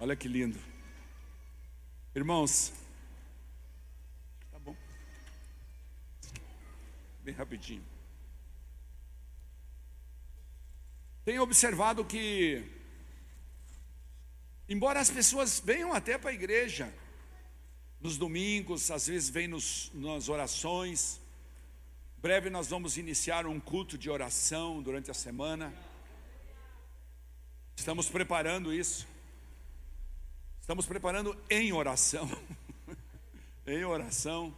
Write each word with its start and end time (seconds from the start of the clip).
Olha 0.00 0.14
que 0.14 0.28
lindo. 0.28 0.56
Irmãos, 2.14 2.72
tá 4.52 4.58
bom. 4.60 4.76
Bem 7.24 7.34
rapidinho. 7.34 7.84
Tenho 11.24 11.42
observado 11.42 12.04
que, 12.04 12.64
embora 14.68 15.00
as 15.00 15.10
pessoas 15.10 15.58
venham 15.58 15.92
até 15.92 16.16
para 16.16 16.30
a 16.30 16.34
igreja, 16.34 16.94
nos 18.00 18.16
domingos, 18.16 18.92
às 18.92 19.08
vezes 19.08 19.28
vêm 19.28 19.48
nos, 19.48 19.90
nas 19.92 20.28
orações, 20.28 21.20
breve 22.18 22.50
nós 22.50 22.68
vamos 22.68 22.96
iniciar 22.96 23.46
um 23.46 23.58
culto 23.58 23.98
de 23.98 24.08
oração 24.08 24.80
durante 24.80 25.10
a 25.10 25.14
semana. 25.14 25.74
Estamos 27.76 28.08
preparando 28.08 28.72
isso. 28.72 29.17
Estamos 30.68 30.84
preparando 30.84 31.34
em 31.48 31.72
oração. 31.72 32.28
em 33.66 33.84
oração. 33.86 34.54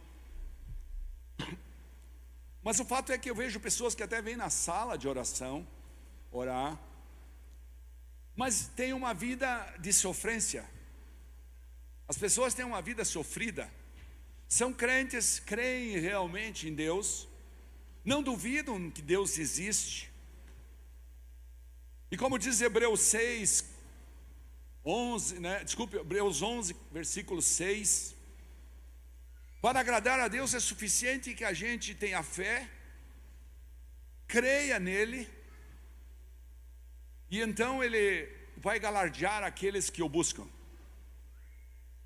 Mas 2.61 2.81
o 2.81 2.85
fato 2.85 3.13
é 3.13 3.17
que 3.17 3.29
eu 3.29 3.33
vejo 3.33 3.61
pessoas 3.61 3.95
que 3.95 4.03
até 4.03 4.21
vêm 4.21 4.35
na 4.35 4.49
sala 4.49 4.97
de 4.97 5.07
oração 5.07 5.65
orar, 6.29 6.77
mas 8.35 8.67
têm 8.75 8.91
uma 8.91 9.13
vida 9.13 9.73
de 9.79 9.93
sofrência. 9.93 10.69
As 12.09 12.17
pessoas 12.17 12.53
têm 12.53 12.65
uma 12.65 12.81
vida 12.81 13.05
sofrida. 13.05 13.71
São 14.49 14.73
crentes, 14.73 15.39
creem 15.39 15.97
realmente 15.97 16.67
em 16.67 16.75
Deus, 16.75 17.25
não 18.03 18.21
duvidam 18.21 18.91
que 18.91 19.01
Deus 19.01 19.37
existe. 19.37 20.11
E 22.11 22.17
como 22.17 22.37
diz 22.37 22.59
Hebreus 22.59 22.99
6, 22.99 23.70
11, 24.85 25.39
né? 25.39 25.63
Desculpe, 25.63 25.97
Hebreus 25.97 26.41
11, 26.41 26.75
versículo 26.91 27.41
6. 27.41 28.15
Para 29.61 29.79
agradar 29.79 30.19
a 30.19 30.27
Deus 30.27 30.53
é 30.53 30.59
suficiente 30.59 31.35
que 31.35 31.43
a 31.43 31.53
gente 31.53 31.93
tenha 31.93 32.23
fé, 32.23 32.67
creia 34.27 34.79
nele, 34.79 35.29
e 37.29 37.39
então 37.39 37.83
ele 37.83 38.27
vai 38.57 38.79
galardear 38.79 39.43
aqueles 39.43 39.89
que 39.89 40.01
o 40.01 40.09
buscam. 40.09 40.47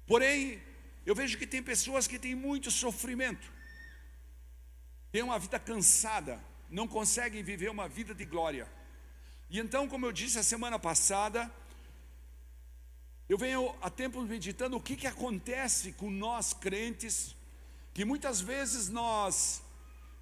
Porém, 0.05 0.61
eu 1.05 1.15
vejo 1.15 1.37
que 1.37 1.47
tem 1.47 1.63
pessoas 1.63 2.07
que 2.07 2.19
têm 2.19 2.35
muito 2.35 2.69
sofrimento, 2.69 3.49
têm 5.11 5.23
uma 5.23 5.39
vida 5.39 5.57
cansada, 5.57 6.43
não 6.69 6.87
conseguem 6.87 7.41
viver 7.41 7.69
uma 7.69 7.87
vida 7.87 8.13
de 8.13 8.25
glória. 8.25 8.67
E 9.49 9.59
então, 9.59 9.87
como 9.87 10.05
eu 10.05 10.11
disse 10.11 10.37
a 10.37 10.43
semana 10.43 10.77
passada, 10.77 11.49
eu 13.27 13.37
venho 13.37 13.73
há 13.81 13.89
tempo 13.89 14.21
meditando 14.21 14.77
o 14.77 14.81
que, 14.81 14.95
que 14.95 15.07
acontece 15.07 15.91
com 15.93 16.11
nós 16.11 16.53
crentes, 16.53 17.35
que 17.93 18.05
muitas 18.05 18.39
vezes 18.39 18.87
nós 18.87 19.63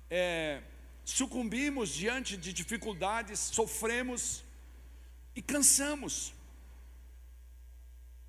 é, 0.10 0.62
sucumbimos 1.04 1.90
diante 1.90 2.38
de 2.38 2.54
dificuldades, 2.54 3.40
sofremos 3.40 4.44
e 5.36 5.42
cansamos. 5.42 6.34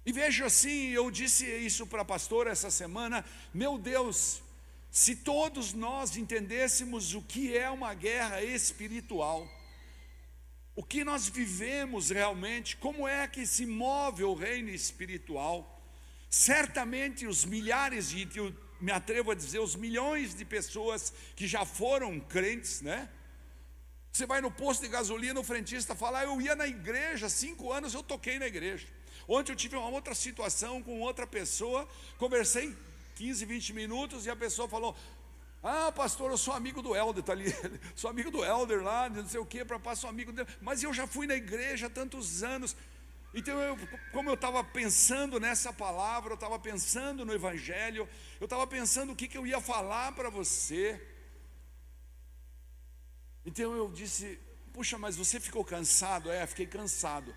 E 0.05 0.12
vejo 0.12 0.45
assim, 0.45 0.89
eu 0.89 1.11
disse 1.11 1.47
isso 1.47 1.86
para 1.86 2.02
a 2.02 2.05
pastora 2.05 2.50
essa 2.50 2.70
semana, 2.70 3.25
meu 3.55 3.78
Deus, 3.78 4.42
se 4.91 5.17
todos 5.17 5.72
nós 5.72 6.17
entendêssemos 6.17 7.14
o 7.14 7.22
que 7.22 7.56
é 7.56 7.70
uma 7.70 7.95
guerra 7.95 8.42
espiritual, 8.42 9.48
o 10.77 10.83
que 10.83 11.05
nós 11.05 11.28
vivemos 11.28 12.11
realmente, 12.11 12.77
como 12.77 13.06
é 13.06 13.27
que 13.28 13.47
se 13.47 13.64
move 13.64 14.25
o 14.25 14.34
reino 14.34 14.70
espiritual. 14.70 15.70
Certamente 16.28 17.27
os 17.27 17.44
milhares 17.44 18.11
de, 18.11 18.28
eu 18.36 18.53
me 18.80 18.91
atrevo 18.91 19.30
a 19.30 19.34
dizer, 19.34 19.61
os 19.61 19.77
milhões 19.77 20.34
de 20.34 20.45
pessoas 20.45 21.12
que 21.36 21.47
já 21.47 21.64
foram 21.64 22.18
crentes, 22.18 22.80
né? 22.80 23.08
Você 24.13 24.27
vai 24.27 24.40
no 24.40 24.51
posto 24.51 24.83
de 24.83 24.89
gasolina, 24.89 25.39
o 25.39 25.45
frentista 25.45 25.95
fala, 25.95 26.20
ah, 26.20 26.24
eu 26.24 26.40
ia 26.40 26.55
na 26.55 26.67
igreja, 26.67 27.29
cinco 27.29 27.73
anos 27.73 27.95
eu 27.95 28.02
toquei 28.02 28.39
na 28.39 28.46
igreja. 28.46 28.86
Ontem 29.29 29.52
eu 29.52 29.57
tive 29.57 29.77
uma 29.77 29.89
outra 29.89 30.14
situação 30.14 30.83
com 30.83 31.01
outra 31.01 31.27
pessoa, 31.27 31.89
conversei 32.18 32.77
15, 33.14 33.45
20 33.45 33.73
minutos 33.73 34.27
e 34.27 34.30
a 34.30 34.36
pessoa 34.36 34.68
falou: 34.68 34.96
ah, 35.64 35.91
pastor, 35.91 36.30
eu 36.30 36.36
sou 36.36 36.52
amigo 36.52 36.83
do 36.83 36.95
Helder, 36.95 37.20
está 37.20 37.33
ali, 37.33 37.47
sou 37.97 38.11
amigo 38.11 38.30
do 38.30 38.45
Helder 38.45 38.83
lá, 38.83 39.08
não 39.08 39.27
sei 39.27 39.41
o 39.41 39.47
que, 39.47 39.64
para 39.64 39.79
passar 39.79 40.11
amigo 40.11 40.30
dele, 40.30 40.47
mas 40.61 40.83
eu 40.83 40.92
já 40.92 41.07
fui 41.07 41.27
na 41.27 41.35
igreja 41.35 41.86
há 41.86 41.91
tantos 41.91 42.42
anos. 42.42 42.77
Então, 43.33 43.58
eu, 43.61 43.77
como 44.13 44.29
eu 44.29 44.35
estava 44.35 44.63
pensando 44.63 45.41
nessa 45.41 45.73
palavra, 45.73 46.33
eu 46.33 46.35
estava 46.35 46.58
pensando 46.58 47.25
no 47.25 47.33
Evangelho, 47.33 48.07
eu 48.39 48.45
estava 48.45 48.67
pensando 48.67 49.13
o 49.13 49.17
que, 49.17 49.27
que 49.27 49.39
eu 49.39 49.47
ia 49.47 49.61
falar 49.61 50.13
para 50.13 50.29
você. 50.29 51.02
Então 53.46 53.75
eu 53.75 53.91
disse: 53.91 54.39
Puxa, 54.73 54.98
mas 54.98 55.17
você 55.17 55.41
ficou 55.41 55.64
cansado? 55.64 56.31
É, 56.31 56.46
fiquei 56.46 56.67
cansado. 56.67 57.35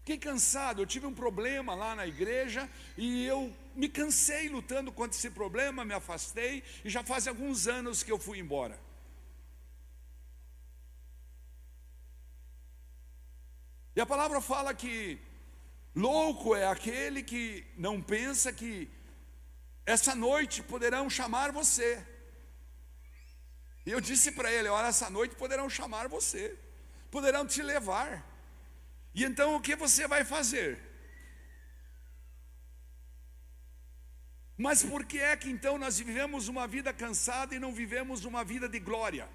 Fiquei 0.00 0.18
cansado, 0.18 0.82
eu 0.82 0.86
tive 0.86 1.06
um 1.06 1.14
problema 1.14 1.74
lá 1.74 1.94
na 1.94 2.06
igreja 2.06 2.68
e 2.96 3.24
eu 3.24 3.50
me 3.74 3.88
cansei 3.88 4.48
lutando 4.48 4.92
contra 4.92 5.16
esse 5.16 5.30
problema, 5.30 5.84
me 5.84 5.94
afastei 5.94 6.62
e 6.84 6.90
já 6.90 7.02
faz 7.02 7.26
alguns 7.26 7.66
anos 7.66 8.02
que 8.02 8.12
eu 8.12 8.18
fui 8.18 8.38
embora. 8.38 8.78
E 13.96 14.00
a 14.00 14.06
palavra 14.06 14.40
fala 14.40 14.74
que 14.74 15.18
louco 15.94 16.54
é 16.56 16.66
aquele 16.66 17.22
que 17.22 17.64
não 17.76 18.02
pensa 18.02 18.52
que 18.52 18.90
essa 19.86 20.14
noite 20.14 20.62
poderão 20.62 21.08
chamar 21.08 21.52
você. 21.52 22.04
E 23.86 23.90
eu 23.90 24.00
disse 24.00 24.32
para 24.32 24.50
ele: 24.50 24.68
Olha, 24.68 24.88
essa 24.88 25.08
noite 25.10 25.36
poderão 25.36 25.68
chamar 25.68 26.08
você, 26.08 26.58
poderão 27.10 27.46
te 27.46 27.62
levar. 27.62 28.24
E 29.14 29.24
então 29.24 29.54
o 29.54 29.60
que 29.60 29.76
você 29.76 30.08
vai 30.08 30.24
fazer? 30.24 30.93
Mas 34.56 34.82
por 34.82 35.04
que 35.04 35.18
é 35.18 35.36
que 35.36 35.50
então 35.50 35.76
nós 35.78 35.98
vivemos 35.98 36.48
uma 36.48 36.66
vida 36.66 36.92
cansada 36.92 37.54
e 37.54 37.58
não 37.58 37.72
vivemos 37.72 38.24
uma 38.24 38.44
vida 38.44 38.68
de 38.68 38.78
glória? 38.78 39.28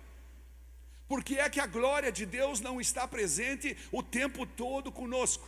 Por 1.07 1.23
que 1.23 1.37
é 1.39 1.49
que 1.49 1.59
a 1.59 1.65
glória 1.65 2.11
de 2.11 2.25
Deus 2.25 2.61
não 2.61 2.79
está 2.79 3.07
presente 3.07 3.75
o 3.91 4.01
tempo 4.01 4.45
todo 4.45 4.91
conosco? 4.91 5.47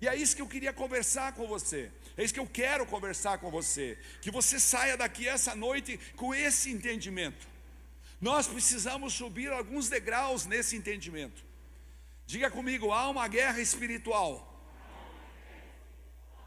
E 0.00 0.08
é 0.08 0.16
isso 0.16 0.34
que 0.34 0.42
eu 0.42 0.48
queria 0.48 0.72
conversar 0.72 1.32
com 1.34 1.46
você. 1.46 1.90
É 2.16 2.24
isso 2.24 2.34
que 2.34 2.40
eu 2.40 2.46
quero 2.46 2.84
conversar 2.86 3.38
com 3.38 3.50
você. 3.50 3.98
Que 4.20 4.30
você 4.30 4.58
saia 4.58 4.96
daqui 4.96 5.28
essa 5.28 5.54
noite 5.54 5.98
com 6.16 6.34
esse 6.34 6.70
entendimento. 6.70 7.46
Nós 8.20 8.46
precisamos 8.46 9.14
subir 9.14 9.52
alguns 9.52 9.88
degraus 9.88 10.46
nesse 10.46 10.76
entendimento. 10.76 11.44
Diga 12.26 12.50
comigo, 12.50 12.92
há 12.92 13.08
uma 13.08 13.28
guerra 13.28 13.60
espiritual. 13.60 14.53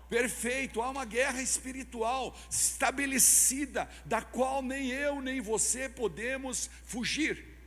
Perfeito, 0.10 0.82
há 0.82 0.90
uma 0.90 1.04
guerra 1.06 1.42
espiritual 1.42 2.36
estabelecida, 2.50 3.90
da 4.06 4.22
qual 4.22 4.62
nem 4.62 4.88
eu 4.90 5.22
nem 5.22 5.42
você 5.42 5.90
podemos 5.90 6.70
fugir. 6.86 7.58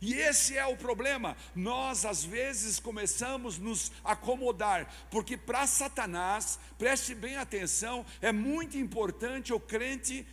E 0.00 0.14
esse 0.14 0.56
é 0.56 0.66
o 0.66 0.76
problema. 0.76 1.36
Nós 1.54 2.04
às 2.04 2.24
vezes 2.24 2.78
começamos 2.78 3.58
nos 3.58 3.92
acomodar, 4.04 4.92
porque 5.10 5.36
para 5.36 5.66
Satanás, 5.66 6.58
preste 6.76 7.14
bem 7.14 7.36
atenção, 7.36 8.04
é 8.20 8.32
muito 8.32 8.76
importante 8.76 9.52
o 9.52 9.60
crente 9.60 10.26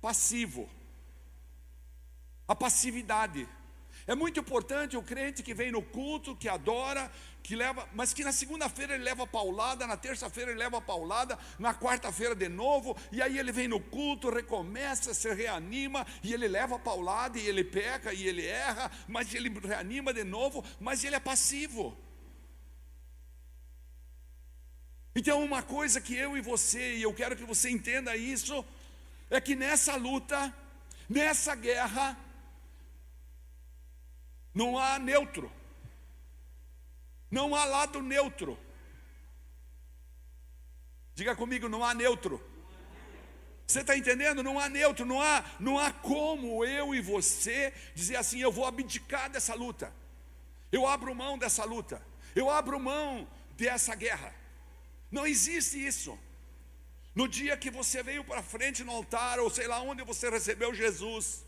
passivo. 0.00 0.68
A 2.48 2.54
passividade. 2.54 3.48
É 4.06 4.14
muito 4.14 4.38
importante 4.38 4.96
o 4.96 5.02
crente 5.02 5.42
que 5.42 5.54
vem 5.54 5.72
no 5.72 5.80
culto, 5.80 6.36
que 6.36 6.48
adora, 6.48 7.10
que 7.44 7.54
leva, 7.54 7.86
mas 7.92 8.14
que 8.14 8.24
na 8.24 8.32
segunda-feira 8.32 8.94
ele 8.94 9.04
leva 9.04 9.26
paulada, 9.26 9.86
na 9.86 9.98
terça-feira 9.98 10.50
ele 10.50 10.58
leva 10.58 10.80
paulada, 10.80 11.38
na 11.58 11.74
quarta-feira 11.74 12.34
de 12.34 12.48
novo, 12.48 12.96
e 13.12 13.20
aí 13.20 13.38
ele 13.38 13.52
vem 13.52 13.68
no 13.68 13.78
culto, 13.78 14.30
recomeça, 14.30 15.12
se 15.12 15.30
reanima, 15.34 16.06
e 16.22 16.32
ele 16.32 16.48
leva 16.48 16.78
paulada, 16.78 17.38
e 17.38 17.46
ele 17.46 17.62
peca, 17.62 18.14
e 18.14 18.26
ele 18.26 18.46
erra, 18.46 18.90
mas 19.06 19.34
ele 19.34 19.50
reanima 19.60 20.10
de 20.14 20.24
novo, 20.24 20.64
mas 20.80 21.04
ele 21.04 21.16
é 21.16 21.20
passivo. 21.20 21.94
Então, 25.14 25.44
uma 25.44 25.62
coisa 25.62 26.00
que 26.00 26.16
eu 26.16 26.38
e 26.38 26.40
você, 26.40 26.96
e 26.96 27.02
eu 27.02 27.12
quero 27.12 27.36
que 27.36 27.44
você 27.44 27.68
entenda 27.68 28.16
isso, 28.16 28.64
é 29.28 29.38
que 29.38 29.54
nessa 29.54 29.96
luta, 29.96 30.50
nessa 31.06 31.54
guerra, 31.54 32.16
não 34.54 34.78
há 34.78 34.98
neutro. 34.98 35.52
Não 37.30 37.54
há 37.54 37.64
lado 37.64 38.02
neutro. 38.02 38.58
Diga 41.14 41.34
comigo, 41.36 41.68
não 41.68 41.84
há 41.84 41.94
neutro. 41.94 42.42
Você 43.66 43.80
está 43.80 43.96
entendendo? 43.96 44.42
Não 44.42 44.58
há 44.58 44.68
neutro, 44.68 45.06
não 45.06 45.20
há, 45.20 45.44
não 45.58 45.78
há 45.78 45.90
como 45.90 46.64
eu 46.64 46.94
e 46.94 47.00
você 47.00 47.72
dizer 47.94 48.16
assim: 48.16 48.40
eu 48.40 48.52
vou 48.52 48.66
abdicar 48.66 49.30
dessa 49.30 49.54
luta, 49.54 49.92
eu 50.70 50.86
abro 50.86 51.14
mão 51.14 51.38
dessa 51.38 51.64
luta, 51.64 52.04
eu 52.34 52.50
abro 52.50 52.78
mão 52.78 53.26
dessa 53.56 53.94
guerra. 53.94 54.34
Não 55.10 55.26
existe 55.26 55.84
isso. 55.84 56.18
No 57.14 57.28
dia 57.28 57.56
que 57.56 57.70
você 57.70 58.02
veio 58.02 58.24
para 58.24 58.42
frente 58.42 58.82
no 58.82 58.90
altar, 58.90 59.38
ou 59.38 59.48
sei 59.48 59.68
lá 59.68 59.80
onde 59.80 60.02
você 60.02 60.28
recebeu 60.28 60.74
Jesus, 60.74 61.43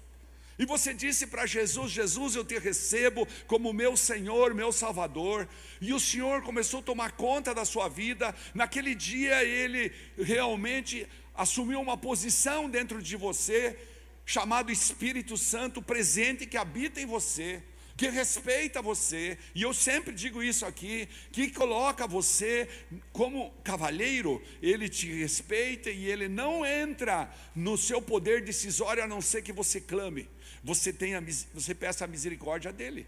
e 0.59 0.65
você 0.65 0.95
disse 0.95 1.27
para 1.27 1.47
Jesus: 1.47 1.93
Jesus, 1.93 2.35
eu 2.35 2.45
te 2.45 2.59
recebo 2.59 3.27
como 3.47 3.73
meu 3.73 3.97
Senhor, 3.97 4.55
meu 4.55 4.73
Salvador. 4.73 5.49
E 5.81 5.93
o 5.93 6.01
Senhor 6.01 6.43
começou 6.43 6.81
a 6.81 6.83
tomar 6.83 7.13
conta 7.13 7.55
da 7.55 7.65
sua 7.65 7.89
vida. 7.89 8.35
Naquele 8.55 8.95
dia, 8.95 9.45
ele 9.45 9.93
realmente 10.19 11.07
assumiu 11.35 11.81
uma 11.81 11.97
posição 11.97 12.71
dentro 12.71 13.03
de 13.03 13.17
você, 13.17 13.79
chamado 14.25 14.73
Espírito 14.73 15.37
Santo 15.37 15.83
presente 15.83 16.47
que 16.47 16.57
habita 16.57 17.01
em 17.01 17.07
você 17.07 17.63
que 17.97 18.09
respeita 18.09 18.83
você, 18.83 19.39
e 19.55 19.63
eu 19.63 19.73
sempre 19.73 20.13
digo 20.13 20.43
isso 20.43 20.67
aqui, 20.67 21.09
que 21.33 21.51
coloca 21.51 22.07
você 22.07 22.69
como 23.11 23.51
cavalheiro, 23.65 24.43
ele 24.61 24.89
te 24.89 25.11
respeita 25.13 25.91
e 25.91 26.07
ele 26.07 26.29
não 26.29 26.65
entra 26.65 27.33
no 27.55 27.79
seu 27.79 28.03
poder 28.03 28.43
decisório 28.43 29.03
a 29.03 29.09
não 29.09 29.23
ser 29.23 29.43
que 29.43 29.53
você 29.53 29.81
clame, 29.81 30.29
você 30.63 30.93
tenha, 30.93 31.25
você 31.55 31.75
peça 31.75 32.05
a 32.05 32.09
misericórdia 32.09 32.73
dele. 32.73 33.07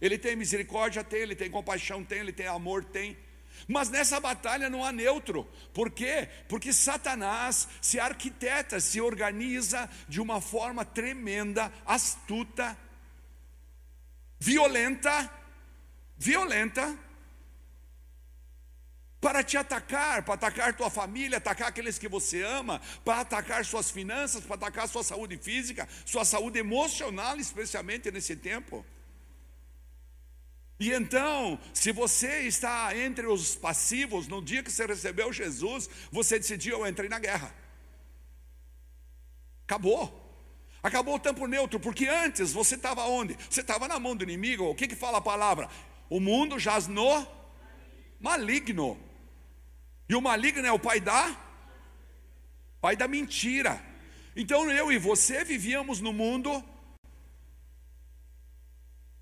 Ele 0.00 0.18
tem 0.18 0.36
misericórdia, 0.36 1.04
tem, 1.04 1.20
ele 1.20 1.34
tem 1.34 1.50
compaixão, 1.50 2.04
tem, 2.04 2.20
ele 2.20 2.32
tem 2.32 2.46
amor, 2.46 2.84
tem. 2.84 3.16
Mas 3.68 3.90
nessa 3.90 4.18
batalha 4.18 4.70
não 4.70 4.84
há 4.84 4.90
neutro. 4.90 5.46
Por 5.74 5.90
quê? 5.90 6.28
Porque 6.48 6.72
Satanás 6.72 7.68
se 7.80 8.00
arquiteta, 8.00 8.80
se 8.80 9.00
organiza 9.00 9.88
de 10.08 10.20
uma 10.20 10.40
forma 10.40 10.84
tremenda, 10.84 11.70
astuta, 11.84 12.76
violenta, 14.40 15.30
violenta, 16.16 16.98
para 19.20 19.44
te 19.44 19.58
atacar, 19.58 20.22
para 20.24 20.34
atacar 20.34 20.74
tua 20.74 20.88
família, 20.88 21.36
atacar 21.36 21.68
aqueles 21.68 21.98
que 21.98 22.08
você 22.08 22.42
ama, 22.42 22.80
para 23.04 23.20
atacar 23.20 23.64
suas 23.66 23.90
finanças, 23.90 24.42
para 24.42 24.54
atacar 24.54 24.88
sua 24.88 25.04
saúde 25.04 25.36
física, 25.36 25.86
sua 26.06 26.24
saúde 26.24 26.58
emocional, 26.58 27.36
especialmente 27.36 28.10
nesse 28.10 28.34
tempo. 28.34 28.84
E 30.78 30.90
então, 30.90 31.60
se 31.74 31.92
você 31.92 32.40
está 32.46 32.96
entre 32.96 33.26
os 33.26 33.54
passivos, 33.54 34.26
no 34.26 34.42
dia 34.42 34.62
que 34.62 34.72
você 34.72 34.86
recebeu 34.86 35.30
Jesus, 35.30 35.90
você 36.10 36.38
decidiu, 36.38 36.78
eu 36.78 36.86
entrei 36.86 37.10
na 37.10 37.18
guerra. 37.18 37.54
Acabou. 39.66 40.29
Acabou 40.82 41.16
o 41.16 41.20
tempo 41.20 41.46
neutro, 41.46 41.78
porque 41.78 42.06
antes 42.06 42.52
você 42.52 42.74
estava 42.74 43.04
onde? 43.04 43.36
Você 43.48 43.60
estava 43.60 43.86
na 43.86 43.98
mão 43.98 44.16
do 44.16 44.24
inimigo. 44.24 44.64
O 44.64 44.74
que, 44.74 44.88
que 44.88 44.96
fala 44.96 45.18
a 45.18 45.22
palavra? 45.22 45.68
O 46.08 46.18
mundo 46.18 46.58
jaz 46.58 46.86
no 46.86 47.26
maligno. 48.18 48.98
E 50.08 50.14
o 50.14 50.20
maligno 50.20 50.66
é 50.66 50.72
o 50.72 50.78
pai 50.78 51.00
da 51.00 51.36
pai 52.80 52.96
da 52.96 53.06
mentira. 53.06 53.80
Então 54.34 54.70
eu 54.70 54.90
e 54.90 54.98
você 54.98 55.44
vivíamos 55.44 56.00
no 56.00 56.12
mundo 56.12 56.64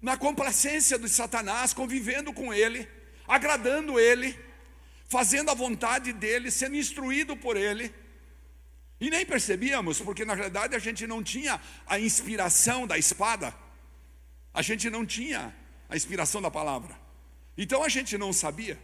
na 0.01 0.17
complacência 0.17 0.97
de 0.97 1.09
Satanás, 1.09 1.75
convivendo 1.75 2.33
com 2.33 2.55
ele, 2.55 2.89
agradando 3.27 3.99
ele, 3.99 4.39
fazendo 5.09 5.51
a 5.51 5.55
vontade 5.55 6.13
dele, 6.13 6.53
sendo 6.53 6.77
instruído 6.77 7.37
por 7.37 7.57
ele. 7.57 7.93
E 9.01 9.11
nem 9.11 9.25
percebíamos, 9.25 10.01
porque 10.01 10.25
na 10.25 10.35
realidade 10.35 10.75
a 10.75 10.79
gente 10.79 11.07
não 11.07 11.23
tinha 11.23 11.61
a 11.87 11.99
inspiração 11.99 12.87
da 12.87 12.99
espada, 12.99 13.55
a 14.53 14.61
gente 14.61 14.91
não 14.91 15.07
tinha 15.07 15.55
a 15.89 15.97
inspiração 15.97 16.43
da 16.43 16.51
palavra, 16.51 16.99
então 17.57 17.83
a 17.85 17.89
gente 17.89 18.19
não 18.19 18.33
sabia. 18.33 18.79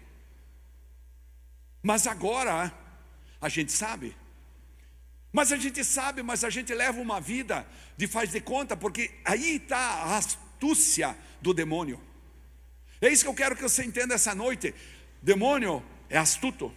Mas 1.83 2.07
agora 2.07 2.73
a 3.41 3.49
gente 3.49 3.73
sabe. 3.73 4.17
Mas 5.33 5.51
a 5.51 5.57
gente 5.57 5.85
sabe, 5.85 6.23
mas 6.23 6.45
a 6.45 6.49
gente 6.49 6.73
leva 6.73 7.01
uma 7.01 7.21
vida 7.21 7.67
de 7.97 8.07
faz 8.07 8.31
de 8.31 8.41
conta, 8.41 8.77
porque 8.77 9.11
aí 9.25 9.57
está 9.57 9.77
a 9.77 10.17
astúcia 10.17 11.17
do 11.43 11.53
demônio. 11.53 12.01
É 13.01 13.09
isso 13.09 13.25
que 13.25 13.29
eu 13.29 13.35
quero 13.35 13.57
que 13.57 13.63
você 13.63 13.85
entenda 13.85 14.15
essa 14.15 14.35
noite. 14.35 14.73
Demônio 15.21 15.85
é 16.09 16.17
astuto. 16.17 16.73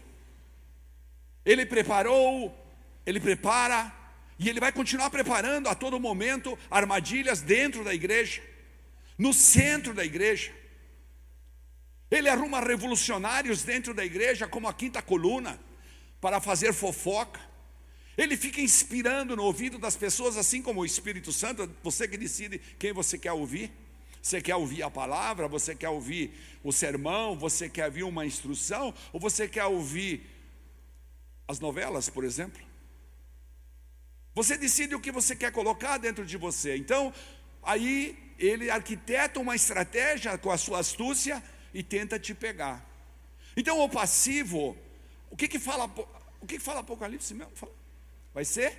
Ele 1.45 1.65
preparou 1.65 2.66
ele 3.07 3.21
prepara 3.21 3.93
e 4.37 4.49
ele 4.49 4.59
vai 4.59 4.71
continuar 4.71 5.09
preparando 5.09 5.69
a 5.69 5.73
todo 5.73 5.97
momento 5.97 6.59
armadilhas 6.69 7.39
dentro 7.39 7.81
da 7.81 7.93
igreja, 7.93 8.43
no 9.17 9.33
centro 9.33 9.93
da 9.93 10.03
igreja. 10.03 10.51
Ele 12.11 12.27
arruma 12.27 12.59
revolucionários 12.59 13.63
dentro 13.63 13.93
da 13.93 14.03
igreja, 14.03 14.45
como 14.45 14.67
a 14.67 14.73
quinta 14.73 15.01
coluna, 15.01 15.57
para 16.19 16.41
fazer 16.41 16.73
fofoca. 16.73 17.39
Ele 18.17 18.35
fica 18.35 18.59
inspirando 18.59 19.37
no 19.37 19.43
ouvido 19.43 19.77
das 19.77 19.95
pessoas, 19.95 20.35
assim 20.35 20.61
como 20.61 20.81
o 20.81 20.85
Espírito 20.85 21.31
Santo, 21.31 21.73
você 21.81 22.09
que 22.09 22.17
decide 22.17 22.59
quem 22.77 22.91
você 22.91 23.17
quer 23.17 23.31
ouvir. 23.31 23.71
Você 24.21 24.41
quer 24.41 24.57
ouvir 24.57 24.83
a 24.83 24.89
palavra, 24.89 25.47
você 25.47 25.73
quer 25.73 25.87
ouvir 25.87 26.33
o 26.61 26.73
sermão, 26.73 27.37
você 27.37 27.69
quer 27.69 27.85
ouvir 27.85 28.03
uma 28.03 28.25
instrução, 28.25 28.93
ou 29.13 29.19
você 29.21 29.47
quer 29.47 29.63
ouvir 29.63 30.29
as 31.47 31.61
novelas, 31.61 32.09
por 32.09 32.25
exemplo? 32.25 32.66
Você 34.37 34.55
decide 34.55 34.93
o 34.93 34.99
que 34.99 35.11
você 35.11 35.35
quer 35.35 35.51
colocar 35.51 35.97
dentro 35.97 36.23
de 36.23 36.37
você. 36.37 36.77
Então, 36.77 37.11
aí 37.63 38.15
ele 38.37 38.69
arquiteta 38.69 39.39
uma 39.39 39.55
estratégia 39.55 40.37
com 40.37 40.51
a 40.51 40.57
sua 40.59 40.77
astúcia 40.77 41.43
e 41.73 41.81
tenta 41.81 42.19
te 42.19 42.35
pegar. 42.35 42.87
Então, 43.55 43.79
o 43.79 43.89
passivo, 43.89 44.77
o 45.31 45.35
que 45.35 45.47
que 45.47 45.57
fala, 45.57 45.85
o 46.39 46.45
que 46.45 46.59
que 46.59 46.63
fala 46.63 46.81
Apocalipse 46.81 47.33
mesmo? 47.33 47.51
Vai 48.31 48.45
ser 48.45 48.77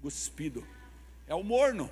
cuspido. 0.00 0.64
É 1.26 1.34
o 1.34 1.42
morno. 1.42 1.90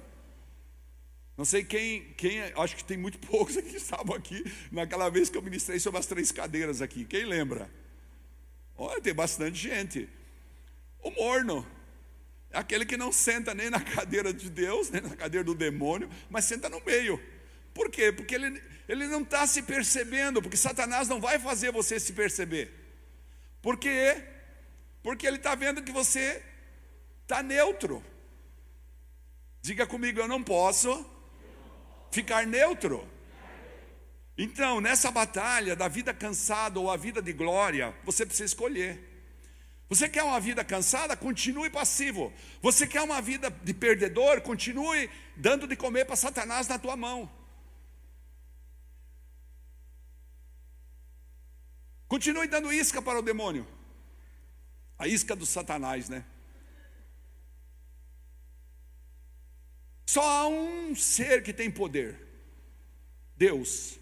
Não 1.37 1.44
sei 1.44 1.64
quem, 1.64 2.14
quem, 2.16 2.40
acho 2.55 2.76
que 2.76 2.84
tem 2.84 2.96
muito 2.96 3.19
poucos 3.26 3.56
aqui 3.56 3.70
que 3.70 3.78
estavam 3.78 4.14
aqui 4.14 4.44
naquela 4.70 5.08
vez 5.08 5.28
que 5.28 5.37
eu 5.37 5.43
ministrei 5.43 5.81
sobre 5.81 5.99
as 5.99 6.06
três 6.06 6.31
cadeiras 6.31 6.81
aqui. 6.81 7.05
Quem 7.05 7.25
lembra? 7.25 7.69
Olha, 8.76 9.00
tem 9.00 9.12
bastante 9.12 9.58
gente. 9.58 10.08
O 11.02 11.11
morno. 11.11 11.80
Aquele 12.52 12.85
que 12.85 12.97
não 12.97 13.12
senta 13.12 13.55
nem 13.55 13.70
na 13.70 13.81
cadeira 13.82 14.32
de 14.32 14.50
Deus, 14.50 14.91
nem 14.91 15.00
na 15.00 15.17
cadeira 15.17 15.44
do 15.44 15.55
demônio, 15.55 16.08
mas 16.29 16.44
senta 16.44 16.69
no 16.69 16.81
meio. 16.85 17.20
Por 17.73 17.91
quê? 17.91 18.11
Porque 18.11 18.35
ele, 18.35 18.62
ele 18.88 19.06
não 19.06 19.23
está 19.23 19.47
se 19.47 19.62
percebendo, 19.62 20.43
porque 20.43 20.56
Satanás 20.56 21.08
não 21.08 21.20
vai 21.20 21.38
fazer 21.38 21.70
você 21.70 22.00
se 22.00 22.12
perceber. 22.12 22.73
Por 23.62 23.76
quê? 23.76 24.25
Porque 25.02 25.26
ele 25.26 25.37
está 25.37 25.54
vendo 25.54 25.83
que 25.83 25.92
você 25.92 26.42
está 27.23 27.42
neutro. 27.42 28.04
Diga 29.62 29.87
comigo, 29.87 30.19
eu 30.19 30.28
não 30.28 30.42
posso 30.42 31.07
ficar 32.11 32.47
neutro. 32.47 33.07
Então, 34.37 34.80
nessa 34.80 35.11
batalha 35.11 35.76
da 35.76 35.87
vida 35.87 36.14
cansada 36.14 36.80
ou 36.80 36.90
a 36.90 36.97
vida 36.97 37.21
de 37.21 37.33
glória, 37.33 37.95
você 38.04 38.25
precisa 38.25 38.47
escolher. 38.47 39.10
Você 39.90 40.09
quer 40.09 40.23
uma 40.23 40.38
vida 40.38 40.64
cansada? 40.64 41.16
Continue 41.16 41.68
passivo. 41.68 42.32
Você 42.62 42.87
quer 42.87 43.02
uma 43.02 43.20
vida 43.20 43.50
de 43.50 43.75
perdedor? 43.75 44.40
Continue 44.40 45.11
dando 45.37 45.66
de 45.66 45.75
comer 45.75 46.04
para 46.04 46.14
Satanás 46.14 46.68
na 46.68 46.78
tua 46.78 46.97
mão. 46.97 47.28
Continue 52.06 52.47
dando 52.47 52.73
isca 52.73 53.02
para 53.02 53.18
o 53.18 53.23
demônio. 53.23 53.66
A 54.97 55.09
isca 55.09 55.35
do 55.35 55.44
Satanás, 55.44 56.09
né? 56.09 56.25
Só 60.06 60.23
há 60.23 60.47
um 60.47 60.94
ser 60.94 61.42
que 61.42 61.52
tem 61.52 61.68
poder: 61.68 62.16
Deus. 63.37 63.99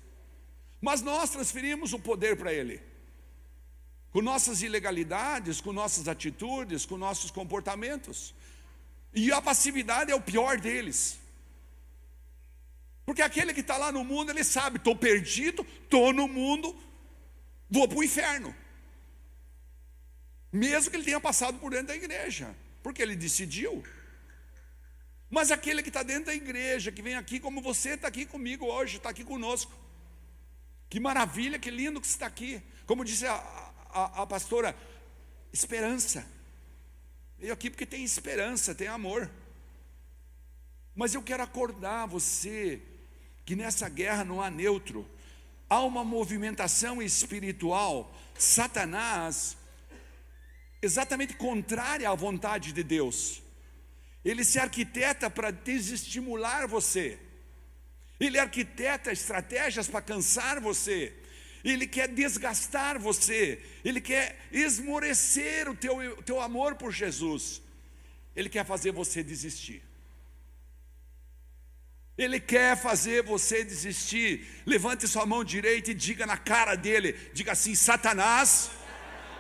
Mas 0.83 1.01
nós 1.01 1.31
transferimos 1.31 1.95
o 1.95 1.99
poder 1.99 2.37
para 2.37 2.53
Ele 2.53 2.88
com 4.19 4.23
nossas 4.23 4.63
ilegalidades, 4.63 5.61
com 5.61 5.73
nossas 5.73 6.09
atitudes, 6.09 6.85
com 6.85 6.97
nossos 6.99 7.31
comportamentos. 7.31 8.35
E 9.15 9.31
a 9.31 9.41
passividade 9.41 10.11
é 10.11 10.15
o 10.15 10.21
pior 10.21 10.59
deles. 10.59 11.21
Porque 13.07 13.23
aquele 13.23 13.55
que 13.55 13.61
está 13.61 13.77
lá 13.77 13.93
no 13.93 14.03
mundo, 14.03 14.31
ele 14.33 14.43
sabe: 14.43 14.79
estou 14.79 14.97
perdido, 14.97 15.65
estou 15.85 16.13
no 16.13 16.27
mundo, 16.27 16.77
vou 17.71 17.87
para 17.87 17.99
o 17.99 18.03
inferno. 18.03 18.53
Mesmo 20.53 20.91
que 20.91 20.97
ele 20.97 21.05
tenha 21.05 21.21
passado 21.21 21.57
por 21.61 21.71
dentro 21.71 21.87
da 21.87 21.97
igreja, 21.97 22.53
porque 22.83 23.01
ele 23.01 23.15
decidiu. 23.15 23.85
Mas 25.31 25.53
aquele 25.53 25.81
que 25.81 25.91
está 25.91 26.03
dentro 26.03 26.25
da 26.25 26.35
igreja, 26.35 26.91
que 26.91 27.03
vem 27.03 27.15
aqui 27.15 27.39
como 27.39 27.63
você 27.63 27.91
está 27.91 28.09
aqui 28.09 28.27
comigo 28.27 28.67
hoje, 28.67 28.97
está 28.97 29.11
aqui 29.11 29.23
conosco. 29.23 29.73
Que 30.91 30.99
maravilha, 30.99 31.57
que 31.57 31.71
lindo 31.71 32.01
que 32.01 32.09
você 32.09 32.15
está 32.15 32.27
aqui. 32.27 32.61
Como 32.85 33.05
disse 33.05 33.25
a, 33.27 33.68
a, 33.91 34.23
a 34.23 34.27
pastora, 34.27 34.77
esperança. 35.53 36.27
Veio 37.39 37.53
aqui 37.53 37.71
porque 37.71 37.87
tem 37.87 38.05
esperança, 38.05 38.75
tem 38.75 38.89
amor. 38.89 39.31
Mas 40.95 41.15
eu 41.15 41.23
quero 41.23 41.43
acordar 41.43 42.07
você 42.07 42.83
que 43.45 43.55
nessa 43.55 43.89
guerra 43.89 44.25
não 44.25 44.43
há 44.43 44.51
neutro. 44.51 45.09
há 45.71 45.81
uma 45.81 46.03
movimentação 46.03 47.03
espiritual, 47.03 48.13
Satanás, 48.39 49.57
exatamente 50.81 51.35
contrária 51.35 52.09
à 52.09 52.15
vontade 52.15 52.73
de 52.73 52.83
Deus. 52.83 53.43
Ele 54.25 54.45
se 54.45 54.59
arquiteta 54.59 55.31
para 55.31 55.51
desestimular 55.51 56.67
você. 56.67 57.19
Ele 58.19 58.39
arquiteta 58.39 59.13
estratégias 59.13 59.89
para 59.89 60.03
cansar 60.03 60.61
você. 60.61 61.15
Ele 61.71 61.87
quer 61.87 62.09
desgastar 62.09 62.99
você. 62.99 63.61
Ele 63.85 64.01
quer 64.01 64.39
esmorecer 64.51 65.69
o 65.69 65.75
teu, 65.75 66.23
teu 66.23 66.41
amor 66.41 66.75
por 66.77 66.93
Jesus. 66.93 67.61
Ele 68.35 68.49
quer 68.49 68.65
fazer 68.65 68.93
você 68.93 69.23
desistir. 69.23 69.83
Ele 72.17 72.41
quer 72.41 72.77
fazer 72.77 73.23
você 73.23 73.63
desistir. 73.63 74.47
Levante 74.67 75.07
sua 75.07 75.25
mão 75.25 75.45
direita 75.45 75.91
e 75.93 75.95
diga 75.95 76.27
na 76.27 76.37
cara 76.37 76.75
dele: 76.75 77.17
diga 77.33 77.53
assim, 77.53 77.75
Satanás, 77.75 78.71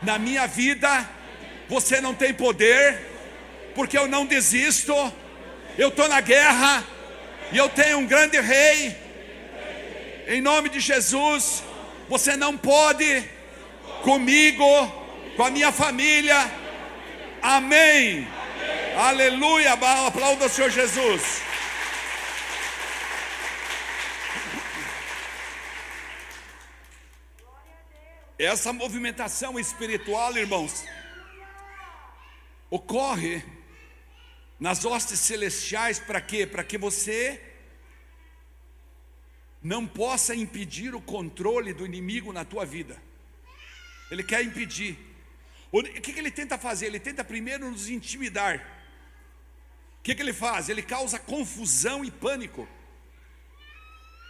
na 0.02 0.18
minha 0.18 0.46
vida 0.46 1.08
você 1.68 2.00
não 2.00 2.14
tem 2.14 2.32
poder, 2.32 2.98
porque 3.74 3.98
eu 3.98 4.06
não 4.06 4.24
desisto, 4.24 4.94
eu 5.76 5.88
estou 5.88 6.08
na 6.08 6.20
guerra, 6.20 6.82
e 7.52 7.58
eu 7.58 7.68
tenho 7.68 7.98
um 7.98 8.06
grande 8.06 8.40
rei, 8.40 8.96
em 10.28 10.40
nome 10.40 10.70
de 10.70 10.80
Jesus, 10.80 11.62
você 12.08 12.36
não 12.36 12.56
pode 12.56 13.28
comigo, 14.02 14.64
com 15.36 15.44
a 15.44 15.50
minha 15.50 15.70
família, 15.70 16.36
amém, 17.42 18.26
aleluia, 18.96 19.72
aplauda 19.72 20.46
o 20.46 20.48
Senhor 20.48 20.70
Jesus. 20.70 21.42
Essa 28.38 28.72
movimentação 28.72 29.58
espiritual, 29.58 30.36
irmãos, 30.36 30.84
ocorre 32.70 33.42
nas 34.60 34.84
hostes 34.84 35.18
celestiais 35.20 35.98
para 35.98 36.20
quê? 36.20 36.46
Para 36.46 36.62
que 36.62 36.78
você 36.78 37.47
não 39.62 39.86
possa 39.86 40.34
impedir 40.34 40.94
o 40.94 41.00
controle 41.00 41.72
do 41.72 41.84
inimigo 41.84 42.32
na 42.32 42.44
tua 42.44 42.64
vida. 42.64 43.00
Ele 44.10 44.22
quer 44.22 44.42
impedir. 44.44 44.96
O 45.70 45.82
que, 45.82 46.12
que 46.12 46.18
ele 46.18 46.30
tenta 46.30 46.56
fazer? 46.56 46.86
Ele 46.86 47.00
tenta 47.00 47.24
primeiro 47.24 47.70
nos 47.70 47.88
intimidar. 47.88 48.56
O 49.98 50.02
que, 50.02 50.14
que 50.14 50.22
ele 50.22 50.32
faz? 50.32 50.68
Ele 50.68 50.82
causa 50.82 51.18
confusão 51.18 52.04
e 52.04 52.10
pânico. 52.10 52.68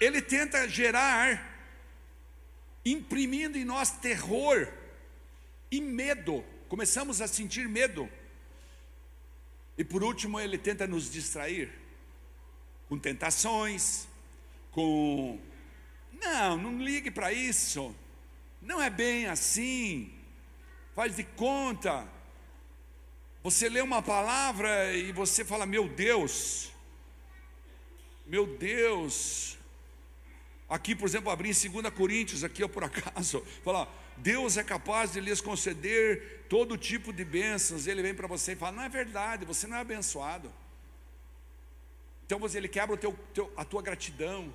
Ele 0.00 0.20
tenta 0.20 0.68
gerar 0.68 1.56
imprimindo 2.84 3.58
em 3.58 3.64
nós 3.64 3.90
terror 3.90 4.66
e 5.70 5.80
medo. 5.80 6.44
Começamos 6.68 7.20
a 7.20 7.28
sentir 7.28 7.68
medo. 7.68 8.08
E 9.76 9.84
por 9.84 10.02
último, 10.02 10.40
ele 10.40 10.58
tenta 10.58 10.86
nos 10.86 11.10
distrair 11.10 11.70
com 12.88 12.98
tentações, 12.98 14.08
com 14.70 15.38
não, 16.12 16.56
não 16.56 16.82
ligue 16.82 17.10
para 17.10 17.32
isso. 17.32 17.94
Não 18.60 18.82
é 18.82 18.90
bem 18.90 19.26
assim. 19.26 20.12
Faz 20.94 21.16
de 21.16 21.24
conta. 21.24 22.06
Você 23.42 23.68
lê 23.68 23.80
uma 23.80 24.02
palavra 24.02 24.92
e 24.94 25.12
você 25.12 25.44
fala: 25.44 25.64
"Meu 25.64 25.88
Deus, 25.88 26.72
meu 28.26 28.46
Deus, 28.46 29.58
Aqui, 30.68 30.94
por 30.94 31.08
exemplo, 31.08 31.30
abrir 31.30 31.48
em 31.48 31.70
2 31.70 31.94
Coríntios, 31.94 32.44
aqui 32.44 32.62
eu 32.62 32.68
por 32.68 32.84
acaso, 32.84 33.42
falar, 33.64 33.88
Deus 34.18 34.58
é 34.58 34.62
capaz 34.62 35.12
de 35.12 35.20
lhes 35.20 35.40
conceder 35.40 36.44
todo 36.48 36.76
tipo 36.76 37.10
de 37.10 37.24
bênçãos. 37.24 37.86
Ele 37.86 38.02
vem 38.02 38.14
para 38.14 38.26
você 38.26 38.52
e 38.52 38.56
fala: 38.56 38.72
Não 38.72 38.82
é 38.82 38.88
verdade, 38.88 39.46
você 39.46 39.66
não 39.66 39.78
é 39.78 39.80
abençoado. 39.80 40.52
Então 42.28 42.38
você, 42.38 42.58
ele 42.58 42.68
quebra 42.68 42.94
o 42.94 42.98
teu, 42.98 43.18
teu, 43.32 43.50
a 43.56 43.64
tua 43.64 43.80
gratidão. 43.80 44.52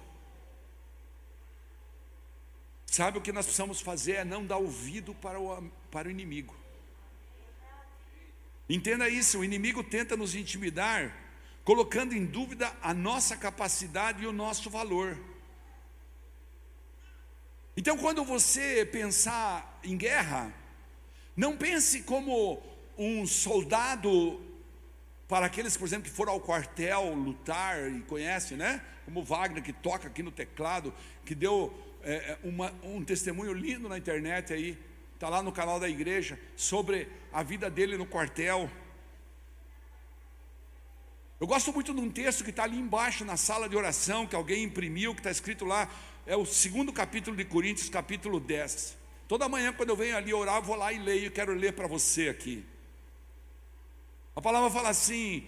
Sabe 2.85 3.17
o 3.17 3.21
que 3.21 3.31
nós 3.31 3.47
precisamos 3.47 3.81
fazer? 3.81 4.11
É 4.11 4.23
não 4.23 4.45
dar 4.45 4.57
ouvido 4.57 5.15
para 5.15 5.39
o, 5.39 5.71
para 5.89 6.07
o 6.07 6.11
inimigo. 6.11 6.55
Entenda 8.69 9.09
isso: 9.09 9.39
o 9.39 9.43
inimigo 9.43 9.83
tenta 9.83 10.15
nos 10.15 10.35
intimidar, 10.35 11.17
colocando 11.63 12.13
em 12.13 12.23
dúvida 12.23 12.71
a 12.79 12.93
nossa 12.93 13.35
capacidade 13.35 14.21
e 14.21 14.27
o 14.27 14.31
nosso 14.31 14.69
valor. 14.69 15.17
Então, 17.75 17.97
quando 17.97 18.23
você 18.23 18.85
pensar 18.85 19.79
em 19.83 19.97
guerra, 19.97 20.53
não 21.35 21.57
pense 21.57 22.03
como 22.03 22.61
um 22.95 23.25
soldado 23.25 24.39
para 25.27 25.45
aqueles, 25.45 25.75
por 25.77 25.85
exemplo, 25.85 26.09
que 26.09 26.15
foram 26.15 26.33
ao 26.33 26.39
quartel 26.39 27.13
lutar 27.13 27.91
e 27.91 28.01
conhece, 28.01 28.55
né? 28.55 28.81
Como 29.05 29.23
Wagner, 29.23 29.63
que 29.63 29.73
toca 29.73 30.07
aqui 30.07 30.21
no 30.21 30.31
teclado, 30.31 30.93
que 31.25 31.33
deu 31.33 31.73
é, 32.03 32.13
é 32.13 32.39
uma, 32.43 32.73
um 32.83 33.03
testemunho 33.03 33.53
lindo 33.53 33.87
na 33.87 33.97
internet 33.97 34.53
aí, 34.53 34.77
está 35.13 35.29
lá 35.29 35.41
no 35.41 35.51
canal 35.51 35.79
da 35.79 35.87
igreja, 35.87 36.37
sobre 36.55 37.07
a 37.31 37.41
vida 37.41 37.69
dele 37.69 37.97
no 37.97 38.05
quartel. 38.05 38.69
Eu 41.39 41.47
gosto 41.47 41.73
muito 41.73 41.93
de 41.93 41.99
um 41.99 42.09
texto 42.09 42.43
que 42.43 42.49
está 42.49 42.63
ali 42.63 42.77
embaixo 42.77 43.25
na 43.25 43.37
sala 43.37 43.67
de 43.67 43.75
oração, 43.75 44.27
que 44.27 44.35
alguém 44.35 44.63
imprimiu, 44.63 45.13
que 45.13 45.21
está 45.21 45.31
escrito 45.31 45.65
lá, 45.65 45.89
é 46.25 46.35
o 46.35 46.45
segundo 46.45 46.91
capítulo 46.91 47.35
de 47.35 47.43
Coríntios, 47.45 47.89
capítulo 47.89 48.39
10. 48.39 48.97
Toda 49.27 49.49
manhã, 49.49 49.73
quando 49.73 49.89
eu 49.89 49.95
venho 49.95 50.15
ali 50.15 50.33
orar, 50.33 50.57
eu 50.57 50.63
vou 50.63 50.75
lá 50.75 50.91
e 50.91 50.99
leio, 50.99 51.31
quero 51.31 51.53
ler 51.53 51.73
para 51.73 51.87
você 51.87 52.29
aqui. 52.29 52.65
Palavra 54.43 54.69
fala 54.69 54.89
assim, 54.89 55.47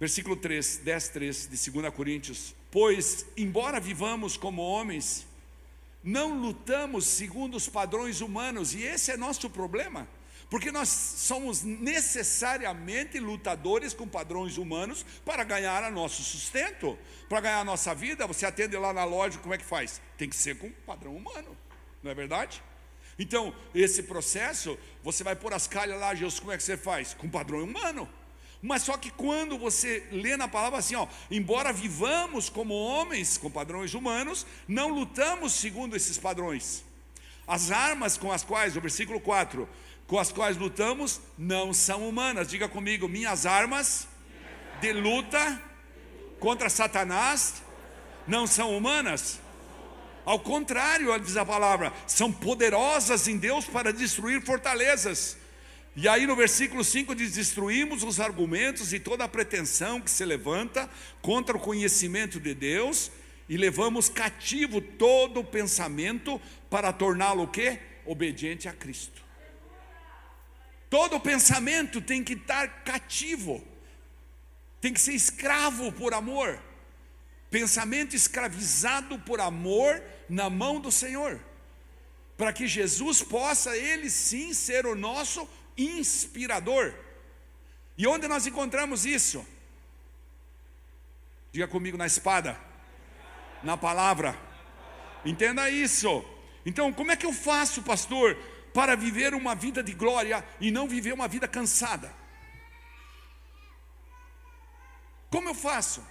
versículo 0.00 0.34
3, 0.34 0.78
10, 0.78 1.08
3 1.10 1.48
de 1.48 1.70
2 1.70 1.94
Coríntios: 1.94 2.52
Pois, 2.68 3.24
embora 3.36 3.78
vivamos 3.78 4.36
como 4.36 4.60
homens, 4.60 5.24
não 6.02 6.36
lutamos 6.36 7.06
segundo 7.06 7.56
os 7.56 7.68
padrões 7.68 8.20
humanos, 8.20 8.74
e 8.74 8.82
esse 8.82 9.12
é 9.12 9.16
nosso 9.16 9.48
problema. 9.48 10.08
Porque 10.50 10.72
nós 10.72 10.88
somos 10.88 11.62
necessariamente 11.62 13.20
lutadores 13.20 13.94
com 13.94 14.08
padrões 14.08 14.58
humanos 14.58 15.06
para 15.24 15.44
ganhar 15.44 15.84
o 15.84 15.94
nosso 15.94 16.24
sustento, 16.24 16.98
para 17.28 17.40
ganhar 17.40 17.60
a 17.60 17.64
nossa 17.64 17.94
vida. 17.94 18.26
Você 18.26 18.44
atende 18.44 18.76
lá 18.76 18.92
na 18.92 19.04
loja, 19.04 19.38
como 19.38 19.54
é 19.54 19.58
que 19.58 19.64
faz? 19.64 20.02
Tem 20.18 20.28
que 20.28 20.36
ser 20.36 20.58
com 20.58 20.72
padrão 20.84 21.14
humano, 21.16 21.56
não 22.02 22.10
é 22.10 22.14
verdade? 22.14 22.60
Então, 23.18 23.54
esse 23.74 24.02
processo, 24.02 24.78
você 25.02 25.22
vai 25.22 25.36
pôr 25.36 25.52
as 25.52 25.66
calhas 25.66 25.98
lá, 25.98 26.14
Jesus, 26.14 26.40
como 26.40 26.52
é 26.52 26.56
que 26.56 26.62
você 26.62 26.76
faz? 26.76 27.14
Com 27.14 27.28
padrão 27.28 27.62
humano. 27.62 28.08
Mas 28.60 28.82
só 28.82 28.96
que 28.96 29.10
quando 29.10 29.58
você 29.58 30.06
lê 30.10 30.38
na 30.38 30.48
palavra 30.48 30.78
assim, 30.78 30.94
ó, 30.94 31.06
embora 31.30 31.70
vivamos 31.72 32.48
como 32.48 32.74
homens 32.74 33.36
com 33.36 33.50
padrões 33.50 33.92
humanos, 33.92 34.46
não 34.66 34.88
lutamos 34.88 35.52
segundo 35.52 35.94
esses 35.94 36.16
padrões. 36.16 36.82
As 37.46 37.70
armas 37.70 38.16
com 38.16 38.32
as 38.32 38.42
quais, 38.42 38.74
o 38.74 38.80
versículo 38.80 39.20
4, 39.20 39.68
com 40.06 40.18
as 40.18 40.32
quais 40.32 40.56
lutamos 40.56 41.20
não 41.36 41.74
são 41.74 42.08
humanas. 42.08 42.48
Diga 42.48 42.66
comigo, 42.66 43.06
minhas 43.06 43.44
armas 43.44 44.08
de 44.80 44.92
luta 44.94 45.62
contra 46.40 46.70
Satanás 46.70 47.62
não 48.26 48.46
são 48.46 48.74
humanas. 48.74 49.40
Ao 50.24 50.38
contrário, 50.38 51.18
diz 51.18 51.36
a 51.36 51.44
palavra, 51.44 51.92
são 52.06 52.32
poderosas 52.32 53.28
em 53.28 53.36
Deus 53.36 53.66
para 53.66 53.92
destruir 53.92 54.42
fortalezas. 54.42 55.36
E 55.96 56.08
aí 56.08 56.26
no 56.26 56.34
versículo 56.34 56.82
5 56.82 57.14
diz: 57.14 57.32
Destruímos 57.32 58.02
os 58.02 58.18
argumentos 58.18 58.92
e 58.92 58.98
toda 58.98 59.24
a 59.24 59.28
pretensão 59.28 60.00
que 60.00 60.10
se 60.10 60.24
levanta 60.24 60.88
contra 61.20 61.56
o 61.56 61.60
conhecimento 61.60 62.40
de 62.40 62.54
Deus 62.54 63.10
e 63.48 63.56
levamos 63.56 64.08
cativo 64.08 64.80
todo 64.80 65.40
o 65.40 65.44
pensamento 65.44 66.40
para 66.70 66.92
torná-lo 66.92 67.44
o 67.44 67.48
quê? 67.48 67.78
Obediente 68.06 68.68
a 68.68 68.72
Cristo. 68.72 69.22
Todo 70.88 71.20
pensamento 71.20 72.00
tem 72.00 72.24
que 72.24 72.34
estar 72.34 72.84
cativo, 72.84 73.62
tem 74.80 74.92
que 74.92 75.00
ser 75.00 75.12
escravo 75.12 75.92
por 75.92 76.14
amor. 76.14 76.58
Pensamento 77.50 78.16
escravizado 78.16 79.18
por 79.20 79.40
amor 79.40 80.02
na 80.28 80.48
mão 80.48 80.80
do 80.80 80.90
Senhor, 80.90 81.40
para 82.36 82.52
que 82.52 82.66
Jesus 82.66 83.22
possa, 83.22 83.76
ele 83.76 84.10
sim, 84.10 84.52
ser 84.52 84.86
o 84.86 84.94
nosso 84.94 85.48
inspirador. 85.76 86.94
E 87.96 88.06
onde 88.06 88.26
nós 88.26 88.46
encontramos 88.46 89.06
isso? 89.06 89.46
Diga 91.52 91.68
comigo 91.68 91.96
na 91.96 92.06
espada, 92.06 92.58
na 93.62 93.76
palavra. 93.76 94.36
Entenda 95.24 95.70
isso. 95.70 96.24
Então, 96.66 96.92
como 96.92 97.12
é 97.12 97.16
que 97.16 97.26
eu 97.26 97.32
faço, 97.32 97.82
pastor? 97.82 98.36
para 98.74 98.96
viver 98.96 99.34
uma 99.34 99.54
vida 99.54 99.84
de 99.84 99.94
glória 99.94 100.44
e 100.60 100.72
não 100.72 100.88
viver 100.88 101.14
uma 101.14 101.28
vida 101.28 101.46
cansada. 101.46 102.12
Como 105.30 105.48
eu 105.48 105.54
faço? 105.54 106.04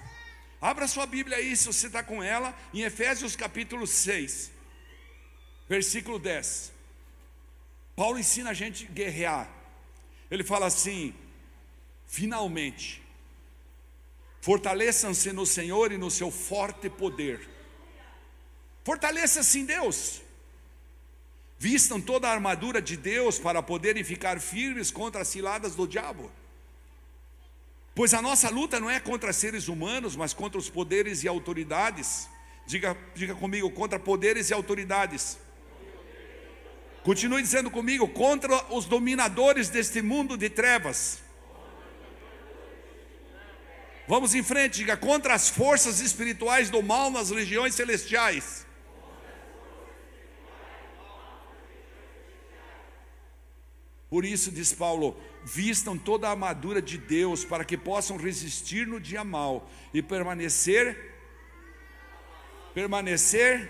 Abra 0.64 0.88
sua 0.88 1.06
Bíblia 1.06 1.36
aí, 1.36 1.58
se 1.58 1.68
você 1.68 1.88
está 1.88 2.02
com 2.02 2.24
ela, 2.24 2.58
em 2.74 2.84
Efésios 2.84 3.36
capítulo 3.36 3.86
6, 3.86 4.50
versículo 5.68 6.18
10. 6.18 6.72
Paulo 7.98 8.18
ensina 8.18 8.52
a 8.52 8.54
gente 8.54 8.86
a 8.86 8.90
guerrear. 8.90 9.52
Ele 10.32 10.42
fala 10.42 10.68
assim: 10.68 11.14
finalmente, 12.08 13.04
fortaleçam-se 14.40 15.34
no 15.34 15.46
Senhor 15.46 15.92
e 15.92 15.98
no 15.98 16.10
seu 16.10 16.32
forte 16.32 16.90
poder. 16.90 17.46
Fortaleça-se 18.86 19.60
em 19.60 19.66
Deus. 19.66 20.22
Vistam 21.60 22.00
toda 22.00 22.30
a 22.30 22.32
armadura 22.32 22.82
de 22.82 22.96
Deus 22.96 23.38
para 23.38 23.62
poderem 23.62 24.06
ficar 24.06 24.40
firmes 24.40 24.92
contra 24.92 25.24
as 25.24 25.28
ciladas 25.28 25.76
do 25.76 25.86
diabo. 25.86 26.32
Pois 27.96 28.14
a 28.14 28.22
nossa 28.22 28.50
luta 28.50 28.80
não 28.80 28.90
é 28.90 29.00
contra 29.00 29.32
seres 29.32 29.68
humanos, 29.68 30.16
mas 30.16 30.34
contra 30.34 30.58
os 30.58 30.70
poderes 30.70 31.24
e 31.24 31.28
autoridades. 31.28 32.28
Diga, 32.66 32.98
diga 33.14 33.36
comigo, 33.36 33.70
contra 33.70 34.00
poderes 34.00 34.50
e 34.50 34.54
autoridades. 34.54 35.38
Continue 37.04 37.42
dizendo 37.42 37.70
comigo, 37.70 38.08
contra 38.08 38.74
os 38.74 38.86
dominadores 38.86 39.70
deste 39.70 40.02
mundo 40.02 40.38
de 40.38 40.50
trevas. 40.50 41.22
Vamos 44.08 44.34
em 44.34 44.42
frente, 44.42 44.78
diga, 44.78 44.98
contra 44.98 45.34
as 45.34 45.50
forças 45.50 46.00
espirituais 46.00 46.70
do 46.70 46.82
mal 46.82 47.12
nas 47.12 47.30
regiões 47.30 47.76
celestiais. 47.76 48.66
Por 54.10 54.26
isso, 54.26 54.52
diz 54.52 54.74
Paulo, 54.74 55.18
vistam 55.46 55.98
toda 55.98 56.28
a 56.28 56.32
armadura 56.32 56.82
de 56.82 56.98
Deus 56.98 57.44
para 57.44 57.66
que 57.66 57.78
possam 57.78 58.18
resistir 58.18 58.88
no 58.88 59.00
dia 59.00 59.24
mal 59.24 59.70
e 59.94 60.02
permanecer 60.02 61.12
permanecer 62.74 63.70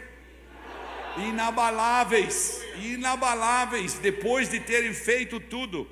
inabaláveis, 1.17 2.61
inabaláveis 2.77 3.95
depois 3.95 4.49
de 4.49 4.59
terem 4.59 4.93
feito 4.93 5.39
tudo. 5.39 5.87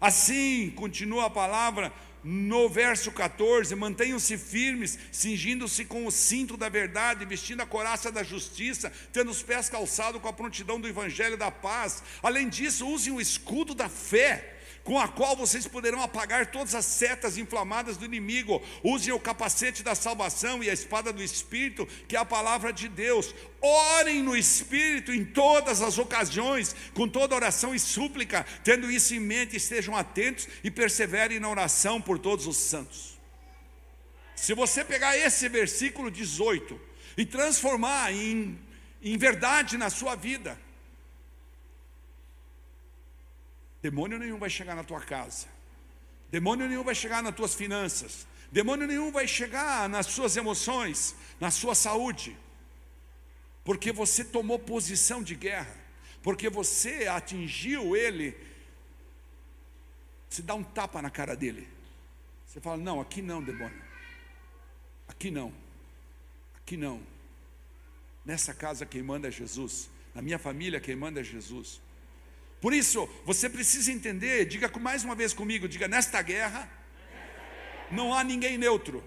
Assim, 0.00 0.70
continua 0.70 1.26
a 1.26 1.30
palavra, 1.30 1.92
no 2.22 2.68
verso 2.68 3.12
14: 3.12 3.74
mantenham-se 3.74 4.36
firmes, 4.36 4.98
cingindo-se 5.12 5.84
com 5.84 6.06
o 6.06 6.10
cinto 6.10 6.56
da 6.56 6.68
verdade, 6.68 7.24
vestindo 7.24 7.62
a 7.62 7.66
coraça 7.66 8.10
da 8.10 8.22
justiça, 8.22 8.92
tendo 9.12 9.30
os 9.30 9.42
pés 9.42 9.68
calçados 9.68 10.20
com 10.20 10.28
a 10.28 10.32
prontidão 10.32 10.80
do 10.80 10.88
evangelho 10.88 11.36
da 11.36 11.50
paz. 11.50 12.02
Além 12.22 12.48
disso, 12.48 12.86
usem 12.86 13.12
o 13.12 13.20
escudo 13.20 13.74
da 13.74 13.88
fé 13.88 14.57
com 14.88 14.98
a 14.98 15.06
qual 15.06 15.36
vocês 15.36 15.66
poderão 15.66 16.02
apagar 16.02 16.46
todas 16.46 16.74
as 16.74 16.86
setas 16.86 17.36
inflamadas 17.36 17.98
do 17.98 18.06
inimigo. 18.06 18.62
Usem 18.82 19.12
o 19.12 19.20
capacete 19.20 19.82
da 19.82 19.94
salvação 19.94 20.64
e 20.64 20.70
a 20.70 20.72
espada 20.72 21.12
do 21.12 21.22
Espírito, 21.22 21.86
que 22.08 22.16
é 22.16 22.18
a 22.18 22.24
palavra 22.24 22.72
de 22.72 22.88
Deus. 22.88 23.34
Orem 23.60 24.22
no 24.22 24.34
Espírito 24.34 25.12
em 25.12 25.26
todas 25.26 25.82
as 25.82 25.98
ocasiões, 25.98 26.74
com 26.94 27.06
toda 27.06 27.34
oração 27.34 27.74
e 27.74 27.78
súplica, 27.78 28.46
tendo 28.64 28.90
isso 28.90 29.14
em 29.14 29.20
mente, 29.20 29.56
estejam 29.56 29.94
atentos 29.94 30.48
e 30.64 30.70
perseverem 30.70 31.38
na 31.38 31.50
oração 31.50 32.00
por 32.00 32.18
todos 32.18 32.46
os 32.46 32.56
santos. 32.56 33.18
Se 34.34 34.54
você 34.54 34.82
pegar 34.82 35.18
esse 35.18 35.50
versículo 35.50 36.10
18 36.10 36.80
e 37.14 37.26
transformar 37.26 38.10
em, 38.10 38.58
em 39.02 39.18
verdade 39.18 39.76
na 39.76 39.90
sua 39.90 40.14
vida, 40.16 40.58
Demônio 43.82 44.18
nenhum 44.18 44.38
vai 44.38 44.50
chegar 44.50 44.74
na 44.74 44.84
tua 44.84 45.00
casa. 45.00 45.46
Demônio 46.30 46.68
nenhum 46.68 46.84
vai 46.84 46.94
chegar 46.94 47.22
nas 47.22 47.34
tuas 47.34 47.54
finanças. 47.54 48.26
Demônio 48.50 48.86
nenhum 48.86 49.12
vai 49.12 49.26
chegar 49.26 49.88
nas 49.88 50.06
suas 50.06 50.36
emoções, 50.36 51.14
na 51.38 51.50
sua 51.50 51.74
saúde. 51.74 52.36
Porque 53.62 53.92
você 53.92 54.24
tomou 54.24 54.58
posição 54.58 55.22
de 55.22 55.34
guerra. 55.34 55.76
Porque 56.22 56.48
você 56.48 57.06
atingiu 57.06 57.94
ele. 57.94 58.36
Você 60.28 60.42
dá 60.42 60.54
um 60.54 60.64
tapa 60.64 61.00
na 61.00 61.10
cara 61.10 61.36
dele. 61.36 61.68
Você 62.46 62.60
fala: 62.60 62.76
Não, 62.76 63.00
aqui 63.00 63.22
não, 63.22 63.42
demônio. 63.42 63.82
Aqui 65.06 65.30
não. 65.30 65.52
Aqui 66.56 66.76
não. 66.76 67.00
Nessa 68.24 68.52
casa 68.52 68.84
quem 68.84 69.02
manda 69.02 69.28
é 69.28 69.30
Jesus. 69.30 69.88
Na 70.14 70.20
minha 70.20 70.38
família 70.38 70.80
quem 70.80 70.96
manda 70.96 71.20
é 71.20 71.24
Jesus. 71.24 71.80
Por 72.60 72.72
isso, 72.72 73.08
você 73.24 73.48
precisa 73.48 73.92
entender, 73.92 74.44
diga 74.46 74.70
mais 74.78 75.04
uma 75.04 75.14
vez 75.14 75.32
comigo, 75.32 75.68
diga 75.68 75.86
nesta 75.86 76.20
guerra, 76.22 76.68
não 77.90 78.12
há 78.12 78.22
ninguém 78.24 78.58
neutro. 78.58 79.02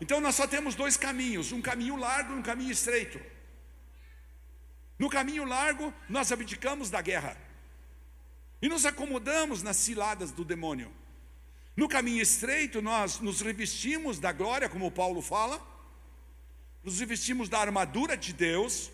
Então 0.00 0.20
nós 0.20 0.34
só 0.34 0.46
temos 0.46 0.74
dois 0.74 0.96
caminhos, 0.96 1.52
um 1.52 1.60
caminho 1.60 1.96
largo 1.96 2.32
e 2.32 2.36
um 2.36 2.42
caminho 2.42 2.70
estreito. 2.70 3.20
No 4.98 5.08
caminho 5.08 5.44
largo, 5.44 5.92
nós 6.08 6.30
abdicamos 6.30 6.90
da 6.90 7.00
guerra 7.00 7.36
e 8.62 8.68
nos 8.68 8.86
acomodamos 8.86 9.62
nas 9.62 9.76
ciladas 9.76 10.30
do 10.30 10.44
demônio. 10.44 10.90
No 11.76 11.88
caminho 11.88 12.22
estreito, 12.22 12.80
nós 12.80 13.18
nos 13.18 13.40
revestimos 13.40 14.18
da 14.18 14.32
glória, 14.32 14.68
como 14.68 14.90
Paulo 14.90 15.20
fala, 15.20 15.60
nos 16.82 17.00
revestimos 17.00 17.48
da 17.48 17.58
armadura 17.58 18.16
de 18.16 18.32
Deus, 18.32 18.90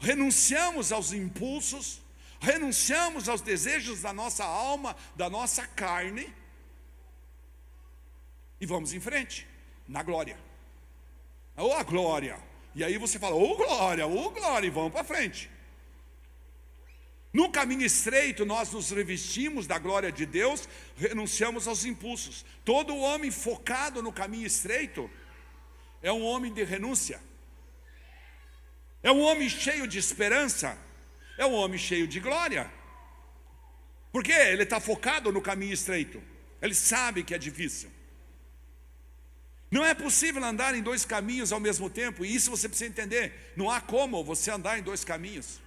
renunciamos 0.00 0.90
aos 0.90 1.12
impulsos, 1.12 2.01
renunciamos 2.42 3.28
aos 3.28 3.40
desejos 3.40 4.02
da 4.02 4.12
nossa 4.12 4.44
alma, 4.44 4.96
da 5.14 5.30
nossa 5.30 5.64
carne, 5.64 6.34
e 8.60 8.66
vamos 8.66 8.92
em 8.92 9.00
frente, 9.00 9.46
na 9.86 10.02
glória. 10.02 10.36
Ou 11.56 11.72
a 11.72 11.84
glória. 11.84 12.36
E 12.74 12.82
aí 12.82 12.98
você 12.98 13.18
fala, 13.18 13.36
oh, 13.36 13.56
glória, 13.56 14.06
oh, 14.06 14.30
glória, 14.30 14.66
e 14.66 14.70
vamos 14.70 14.92
para 14.92 15.04
frente. 15.04 15.48
No 17.32 17.50
caminho 17.50 17.86
estreito, 17.86 18.44
nós 18.44 18.72
nos 18.72 18.90
revestimos 18.90 19.66
da 19.66 19.78
glória 19.78 20.10
de 20.10 20.26
Deus, 20.26 20.68
renunciamos 20.96 21.68
aos 21.68 21.84
impulsos. 21.84 22.44
Todo 22.64 22.96
homem 22.96 23.30
focado 23.30 24.02
no 24.02 24.12
caminho 24.12 24.46
estreito 24.46 25.08
é 26.02 26.12
um 26.12 26.24
homem 26.24 26.52
de 26.52 26.64
renúncia, 26.64 27.20
é 29.00 29.12
um 29.12 29.20
homem 29.20 29.48
cheio 29.48 29.86
de 29.86 29.98
esperança, 29.98 30.76
é 31.38 31.46
um 31.46 31.54
homem 31.54 31.78
cheio 31.78 32.06
de 32.06 32.20
glória. 32.20 32.70
Porque 34.10 34.32
ele 34.32 34.64
está 34.64 34.78
focado 34.78 35.32
no 35.32 35.40
caminho 35.40 35.72
estreito. 35.72 36.22
Ele 36.60 36.74
sabe 36.74 37.24
que 37.24 37.34
é 37.34 37.38
difícil. 37.38 37.90
Não 39.70 39.84
é 39.84 39.94
possível 39.94 40.44
andar 40.44 40.74
em 40.74 40.82
dois 40.82 41.04
caminhos 41.06 41.50
ao 41.50 41.58
mesmo 41.58 41.88
tempo, 41.88 42.24
e 42.24 42.34
isso 42.34 42.50
você 42.50 42.68
precisa 42.68 42.90
entender. 42.90 43.52
Não 43.56 43.70
há 43.70 43.80
como 43.80 44.22
você 44.22 44.50
andar 44.50 44.78
em 44.78 44.82
dois 44.82 45.02
caminhos. 45.02 45.60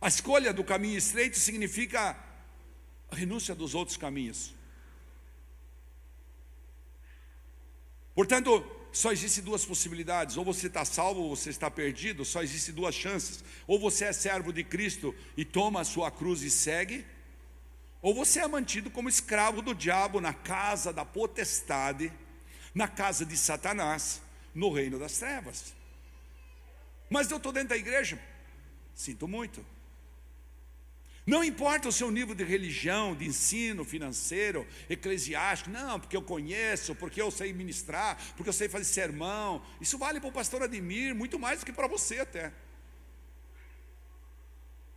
A 0.00 0.08
escolha 0.08 0.52
do 0.52 0.64
caminho 0.64 0.98
estreito 0.98 1.38
significa 1.38 2.16
a 3.08 3.14
renúncia 3.14 3.54
dos 3.54 3.76
outros 3.76 3.96
caminhos. 3.96 4.52
Portanto, 8.12 8.64
só 8.92 9.10
existem 9.10 9.42
duas 9.42 9.64
possibilidades: 9.64 10.36
ou 10.36 10.44
você 10.44 10.66
está 10.66 10.84
salvo 10.84 11.22
ou 11.22 11.34
você 11.34 11.50
está 11.50 11.70
perdido, 11.70 12.24
só 12.24 12.42
existem 12.42 12.74
duas 12.74 12.94
chances. 12.94 13.42
Ou 13.66 13.78
você 13.78 14.04
é 14.04 14.12
servo 14.12 14.52
de 14.52 14.62
Cristo 14.62 15.14
e 15.36 15.44
toma 15.44 15.80
a 15.80 15.84
sua 15.84 16.10
cruz 16.10 16.42
e 16.42 16.50
segue, 16.50 17.04
ou 18.02 18.14
você 18.14 18.40
é 18.40 18.46
mantido 18.46 18.90
como 18.90 19.08
escravo 19.08 19.62
do 19.62 19.74
diabo 19.74 20.20
na 20.20 20.34
casa 20.34 20.92
da 20.92 21.04
potestade, 21.04 22.12
na 22.74 22.86
casa 22.86 23.24
de 23.24 23.36
Satanás, 23.36 24.20
no 24.54 24.70
reino 24.70 24.98
das 24.98 25.18
trevas. 25.18 25.74
Mas 27.08 27.30
eu 27.30 27.38
estou 27.38 27.52
dentro 27.52 27.70
da 27.70 27.76
igreja, 27.76 28.20
sinto 28.94 29.26
muito. 29.26 29.64
Não 31.24 31.44
importa 31.44 31.88
o 31.88 31.92
seu 31.92 32.10
nível 32.10 32.34
de 32.34 32.42
religião, 32.42 33.14
de 33.14 33.26
ensino 33.26 33.84
financeiro, 33.84 34.66
eclesiástico, 34.90 35.70
não, 35.70 36.00
porque 36.00 36.16
eu 36.16 36.22
conheço, 36.22 36.96
porque 36.96 37.22
eu 37.22 37.30
sei 37.30 37.52
ministrar, 37.52 38.18
porque 38.36 38.48
eu 38.48 38.52
sei 38.52 38.68
fazer 38.68 38.84
sermão. 38.84 39.62
Isso 39.80 39.96
vale 39.96 40.18
para 40.18 40.28
o 40.28 40.32
pastor 40.32 40.62
Ademir, 40.62 41.14
muito 41.14 41.38
mais 41.38 41.60
do 41.60 41.66
que 41.66 41.72
para 41.72 41.86
você 41.86 42.18
até. 42.20 42.52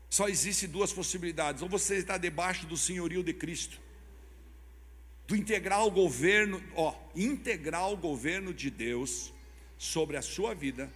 Só 0.09 0.27
existe 0.27 0.65
duas 0.65 0.91
possibilidades: 0.91 1.61
ou 1.61 1.69
você 1.69 1.97
está 1.97 2.17
debaixo 2.17 2.65
do 2.65 2.75
senhorio 2.75 3.21
de 3.21 3.33
Cristo, 3.33 3.79
do 5.27 5.35
integral 5.35 5.91
governo, 5.91 6.63
ó, 6.75 6.95
integral 7.15 7.95
governo 7.95 8.51
de 8.51 8.71
Deus 8.71 9.31
sobre 9.77 10.17
a 10.17 10.23
sua 10.23 10.55
vida 10.55 10.91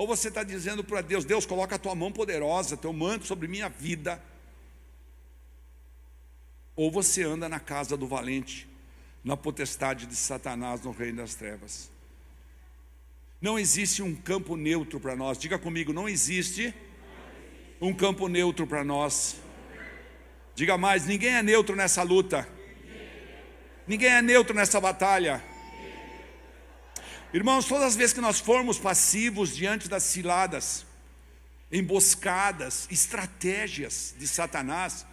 ou 0.00 0.06
você 0.06 0.28
está 0.28 0.42
dizendo 0.42 0.82
para 0.82 1.02
Deus: 1.02 1.26
Deus, 1.26 1.44
coloca 1.44 1.74
a 1.74 1.78
tua 1.78 1.94
mão 1.94 2.10
poderosa, 2.10 2.74
teu 2.74 2.90
manto 2.90 3.26
sobre 3.26 3.46
minha 3.46 3.68
vida. 3.68 4.18
Ou 6.74 6.90
você 6.90 7.22
anda 7.22 7.50
na 7.50 7.60
casa 7.60 7.98
do 7.98 8.06
valente, 8.06 8.66
na 9.22 9.36
potestade 9.36 10.06
de 10.06 10.16
Satanás 10.16 10.80
no 10.80 10.90
reino 10.90 11.18
das 11.18 11.34
trevas. 11.34 11.90
Não 13.42 13.58
existe 13.58 14.02
um 14.02 14.16
campo 14.16 14.56
neutro 14.56 14.98
para 14.98 15.14
nós. 15.14 15.36
Diga 15.36 15.58
comigo, 15.58 15.92
não 15.92 16.08
existe 16.08 16.74
um 17.78 17.92
campo 17.92 18.26
neutro 18.26 18.66
para 18.66 18.82
nós. 18.82 19.36
Diga 20.54 20.78
mais, 20.78 21.04
ninguém 21.04 21.34
é 21.34 21.42
neutro 21.42 21.76
nessa 21.76 22.02
luta. 22.02 22.48
Ninguém 23.86 24.08
é 24.08 24.22
neutro 24.22 24.54
nessa 24.54 24.80
batalha. 24.80 25.44
Irmãos, 27.32 27.66
todas 27.66 27.84
as 27.84 27.96
vezes 27.96 28.12
que 28.12 28.20
nós 28.20 28.40
formos 28.40 28.76
passivos 28.76 29.54
diante 29.54 29.88
das 29.88 30.02
ciladas, 30.02 30.84
emboscadas, 31.70 32.88
estratégias 32.90 34.14
de 34.18 34.26
Satanás, 34.26 35.06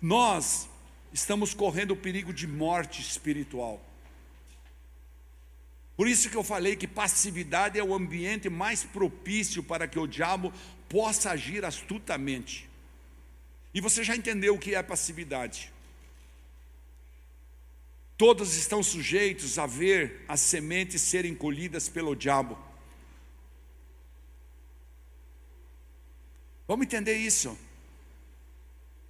nós 0.00 0.68
estamos 1.10 1.54
correndo 1.54 1.92
o 1.92 1.96
perigo 1.96 2.34
de 2.34 2.46
morte 2.46 3.00
espiritual. 3.00 3.82
Por 5.96 6.06
isso 6.06 6.28
que 6.28 6.36
eu 6.36 6.44
falei 6.44 6.76
que 6.76 6.86
passividade 6.86 7.78
é 7.78 7.84
o 7.84 7.94
ambiente 7.94 8.50
mais 8.50 8.84
propício 8.84 9.62
para 9.62 9.88
que 9.88 9.98
o 9.98 10.06
diabo 10.06 10.52
possa 10.86 11.30
agir 11.30 11.64
astutamente. 11.64 12.68
E 13.72 13.80
você 13.80 14.04
já 14.04 14.14
entendeu 14.14 14.54
o 14.54 14.58
que 14.58 14.74
é 14.74 14.82
passividade. 14.82 15.72
Todos 18.16 18.54
estão 18.54 18.82
sujeitos 18.82 19.58
a 19.58 19.66
ver 19.66 20.24
as 20.28 20.40
sementes 20.40 21.02
serem 21.02 21.34
colhidas 21.34 21.88
pelo 21.88 22.14
diabo. 22.14 22.56
Vamos 26.66 26.86
entender 26.86 27.16
isso. 27.16 27.58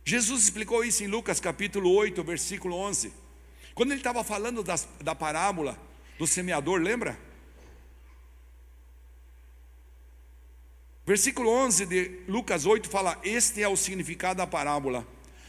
Jesus 0.05 0.45
explicou 0.45 0.85
isso 0.85 1.05
em 1.05 1.07
Lucas 1.07 1.39
capítulo 1.41 1.91
8, 1.95 2.23
versículo 2.25 2.77
11. 2.77 3.13
Quando 3.75 3.91
ele 3.91 4.01
estava 4.01 4.23
falando 4.23 4.63
das, 4.63 4.89
da 5.01 5.15
parábola 5.15 5.79
do 6.19 6.27
semeador, 6.27 6.81
lembra? 6.81 7.19
Versículo 11.07 11.51
11 11.51 11.87
de 11.87 12.21
Lucas 12.27 12.65
8 12.65 12.89
fala: 12.89 13.21
Este 13.23 13.63
é 13.63 13.69
o 13.69 13.77
significado 13.77 14.39
da 14.39 14.47
parábola. 14.47 15.07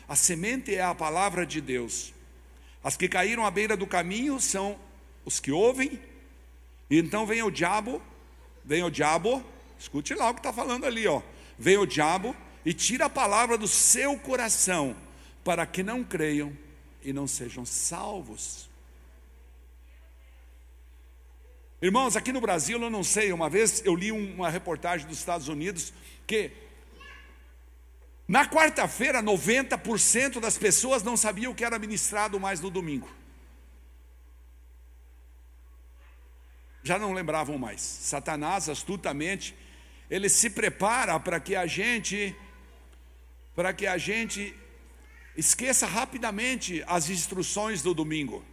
A 0.08 0.15
semente 0.15 0.76
é 0.76 0.84
a 0.84 0.94
palavra 0.94 1.46
de 1.46 1.62
Deus. 1.62 2.14
As 2.86 2.95
que 2.95 3.10
caíram 3.10 3.43
à 3.43 3.50
beira 3.50 3.76
do 3.76 3.88
caminho 3.88 4.39
são 4.39 4.80
os 5.26 5.39
que 5.39 5.52
ouvem, 5.52 6.00
e 6.88 7.00
então 7.00 7.26
vem 7.26 7.41
o 7.41 7.50
diabo, 7.50 8.00
vem 8.63 8.84
o 8.84 8.91
diabo, 8.91 9.43
escute 9.80 10.13
lá 10.13 10.30
o 10.30 10.36
que 10.36 10.39
está 10.39 10.54
falando 10.54 10.86
ali, 10.86 11.08
ó. 11.08 11.19
Vem 11.58 11.80
o 11.80 11.88
diabo 11.88 12.36
e 12.63 12.76
tira 12.76 13.06
a 13.06 13.10
palavra 13.10 13.58
do 13.58 13.67
seu 13.67 14.19
coração, 14.19 14.95
para 15.43 15.65
que 15.65 15.82
não 15.82 16.04
creiam 16.04 16.56
e 17.02 17.12
não 17.12 17.26
sejam 17.26 17.65
salvos. 17.65 18.69
Irmãos, 21.82 22.15
aqui 22.15 22.32
no 22.32 22.39
Brasil, 22.39 22.80
eu 22.80 22.89
não 22.91 23.04
sei, 23.04 23.34
uma 23.34 23.50
vez 23.50 23.82
eu 23.84 23.95
li 23.95 24.12
uma 24.12 24.48
reportagem 24.48 25.08
dos 25.08 25.17
Estados 25.17 25.48
Unidos 25.48 25.91
que 26.28 26.52
na 28.28 28.48
quarta-feira 28.48 29.22
90% 29.22 30.40
das 30.40 30.58
pessoas 30.58 31.04
não 31.04 31.16
sabiam 31.16 31.52
o 31.52 31.56
que 31.56 31.64
era 31.64 31.78
ministrado 31.78 32.40
mais 32.40 32.60
no 32.60 32.70
domingo. 32.70 33.10
Já 36.84 36.98
não 36.98 37.14
lembravam 37.14 37.58
mais. 37.58 37.82
Satanás 37.82 38.70
astutamente, 38.70 39.56
ele 40.10 40.30
se 40.30 40.50
prepara 40.50 41.20
para 41.20 41.40
que 41.40 41.56
a 41.56 41.66
gente 41.66 42.36
para 43.56 43.74
que 43.74 43.88
a 43.88 43.98
gente 43.98 44.54
esqueça 45.38 45.88
rapidamente 45.88 46.84
as 46.88 47.10
instruções 47.10 47.82
do 47.82 47.94
domingo, 47.94 48.44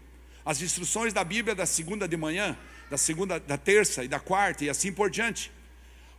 as 0.45 0.63
instruções 0.63 1.13
da 1.13 1.25
Bíblia 1.25 1.57
da 1.57 1.67
segunda 1.67 2.07
de 2.07 2.17
manhã, 2.17 2.57
da 2.89 2.97
segunda, 2.97 3.41
da 3.41 3.59
terça 3.59 4.05
e 4.05 4.09
da 4.09 4.21
quarta 4.21 4.65
e 4.65 4.71
assim 4.71 4.93
por 4.93 5.11
diante. 5.11 5.51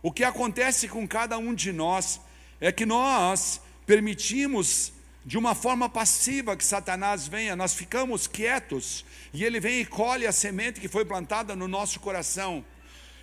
O 0.02 0.12
que 0.12 0.22
acontece 0.22 0.86
com 0.86 1.08
cada 1.08 1.38
um 1.38 1.54
de 1.54 1.72
nós 1.72 2.20
é 2.66 2.72
que 2.72 2.86
nós 2.86 3.60
permitimos 3.84 4.90
de 5.22 5.36
uma 5.36 5.54
forma 5.54 5.86
passiva 5.86 6.56
que 6.56 6.64
Satanás 6.64 7.28
venha, 7.28 7.54
nós 7.54 7.74
ficamos 7.74 8.26
quietos 8.26 9.04
e 9.34 9.44
ele 9.44 9.60
vem 9.60 9.80
e 9.80 9.86
colhe 9.86 10.26
a 10.26 10.32
semente 10.32 10.80
que 10.80 10.88
foi 10.88 11.04
plantada 11.04 11.54
no 11.54 11.68
nosso 11.68 12.00
coração. 12.00 12.64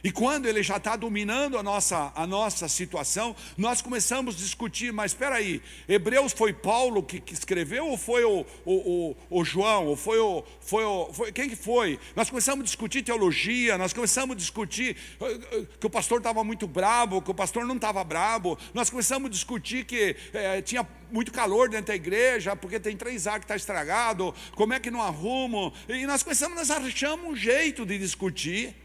E 0.03 0.11
quando 0.11 0.47
ele 0.47 0.63
já 0.63 0.77
está 0.77 0.95
dominando 0.95 1.57
a 1.57 1.63
nossa, 1.63 2.11
a 2.15 2.25
nossa 2.25 2.67
situação, 2.67 3.35
nós 3.57 3.81
começamos 3.81 4.35
a 4.35 4.37
discutir, 4.37 4.91
mas 4.91 5.11
espera 5.11 5.35
aí, 5.35 5.61
Hebreus 5.87 6.33
foi 6.33 6.53
Paulo 6.53 7.03
que, 7.03 7.19
que 7.19 7.33
escreveu 7.33 7.87
ou 7.87 7.97
foi 7.97 8.23
o, 8.23 8.45
o, 8.65 8.73
o, 8.73 9.17
o, 9.29 9.43
João, 9.43 9.87
ou 9.87 9.95
foi 9.95 10.19
o, 10.19 10.43
foi 10.59 10.83
o 10.83 11.13
foi, 11.13 11.31
quem 11.31 11.49
que 11.49 11.55
foi? 11.55 11.99
Nós 12.15 12.29
começamos 12.29 12.61
a 12.61 12.65
discutir 12.65 13.03
teologia, 13.03 13.77
nós 13.77 13.93
começamos 13.93 14.35
a 14.35 14.37
discutir 14.37 14.97
eh, 15.19 15.39
eh, 15.51 15.65
que 15.79 15.85
o 15.85 15.89
pastor 15.89 16.17
estava 16.17 16.43
muito 16.43 16.67
bravo, 16.67 17.21
que 17.21 17.31
o 17.31 17.35
pastor 17.35 17.65
não 17.65 17.75
estava 17.75 18.03
bravo, 18.03 18.57
nós 18.73 18.89
começamos 18.89 19.27
a 19.27 19.31
discutir 19.31 19.85
que 19.85 20.15
é, 20.33 20.61
tinha 20.61 20.87
muito 21.11 21.31
calor 21.31 21.69
dentro 21.69 21.87
da 21.87 21.95
igreja, 21.95 22.55
porque 22.55 22.79
tem 22.79 22.95
três 22.95 23.27
ar 23.27 23.39
que 23.39 23.45
está 23.45 23.55
estragado, 23.55 24.33
como 24.55 24.73
é 24.73 24.79
que 24.79 24.89
não 24.89 25.01
arrumo? 25.01 25.73
E 25.87 26.05
nós 26.05 26.23
começamos, 26.23 26.55
nós 26.55 26.71
achamos 26.71 27.25
um 27.25 27.35
jeito 27.35 27.85
de 27.85 27.97
discutir 27.97 28.81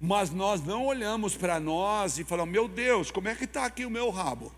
mas 0.00 0.30
nós 0.30 0.62
não 0.62 0.86
olhamos 0.86 1.36
para 1.36 1.60
nós 1.60 2.18
e 2.18 2.24
falamos: 2.24 2.50
meu 2.50 2.66
Deus, 2.66 3.10
como 3.10 3.28
é 3.28 3.34
que 3.34 3.44
está 3.44 3.66
aqui 3.66 3.84
o 3.84 3.90
meu 3.90 4.08
rabo? 4.08 4.50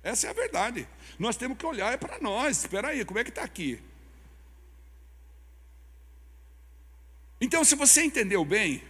Essa 0.00 0.28
é 0.28 0.30
a 0.30 0.32
verdade. 0.32 0.86
Nós 1.18 1.36
temos 1.36 1.58
que 1.58 1.66
olhar 1.66 1.98
para 1.98 2.20
nós. 2.20 2.58
Espera 2.58 2.88
aí, 2.88 3.04
como 3.04 3.18
é 3.18 3.24
que 3.24 3.30
está 3.30 3.42
aqui? 3.42 3.82
Então, 7.40 7.64
se 7.64 7.74
você 7.74 8.04
entendeu 8.04 8.44
bem, 8.44 8.84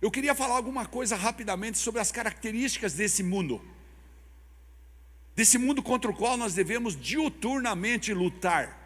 eu 0.00 0.12
queria 0.12 0.36
falar 0.36 0.54
alguma 0.54 0.86
coisa 0.86 1.16
rapidamente 1.16 1.78
sobre 1.78 2.00
as 2.00 2.12
características 2.12 2.92
desse 2.92 3.24
mundo. 3.24 3.60
Desse 5.34 5.58
mundo 5.58 5.82
contra 5.82 6.08
o 6.08 6.14
qual 6.14 6.36
nós 6.36 6.54
devemos 6.54 6.94
diuturnamente 6.94 8.14
lutar. 8.14 8.78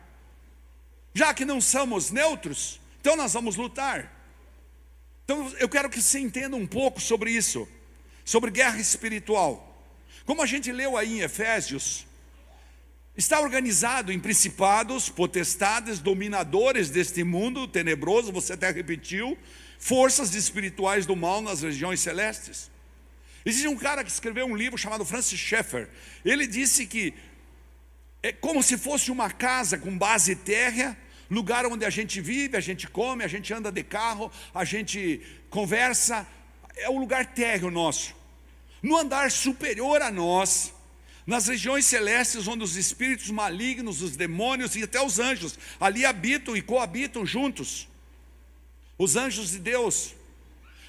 Já 1.13 1.35
que 1.35 1.45
não 1.45 1.61
somos 1.61 2.11
neutros, 2.11 2.81
então 2.99 3.15
nós 3.15 3.35
vamos 3.35 3.57
lutar. 3.57 4.22
Então 5.25 5.53
eu 5.59 5.69
quero 5.69 5.89
que 5.89 6.01
você 6.01 6.19
entenda 6.19 6.57
um 6.57 6.67
pouco 6.67 7.01
sobre 7.01 7.31
isso, 7.31 7.69
sobre 8.25 8.51
guerra 8.51 8.79
espiritual. 8.79 9.69
Como 10.25 10.43
a 10.43 10.47
gente 10.47 10.71
leu 10.71 10.97
aí 10.97 11.19
em 11.19 11.21
Efésios, 11.21 12.07
está 13.17 13.41
organizado 13.41 14.13
em 14.13 14.19
principados, 14.19 15.09
potestades, 15.09 15.99
dominadores 15.99 16.91
deste 16.91 17.23
mundo 17.25 17.69
tenebroso, 17.69 18.33
você 18.33 18.55
até 18.55 18.71
repetiu, 18.71 19.37
forças 19.79 20.35
espirituais 20.35 21.07
do 21.07 21.17
mal 21.17 21.41
nas 21.41 21.63
regiões 21.63 22.01
celestes. 22.01 22.71
Existe 23.45 23.67
um 23.67 23.77
cara 23.77 24.05
que 24.05 24.11
escreveu 24.11 24.47
um 24.47 24.57
livro 24.57 24.79
chamado 24.79 25.05
Francis 25.05 25.39
Schaeffer. 25.39 25.89
Ele 26.25 26.47
disse 26.47 26.87
que 26.87 27.13
é 28.23 28.33
como 28.33 28.63
se 28.63 28.79
fosse 28.79 29.11
uma 29.11 29.31
casa 29.31 29.77
com 29.77 29.99
base 29.99 30.37
térrea, 30.37 30.97
lugar 31.33 31.65
onde 31.65 31.85
a 31.85 31.91
gente 31.91 32.21
vive, 32.21 32.57
a 32.57 32.61
gente 32.61 32.87
come, 32.87 33.25
a 33.25 33.29
gente 33.29 33.53
anda 33.55 33.73
de 33.73 33.83
carro, 33.83 34.31
a 34.55 34.65
gente 34.65 35.23
conversa, 35.49 36.27
é 36.77 36.91
o 36.91 36.99
lugar 36.99 37.33
térreo 37.33 37.71
nosso. 37.71 38.15
No 38.83 38.97
andar 38.99 39.31
superior 39.31 40.03
a 40.03 40.11
nós, 40.11 40.75
nas 41.27 41.47
regiões 41.47 41.87
celestes, 41.87 42.47
onde 42.47 42.63
os 42.63 42.77
espíritos 42.77 43.31
malignos, 43.31 44.03
os 44.03 44.15
demônios 44.15 44.77
e 44.77 44.83
até 44.83 45.01
os 45.01 45.19
anjos 45.19 45.59
ali 45.81 46.05
habitam 46.05 46.55
e 46.55 46.61
coabitam 46.61 47.25
juntos. 47.25 47.89
Os 48.99 49.17
anjos 49.17 49.53
de 49.53 49.59
Deus. 49.59 50.15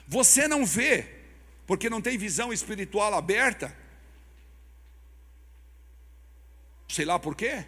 Você 0.08 0.48
não 0.48 0.66
vê, 0.66 1.08
porque 1.66 1.90
não 1.90 2.02
tem 2.02 2.18
visão 2.18 2.52
espiritual 2.52 3.14
aberta. 3.14 3.74
Sei 6.90 7.06
lá 7.06 7.18
por 7.18 7.34
quê. 7.34 7.66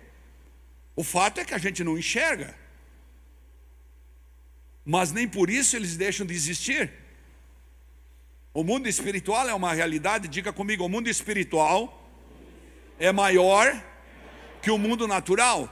O 0.94 1.04
fato 1.04 1.40
é 1.40 1.46
que 1.46 1.54
a 1.54 1.58
gente 1.58 1.84
não 1.84 1.98
enxerga 1.98 2.65
mas 4.86 5.12
nem 5.12 5.28
por 5.28 5.50
isso 5.50 5.76
eles 5.76 5.98
deixam 5.98 6.26
de 6.26 6.34
existir. 6.34 6.94
O 8.54 8.64
mundo 8.64 8.88
espiritual 8.88 9.50
é 9.50 9.54
uma 9.54 9.74
realidade, 9.74 10.28
diga 10.28 10.54
comigo: 10.54 10.86
o 10.86 10.90
mundo 10.90 11.10
espiritual 11.10 12.08
é 13.00 13.12
maior 13.12 13.84
que 14.62 14.70
o 14.70 14.78
mundo 14.78 15.08
natural. 15.08 15.70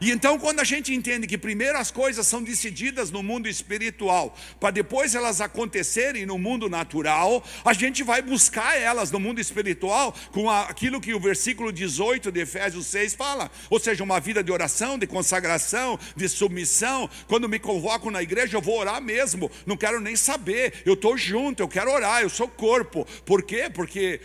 E 0.00 0.10
então, 0.10 0.38
quando 0.38 0.60
a 0.60 0.64
gente 0.64 0.94
entende 0.94 1.26
que 1.26 1.36
primeiro 1.36 1.76
as 1.76 1.90
coisas 1.90 2.26
são 2.26 2.42
decididas 2.42 3.10
no 3.10 3.22
mundo 3.22 3.46
espiritual, 3.46 4.34
para 4.58 4.70
depois 4.70 5.14
elas 5.14 5.42
acontecerem 5.42 6.24
no 6.24 6.38
mundo 6.38 6.70
natural, 6.70 7.44
a 7.62 7.74
gente 7.74 8.02
vai 8.02 8.22
buscar 8.22 8.78
elas 8.78 9.10
no 9.10 9.20
mundo 9.20 9.40
espiritual 9.40 10.14
com 10.32 10.48
aquilo 10.48 11.02
que 11.02 11.12
o 11.12 11.20
versículo 11.20 11.70
18 11.70 12.32
de 12.32 12.40
Efésios 12.40 12.86
6 12.86 13.14
fala, 13.14 13.50
ou 13.68 13.78
seja, 13.78 14.02
uma 14.02 14.18
vida 14.18 14.42
de 14.42 14.50
oração, 14.50 14.98
de 14.98 15.06
consagração, 15.06 15.98
de 16.16 16.28
submissão. 16.30 17.08
Quando 17.28 17.46
me 17.46 17.58
convoco 17.58 18.10
na 18.10 18.22
igreja, 18.22 18.56
eu 18.56 18.62
vou 18.62 18.78
orar 18.78 19.02
mesmo, 19.02 19.50
não 19.66 19.76
quero 19.76 20.00
nem 20.00 20.16
saber, 20.16 20.82
eu 20.86 20.94
estou 20.94 21.14
junto, 21.18 21.62
eu 21.62 21.68
quero 21.68 21.92
orar, 21.92 22.22
eu 22.22 22.30
sou 22.30 22.48
corpo. 22.48 23.06
Por 23.26 23.42
quê? 23.42 23.68
Porque 23.68 24.18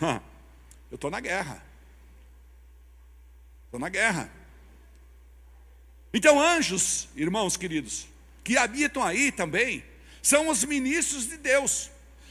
eu 0.90 0.96
estou 0.96 1.08
na 1.08 1.20
guerra. 1.20 1.64
Estou 3.66 3.78
na 3.78 3.88
guerra. 3.88 4.43
Então, 6.14 6.40
anjos, 6.40 7.08
irmãos 7.16 7.56
queridos, 7.56 8.06
que 8.44 8.56
habitam 8.56 9.02
aí 9.02 9.32
também, 9.32 9.84
são 10.22 10.48
os 10.48 10.62
ministros 10.62 11.28
de 11.28 11.36
Deus. 11.36 11.90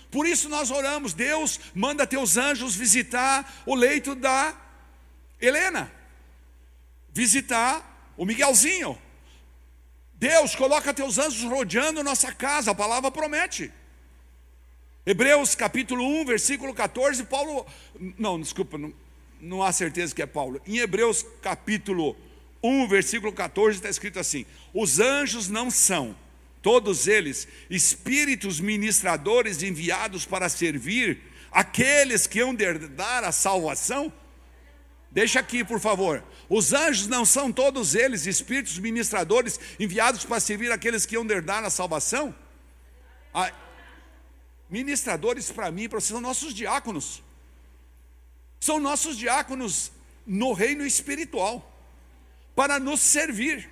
Por 0.10 0.26
isso 0.26 0.48
nós 0.48 0.72
oramos, 0.72 1.13
Deus 1.13 1.60
manda 1.76 2.08
teus 2.08 2.38
anjos 2.38 2.76
visitar 2.76 3.62
o 3.65 3.76
leito 3.76 4.15
da 4.15 4.56
Helena. 5.41 5.91
visitar 7.12 8.13
o 8.15 8.26
Miguelzinho. 8.26 8.98
Deus 10.13 10.56
coloca 10.56 10.93
teus 10.93 11.17
anjos 11.17 11.43
rodeando 11.43 12.02
nossa 12.04 12.34
casa, 12.34 12.72
a 12.72 12.76
palavra 12.76 13.12
promete. 13.12 13.69
Hebreus 15.06 15.54
capítulo 15.54 16.06
1, 16.22 16.26
versículo 16.26 16.74
14, 16.74 17.26
Paulo. 17.26 17.65
Não, 18.17 18.39
desculpa, 18.39 18.78
não, 18.78 18.93
não 19.41 19.62
há 19.62 19.74
certeza 19.74 20.15
que 20.15 20.22
é 20.22 20.26
Paulo. 20.26 20.62
Em 20.65 20.78
Hebreus 20.78 21.26
capítulo 21.41 22.12
1, 22.12 22.33
versículo 22.88 23.34
14, 23.34 23.78
está 23.78 23.89
escrito 23.89 24.19
assim: 24.19 24.45
Os 24.73 24.99
anjos 24.99 25.49
não 25.49 25.69
são, 25.69 26.15
todos 26.62 27.08
eles, 27.08 27.47
espíritos 27.69 28.60
ministradores 28.60 29.62
enviados 29.62 30.26
para 30.26 30.47
servir 30.47 31.21
aqueles 31.52 32.26
que 32.26 32.39
hão 32.39 32.56
de 32.56 32.63
herdar 32.63 33.26
a 33.26 33.32
salvação? 33.32 34.12
Deixa 35.12 35.39
aqui, 35.39 35.63
por 35.63 35.80
favor. 35.80 36.23
Os 36.49 36.73
anjos 36.73 37.08
não 37.08 37.26
são 37.26 37.52
todos 37.52 37.93
eles 37.93 38.26
espíritos 38.26 38.80
ministradores 38.80 39.60
enviados 39.80 40.26
para 40.26 40.39
servir 40.39 40.71
aqueles 40.71 41.06
que 41.06 41.15
hão 41.15 41.26
de 41.26 41.34
herdar 41.34 41.63
a 41.63 41.69
salvação? 41.69 42.34
A, 43.34 43.52
ministradores 44.69 45.52
para 45.52 45.69
mim, 45.69 45.88
para 45.88 45.99
vocês, 45.99 46.10
são 46.10 46.21
nossos 46.21 46.54
diáconos. 46.54 47.21
São 48.60 48.80
nossos 48.80 49.17
diáconos 49.17 49.91
no 50.26 50.54
reino 50.54 50.86
espiritual, 50.86 51.72
para 52.56 52.80
nos 52.80 53.00
servir. 53.00 53.70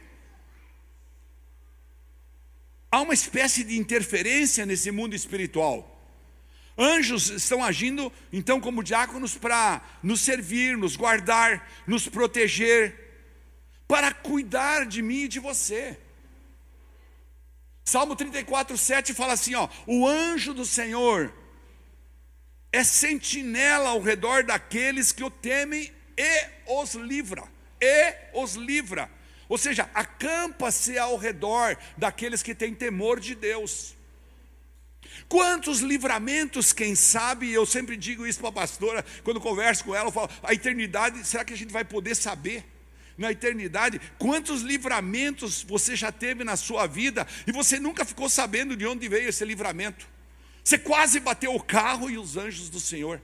Há 2.92 3.02
uma 3.02 3.14
espécie 3.14 3.64
de 3.64 3.78
interferência 3.78 4.66
nesse 4.66 4.92
mundo 4.92 5.16
espiritual. 5.16 5.88
Anjos 6.78 7.30
estão 7.30 7.64
agindo, 7.64 8.12
então, 8.34 8.60
como 8.60 8.84
diáconos 8.84 9.36
para 9.36 9.82
nos 10.02 10.22
servir, 10.22 10.78
nos 10.78 10.96
guardar, 10.96 11.70
nos 11.86 12.08
proteger, 12.08 12.98
para 13.88 14.14
cuidar 14.14 14.86
de 14.86 15.02
mim 15.02 15.24
e 15.24 15.28
de 15.28 15.40
você. 15.40 15.98
Salmo 17.84 18.16
34, 18.16 18.78
7 18.78 19.14
fala 19.14 19.34
assim: 19.34 19.54
ó, 19.56 19.70
o 19.86 20.08
anjo 20.08 20.54
do 20.54 20.66
Senhor 20.66 21.34
é 22.72 22.84
sentinela 22.84 23.90
ao 23.90 24.02
redor 24.02 24.44
daqueles 24.44 25.12
que 25.12 25.24
o 25.24 25.30
temem 25.30 25.92
e 26.18 26.48
os 26.68 26.94
livra. 26.94 27.44
E 27.82 28.16
os 28.34 28.54
livra. 28.54 29.10
Ou 29.50 29.58
seja, 29.58 29.90
acampa-se 29.94 30.98
ao 30.98 31.18
redor 31.18 31.78
daqueles 31.98 32.42
que 32.42 32.56
têm 32.56 32.74
temor 32.74 33.20
de 33.20 33.36
Deus. 33.36 33.96
Quantos 35.28 35.80
livramentos, 35.80 36.72
quem 36.72 36.96
sabe, 36.96 37.52
eu 37.52 37.66
sempre 37.66 37.98
digo 37.98 38.26
isso 38.26 38.40
para 38.40 38.50
a 38.50 38.54
pastora, 38.54 39.06
quando 39.24 39.42
converso 39.42 39.84
com 39.84 39.96
ela, 39.96 40.08
eu 40.08 40.12
falo, 40.12 40.30
a 40.44 40.54
eternidade, 40.54 41.26
será 41.26 41.44
que 41.44 41.54
a 41.54 41.58
gente 41.58 41.72
vai 41.72 41.84
poder 41.84 42.16
saber? 42.16 42.64
Na 43.18 43.32
eternidade, 43.32 44.00
quantos 44.18 44.62
livramentos 44.62 45.64
você 45.64 45.96
já 45.96 46.12
teve 46.12 46.44
na 46.44 46.56
sua 46.56 46.88
vida 46.88 47.28
e 47.46 47.52
você 47.52 47.78
nunca 47.78 48.06
ficou 48.06 48.30
sabendo 48.30 48.76
de 48.76 48.88
onde 48.88 49.08
veio 49.10 49.30
esse 49.30 49.44
livramento? 49.44 50.08
Você 50.64 50.78
quase 50.78 51.20
bateu 51.20 51.54
o 51.54 51.62
carro 51.62 52.10
e 52.10 52.18
os 52.18 52.38
anjos 52.38 52.70
do 52.70 52.80
Senhor. 52.80 53.22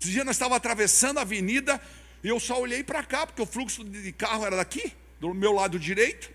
Esse 0.00 0.10
dia 0.10 0.24
nós 0.24 0.36
estávamos 0.36 0.58
atravessando 0.58 1.18
a 1.18 1.22
avenida 1.22 1.80
e 2.22 2.28
eu 2.28 2.38
só 2.38 2.60
olhei 2.60 2.84
para 2.84 3.02
cá, 3.02 3.26
porque 3.26 3.42
o 3.42 3.46
fluxo 3.46 3.82
de 3.84 4.12
carro 4.12 4.44
era 4.46 4.56
daqui, 4.56 4.92
do 5.18 5.34
meu 5.34 5.52
lado 5.52 5.78
direito. 5.78 6.30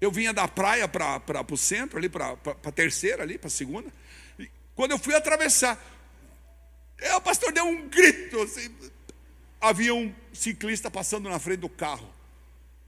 Eu 0.00 0.10
vinha 0.10 0.32
da 0.32 0.48
praia 0.48 0.88
para 0.88 1.46
o 1.50 1.56
centro, 1.56 1.98
ali 1.98 2.08
para 2.08 2.36
a 2.64 2.72
terceira, 2.72 3.22
ali 3.22 3.38
para 3.38 3.46
a 3.46 3.50
segunda. 3.50 3.88
E 4.38 4.50
quando 4.74 4.90
eu 4.90 4.98
fui 4.98 5.14
atravessar, 5.14 5.80
é, 6.98 7.14
o 7.14 7.20
pastor 7.20 7.52
deu 7.52 7.64
um 7.64 7.88
grito. 7.88 8.42
Assim, 8.42 8.74
havia 9.60 9.94
um 9.94 10.12
ciclista 10.32 10.90
passando 10.90 11.28
na 11.28 11.38
frente 11.38 11.60
do 11.60 11.68
carro. 11.68 12.12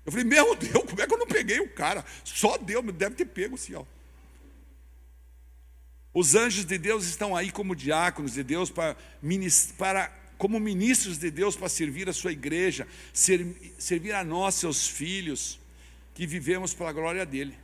Eu 0.04 0.10
falei, 0.10 0.24
meu 0.24 0.56
Deus, 0.56 0.84
como 0.84 1.00
é 1.00 1.06
que 1.06 1.14
eu 1.14 1.18
não 1.18 1.26
peguei 1.26 1.60
o 1.60 1.68
cara? 1.68 2.04
Só 2.24 2.58
Deus 2.58 2.84
deve 2.92 3.14
ter 3.14 3.26
pego 3.26 3.54
assim, 3.54 3.74
ó. 3.74 3.84
Os 6.12 6.34
anjos 6.34 6.64
de 6.64 6.78
Deus 6.78 7.06
estão 7.06 7.34
aí 7.34 7.50
como 7.50 7.74
diáconos 7.74 8.34
de 8.34 8.42
Deus 8.42 8.70
para, 8.70 8.96
para 9.76 10.12
como 10.44 10.60
ministros 10.60 11.16
de 11.16 11.30
Deus 11.30 11.56
para 11.56 11.70
servir 11.70 12.06
a 12.06 12.12
sua 12.12 12.30
igreja, 12.30 12.86
servir 13.78 14.12
a 14.12 14.22
nós, 14.22 14.56
seus 14.56 14.86
filhos 14.86 15.58
que 16.14 16.26
vivemos 16.26 16.74
pela 16.74 16.92
glória 16.92 17.24
dele. 17.24 17.56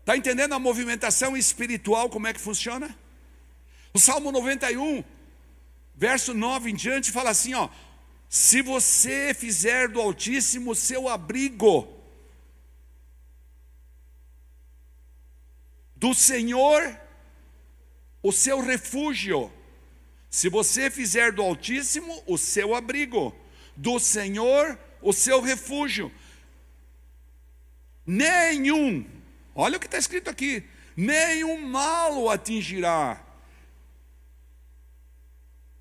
Está 0.00 0.18
entendendo 0.18 0.52
a 0.52 0.58
movimentação 0.58 1.34
espiritual, 1.34 2.10
como 2.10 2.26
é 2.26 2.34
que 2.34 2.40
funciona? 2.42 2.94
O 3.94 3.98
Salmo 3.98 4.30
91, 4.30 5.02
verso 5.96 6.34
9 6.34 6.72
em 6.72 6.74
diante, 6.74 7.10
fala 7.10 7.30
assim: 7.30 7.54
ó, 7.54 7.70
se 8.28 8.60
você 8.60 9.32
fizer 9.32 9.88
do 9.88 9.98
Altíssimo 9.98 10.74
seu 10.74 11.08
abrigo, 11.08 11.88
do 15.96 16.12
Senhor 16.12 17.00
o 18.22 18.30
seu 18.30 18.60
refúgio, 18.60 19.50
se 20.30 20.48
você 20.48 20.88
fizer 20.88 21.32
do 21.32 21.42
Altíssimo 21.42 22.22
o 22.24 22.38
seu 22.38 22.74
abrigo, 22.74 23.34
do 23.76 23.98
Senhor 23.98 24.78
o 25.02 25.12
seu 25.12 25.40
refúgio, 25.40 26.12
nenhum, 28.06 29.04
olha 29.54 29.76
o 29.76 29.80
que 29.80 29.86
está 29.86 29.98
escrito 29.98 30.30
aqui, 30.30 30.62
nenhum 30.96 31.66
mal 31.66 32.16
o 32.16 32.30
atingirá, 32.30 33.20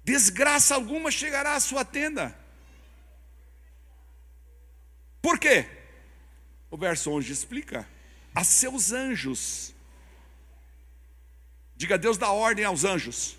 desgraça 0.03 0.73
alguma 0.73 1.11
chegará 1.11 1.53
à 1.53 1.59
sua 1.59 1.85
tenda. 1.85 2.35
Por 5.21 5.37
quê? 5.37 5.67
O 6.71 6.77
verso 6.77 7.11
11 7.11 7.31
explica: 7.31 7.87
a 8.33 8.43
seus 8.43 8.91
anjos, 8.91 9.75
diga 11.75 11.97
Deus 11.97 12.17
dá 12.17 12.31
ordem 12.31 12.65
aos 12.65 12.83
anjos. 12.83 13.38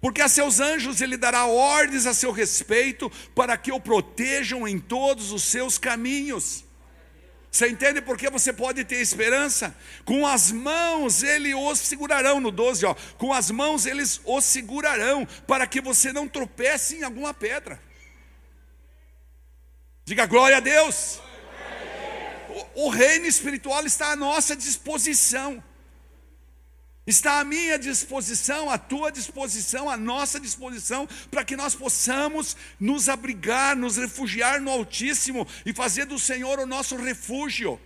Porque 0.00 0.22
a 0.22 0.28
seus 0.28 0.60
anjos 0.60 1.00
ele 1.00 1.16
dará 1.16 1.44
ordens 1.44 2.06
a 2.06 2.14
seu 2.14 2.32
respeito, 2.32 3.10
para 3.34 3.56
que 3.56 3.70
o 3.70 3.80
protejam 3.80 4.66
em 4.66 4.78
todos 4.78 5.30
os 5.30 5.44
seus 5.44 5.76
caminhos. 5.76 6.64
Você 7.50 7.68
entende 7.68 8.00
por 8.00 8.16
que 8.16 8.30
você 8.30 8.52
pode 8.52 8.84
ter 8.84 9.00
esperança? 9.00 9.76
Com 10.04 10.26
as 10.26 10.52
mãos 10.52 11.22
ele 11.22 11.52
os 11.52 11.80
segurarão, 11.80 12.40
no 12.40 12.50
12, 12.50 12.86
ó. 12.86 12.94
Com 13.18 13.32
as 13.32 13.50
mãos 13.50 13.86
eles 13.86 14.20
os 14.24 14.44
segurarão, 14.44 15.26
para 15.46 15.66
que 15.66 15.80
você 15.80 16.12
não 16.12 16.28
tropece 16.28 16.96
em 16.96 17.02
alguma 17.02 17.34
pedra. 17.34 17.82
Diga 20.04 20.26
glória 20.26 20.58
a 20.58 20.60
Deus. 20.60 21.20
O, 22.74 22.86
o 22.86 22.88
reino 22.88 23.26
espiritual 23.26 23.84
está 23.84 24.12
à 24.12 24.16
nossa 24.16 24.56
disposição. 24.56 25.62
Está 27.06 27.40
à 27.40 27.44
minha 27.44 27.78
disposição, 27.78 28.68
à 28.70 28.76
tua 28.76 29.10
disposição, 29.10 29.88
à 29.88 29.96
nossa 29.96 30.38
disposição, 30.38 31.08
para 31.30 31.44
que 31.44 31.56
nós 31.56 31.74
possamos 31.74 32.56
nos 32.78 33.08
abrigar, 33.08 33.74
nos 33.74 33.96
refugiar 33.96 34.60
no 34.60 34.70
Altíssimo 34.70 35.46
e 35.64 35.72
fazer 35.72 36.04
do 36.04 36.18
Senhor 36.18 36.58
o 36.58 36.66
nosso 36.66 36.96
refúgio. 36.96 37.80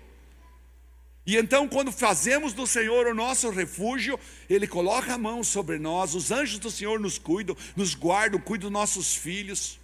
E 1.24 1.36
então, 1.36 1.66
quando 1.68 1.90
fazemos 1.90 2.52
do 2.52 2.66
Senhor 2.66 3.06
o 3.06 3.14
nosso 3.14 3.48
refúgio, 3.50 4.18
Ele 4.50 4.66
coloca 4.66 5.14
a 5.14 5.18
mão 5.18 5.42
sobre 5.44 5.78
nós, 5.78 6.14
os 6.14 6.30
anjos 6.30 6.58
do 6.58 6.70
Senhor 6.70 6.98
nos 7.00 7.16
cuidam, 7.16 7.56
nos 7.76 7.94
guardam, 7.94 8.40
cuidam 8.40 8.68
dos 8.68 8.78
nossos 8.78 9.14
filhos. 9.14 9.78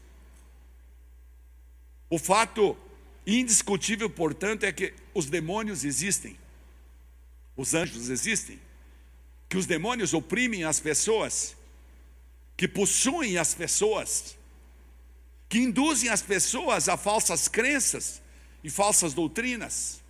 O 2.11 2.19
fato 2.19 2.77
indiscutível, 3.25 4.11
portanto, 4.11 4.65
é 4.65 4.73
que 4.73 4.93
os 5.15 5.27
demônios 5.27 5.85
existem, 5.85 6.37
os 7.57 7.75
anjos 7.75 8.11
existem 8.11 8.59
que 9.51 9.59
os 9.59 9.67
demônios 9.67 10.15
oprimem 10.15 10.63
as 10.63 10.79
pessoas, 10.79 11.57
que 12.57 12.69
possuem 12.69 13.37
as 13.37 13.53
pessoas, 13.53 14.39
que 15.49 15.59
induzem 15.59 16.09
as 16.09 16.23
pessoas 16.23 16.89
a 16.89 16.97
falsas 16.97 17.49
crenças 17.49 18.23
e 18.63 18.71
falsas 18.71 19.13
doutrinas. 19.13 20.01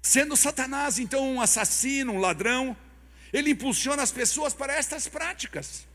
Sendo 0.00 0.34
Satanás, 0.38 0.98
então, 0.98 1.34
um 1.34 1.40
assassino, 1.42 2.14
um 2.14 2.18
ladrão, 2.18 2.74
ele 3.30 3.50
impulsiona 3.50 4.02
as 4.02 4.10
pessoas 4.10 4.54
para 4.54 4.72
estas 4.72 5.06
práticas. 5.06 5.86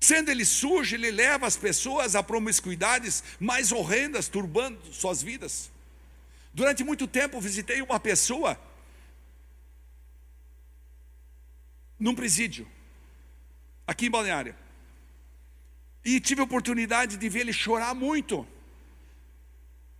Sendo 0.00 0.28
ele 0.28 0.44
sujo, 0.44 0.96
ele 0.96 1.12
leva 1.12 1.46
as 1.46 1.56
pessoas 1.56 2.16
a 2.16 2.22
promiscuidades 2.22 3.22
mais 3.38 3.70
horrendas, 3.70 4.26
turbando 4.26 4.92
suas 4.92 5.22
vidas. 5.22 5.70
Durante 6.52 6.82
muito 6.82 7.06
tempo 7.06 7.40
visitei 7.40 7.80
uma 7.80 8.00
pessoa 8.00 8.58
num 11.98 12.14
presídio, 12.14 12.66
aqui 13.86 14.06
em 14.06 14.10
Balneário. 14.10 14.54
E 16.04 16.20
tive 16.20 16.40
a 16.40 16.44
oportunidade 16.44 17.16
de 17.16 17.28
ver 17.28 17.40
ele 17.40 17.52
chorar 17.52 17.94
muito. 17.94 18.46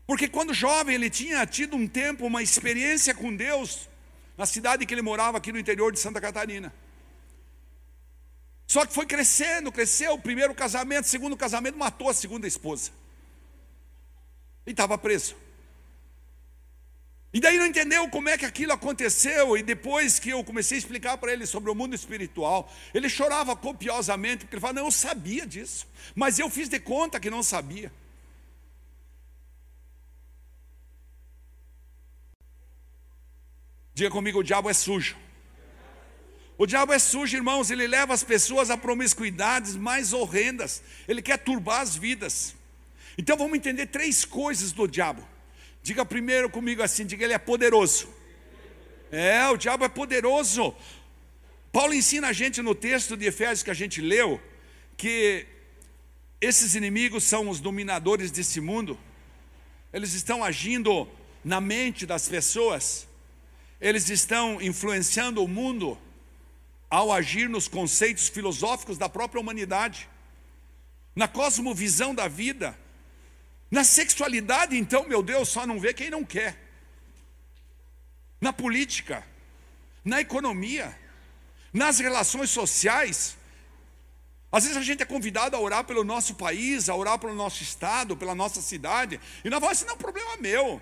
Porque 0.06 0.28
quando 0.28 0.54
jovem 0.54 0.94
ele 0.94 1.10
tinha 1.10 1.44
tido 1.46 1.76
um 1.76 1.88
tempo, 1.88 2.26
uma 2.26 2.42
experiência 2.42 3.12
com 3.12 3.34
Deus, 3.34 3.88
na 4.36 4.46
cidade 4.46 4.86
que 4.86 4.94
ele 4.94 5.02
morava, 5.02 5.38
aqui 5.38 5.50
no 5.50 5.58
interior 5.58 5.90
de 5.90 5.98
Santa 5.98 6.20
Catarina. 6.20 6.72
Só 8.66 8.84
que 8.84 8.92
foi 8.92 9.06
crescendo, 9.06 9.72
cresceu. 9.72 10.18
Primeiro 10.18 10.54
casamento, 10.54 11.08
segundo 11.08 11.36
casamento, 11.36 11.78
matou 11.78 12.08
a 12.08 12.14
segunda 12.14 12.46
esposa. 12.46 12.90
E 14.66 14.70
estava 14.70 14.98
preso. 14.98 15.36
E 17.36 17.40
daí 17.40 17.58
não 17.58 17.66
entendeu 17.66 18.08
como 18.08 18.30
é 18.30 18.38
que 18.38 18.46
aquilo 18.46 18.72
aconteceu. 18.72 19.58
E 19.58 19.62
depois 19.62 20.18
que 20.18 20.30
eu 20.30 20.42
comecei 20.42 20.78
a 20.78 20.80
explicar 20.80 21.18
para 21.18 21.30
ele 21.30 21.44
sobre 21.44 21.70
o 21.70 21.74
mundo 21.74 21.94
espiritual, 21.94 22.72
ele 22.94 23.10
chorava 23.10 23.54
copiosamente, 23.54 24.46
porque 24.46 24.54
ele 24.54 24.60
falava: 24.62 24.80
Não, 24.80 24.86
eu 24.86 24.90
sabia 24.90 25.46
disso. 25.46 25.86
Mas 26.14 26.38
eu 26.38 26.48
fiz 26.48 26.66
de 26.66 26.80
conta 26.80 27.20
que 27.20 27.28
não 27.28 27.42
sabia. 27.42 27.92
Diga 33.92 34.08
comigo: 34.10 34.38
o 34.38 34.42
diabo 34.42 34.70
é 34.70 34.72
sujo. 34.72 35.14
O 36.56 36.64
diabo 36.64 36.94
é 36.94 36.98
sujo, 36.98 37.36
irmãos, 37.36 37.70
ele 37.70 37.86
leva 37.86 38.14
as 38.14 38.24
pessoas 38.24 38.70
a 38.70 38.78
promiscuidades 38.78 39.76
mais 39.76 40.14
horrendas, 40.14 40.82
ele 41.06 41.20
quer 41.20 41.36
turbar 41.36 41.82
as 41.82 41.96
vidas. 41.96 42.54
Então 43.18 43.36
vamos 43.36 43.58
entender 43.58 43.88
três 43.88 44.24
coisas 44.24 44.72
do 44.72 44.88
diabo. 44.88 45.35
Diga 45.86 46.04
primeiro 46.04 46.50
comigo 46.50 46.82
assim: 46.82 47.06
diga, 47.06 47.24
ele 47.24 47.32
é 47.32 47.38
poderoso. 47.38 48.08
É, 49.08 49.46
o 49.50 49.56
diabo 49.56 49.84
é 49.84 49.88
poderoso. 49.88 50.74
Paulo 51.70 51.94
ensina 51.94 52.26
a 52.26 52.32
gente 52.32 52.60
no 52.60 52.74
texto 52.74 53.16
de 53.16 53.24
Efésios 53.24 53.62
que 53.62 53.70
a 53.70 53.74
gente 53.82 54.00
leu, 54.00 54.40
que 54.96 55.46
esses 56.40 56.74
inimigos 56.74 57.22
são 57.22 57.48
os 57.48 57.60
dominadores 57.60 58.32
desse 58.32 58.60
mundo, 58.60 58.98
eles 59.92 60.12
estão 60.12 60.42
agindo 60.42 61.08
na 61.44 61.60
mente 61.60 62.04
das 62.04 62.28
pessoas, 62.28 63.06
eles 63.80 64.10
estão 64.10 64.60
influenciando 64.60 65.40
o 65.40 65.46
mundo 65.46 65.96
ao 66.90 67.12
agir 67.12 67.48
nos 67.48 67.68
conceitos 67.68 68.28
filosóficos 68.28 68.98
da 68.98 69.08
própria 69.08 69.40
humanidade, 69.40 70.08
na 71.14 71.28
cosmovisão 71.28 72.12
da 72.12 72.26
vida, 72.26 72.76
na 73.70 73.84
sexualidade, 73.84 74.76
então, 74.76 75.08
meu 75.08 75.22
Deus, 75.22 75.48
só 75.48 75.66
não 75.66 75.80
vê 75.80 75.92
quem 75.92 76.10
não 76.10 76.24
quer, 76.24 76.56
na 78.40 78.52
política, 78.52 79.26
na 80.04 80.20
economia, 80.20 80.96
nas 81.72 81.98
relações 81.98 82.50
sociais. 82.50 83.36
Às 84.52 84.64
vezes 84.64 84.76
a 84.76 84.82
gente 84.82 85.02
é 85.02 85.06
convidado 85.06 85.56
a 85.56 85.60
orar 85.60 85.84
pelo 85.84 86.04
nosso 86.04 86.34
país, 86.34 86.88
a 86.88 86.94
orar 86.94 87.18
pelo 87.18 87.34
nosso 87.34 87.62
estado, 87.62 88.16
pela 88.16 88.34
nossa 88.34 88.62
cidade, 88.62 89.20
e 89.44 89.50
nós 89.50 89.60
vamos 89.60 89.76
assim, 89.76 89.84
não, 89.84 89.92
é 89.92 89.96
um 89.96 89.98
problema 89.98 90.36
meu. 90.36 90.80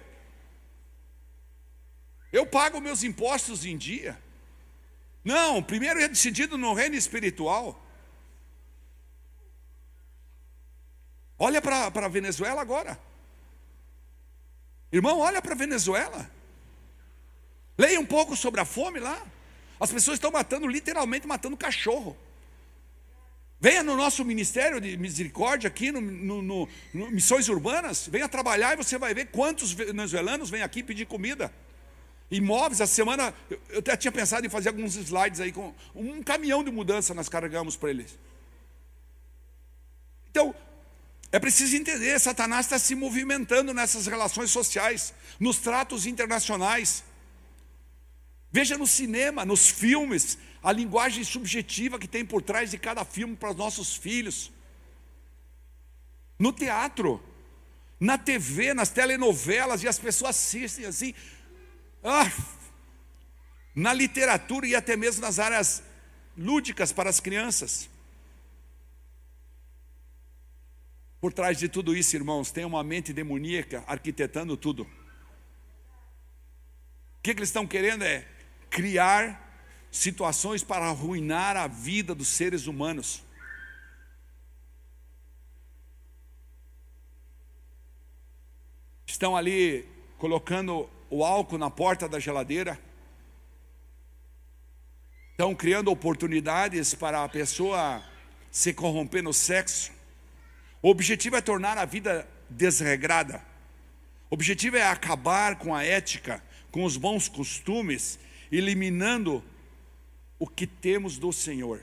Eu 2.33 2.47
pago 2.47 2.81
meus 2.81 3.03
impostos 3.03 3.64
em 3.64 3.77
dia. 3.77 4.20
Não, 5.25 5.62
primeiro 5.62 6.01
é 6.01 6.09
decidido 6.09 6.59
no 6.59 6.75
reino 6.75 6.97
espiritual. 6.97 7.81
Olha 11.38 11.61
para 11.61 11.87
a 11.87 12.09
Venezuela 12.09 12.61
agora. 12.61 12.99
Irmão, 14.92 15.18
olha 15.18 15.42
para 15.42 15.53
a 15.53 15.57
Venezuela. 15.57 16.31
Leia 17.77 17.99
um 17.99 18.07
pouco 18.07 18.37
sobre 18.37 18.61
a 18.61 18.64
fome 18.64 19.01
lá. 19.01 19.20
As 19.81 19.90
pessoas 19.90 20.16
estão 20.16 20.31
matando, 20.31 20.66
literalmente 20.66 21.27
matando 21.27 21.57
cachorro. 21.57 22.16
Venha 23.61 23.83
no 23.83 23.97
nosso 23.97 24.25
ministério 24.25 24.81
de 24.81 24.97
misericórdia 24.97 25.68
aqui 25.68 25.90
no, 25.90 26.01
no, 26.01 26.42
no, 26.42 26.68
no 26.92 27.11
Missões 27.11 27.49
Urbanas, 27.49 28.07
venha 28.07 28.29
trabalhar 28.29 28.75
e 28.75 28.77
você 28.77 28.99
vai 28.99 29.14
ver 29.14 29.29
quantos 29.29 29.73
venezuelanos 29.73 30.51
vêm 30.51 30.62
aqui 30.62 30.83
pedir 30.83 31.07
comida. 31.07 31.53
Imóveis, 32.31 32.81
a 32.81 32.87
semana, 32.87 33.33
eu 33.70 33.79
até 33.79 33.97
tinha 33.97 34.12
pensado 34.12 34.47
em 34.47 34.51
fazer 34.51 34.68
alguns 34.68 34.97
slides 34.97 35.40
aí 35.40 35.51
com 35.51 35.73
um 35.94 36.23
caminhão 36.23 36.62
de 36.62 36.70
mudança 36.70 37.14
nós 37.14 37.29
carregamos 37.29 37.77
para 37.77 37.90
eles. 37.90 38.18
Então, 40.31 40.55
é 41.35 41.40
preciso 41.40 41.75
entender, 41.75 42.16
Satanás 42.20 42.66
está 42.66 42.79
se 42.79 42.94
movimentando 42.94 43.75
nessas 43.75 44.07
relações 44.07 44.53
sociais, 44.53 45.12
nos 45.40 45.59
tratos 45.59 46.07
internacionais. 46.07 47.03
Veja 48.53 48.79
no 48.79 48.87
cinema, 48.87 49.44
nos 49.44 49.68
filmes, 49.68 50.38
a 50.62 50.70
linguagem 50.70 51.25
subjetiva 51.25 51.99
que 51.99 52.07
tem 52.07 52.25
por 52.25 52.40
trás 52.40 52.70
de 52.70 52.79
cada 52.79 53.05
filme 53.05 53.35
para 53.35 53.51
os 53.51 53.57
nossos 53.57 53.97
filhos. 53.97 54.53
No 56.38 56.53
teatro, 56.53 57.20
na 57.99 58.16
TV, 58.16 58.73
nas 58.73 58.90
telenovelas, 58.90 59.83
e 59.83 59.88
as 59.88 59.99
pessoas 59.99 60.37
assistem 60.37 60.87
assim, 60.87 61.14
ah, 62.05 62.31
na 63.75 63.92
literatura 63.92 64.68
e 64.68 64.77
até 64.77 64.97
mesmo 64.97 65.23
nas 65.23 65.40
áreas 65.40 65.83
lúdicas 66.38 66.92
para 66.92 67.11
as 67.11 67.18
crianças. 67.18 67.88
Por 71.24 71.32
trás 71.32 71.56
de 71.56 71.70
tudo 71.70 71.96
isso, 71.96 72.14
irmãos, 72.14 72.50
tem 72.50 72.66
uma 72.66 72.84
mente 72.84 73.10
demoníaca 73.10 73.82
arquitetando 73.87 74.58
tudo. 74.58 74.82
O 74.82 74.87
que, 77.22 77.30
eles 77.30 77.48
estão 77.48 77.66
querendo 77.66 78.04
é 78.04 78.28
criar 78.68 79.40
situações 79.90 80.62
para 80.62 80.84
arruinar 80.84 81.56
a 81.56 81.66
vida 81.66 82.14
dos 82.14 82.28
seres 82.28 82.66
humanos. 82.66 83.24
Estão 89.06 89.34
ali 89.34 89.88
colocando 90.18 90.90
o 91.08 91.24
álcool 91.24 91.56
na 91.56 91.70
porta 91.70 92.06
da 92.06 92.20
geladeira. 92.20 92.78
Estão 95.30 95.54
criando 95.54 95.90
oportunidades 95.90 96.94
para 96.94 97.24
a 97.24 97.28
pessoa 97.30 98.04
se 98.50 98.74
corromper 98.74 99.22
no 99.22 99.32
sexo. 99.32 99.93
O 100.85 100.90
objetivo 100.90 101.35
é 101.35 101.40
tornar 101.40 101.79
a 101.79 101.87
vida 101.87 102.29
desregrada. 102.51 103.42
O 104.31 104.35
objetivo 104.35 104.77
é 104.77 104.83
acabar 104.83 105.57
com 105.57 105.75
a 105.75 105.83
ética, 105.83 106.44
com 106.70 106.85
os 106.85 106.99
bons 106.99 107.27
costumes, 107.27 108.18
eliminando 108.53 109.42
o 110.38 110.47
que 110.47 110.66
temos 110.66 111.16
do 111.16 111.33
Senhor. 111.33 111.81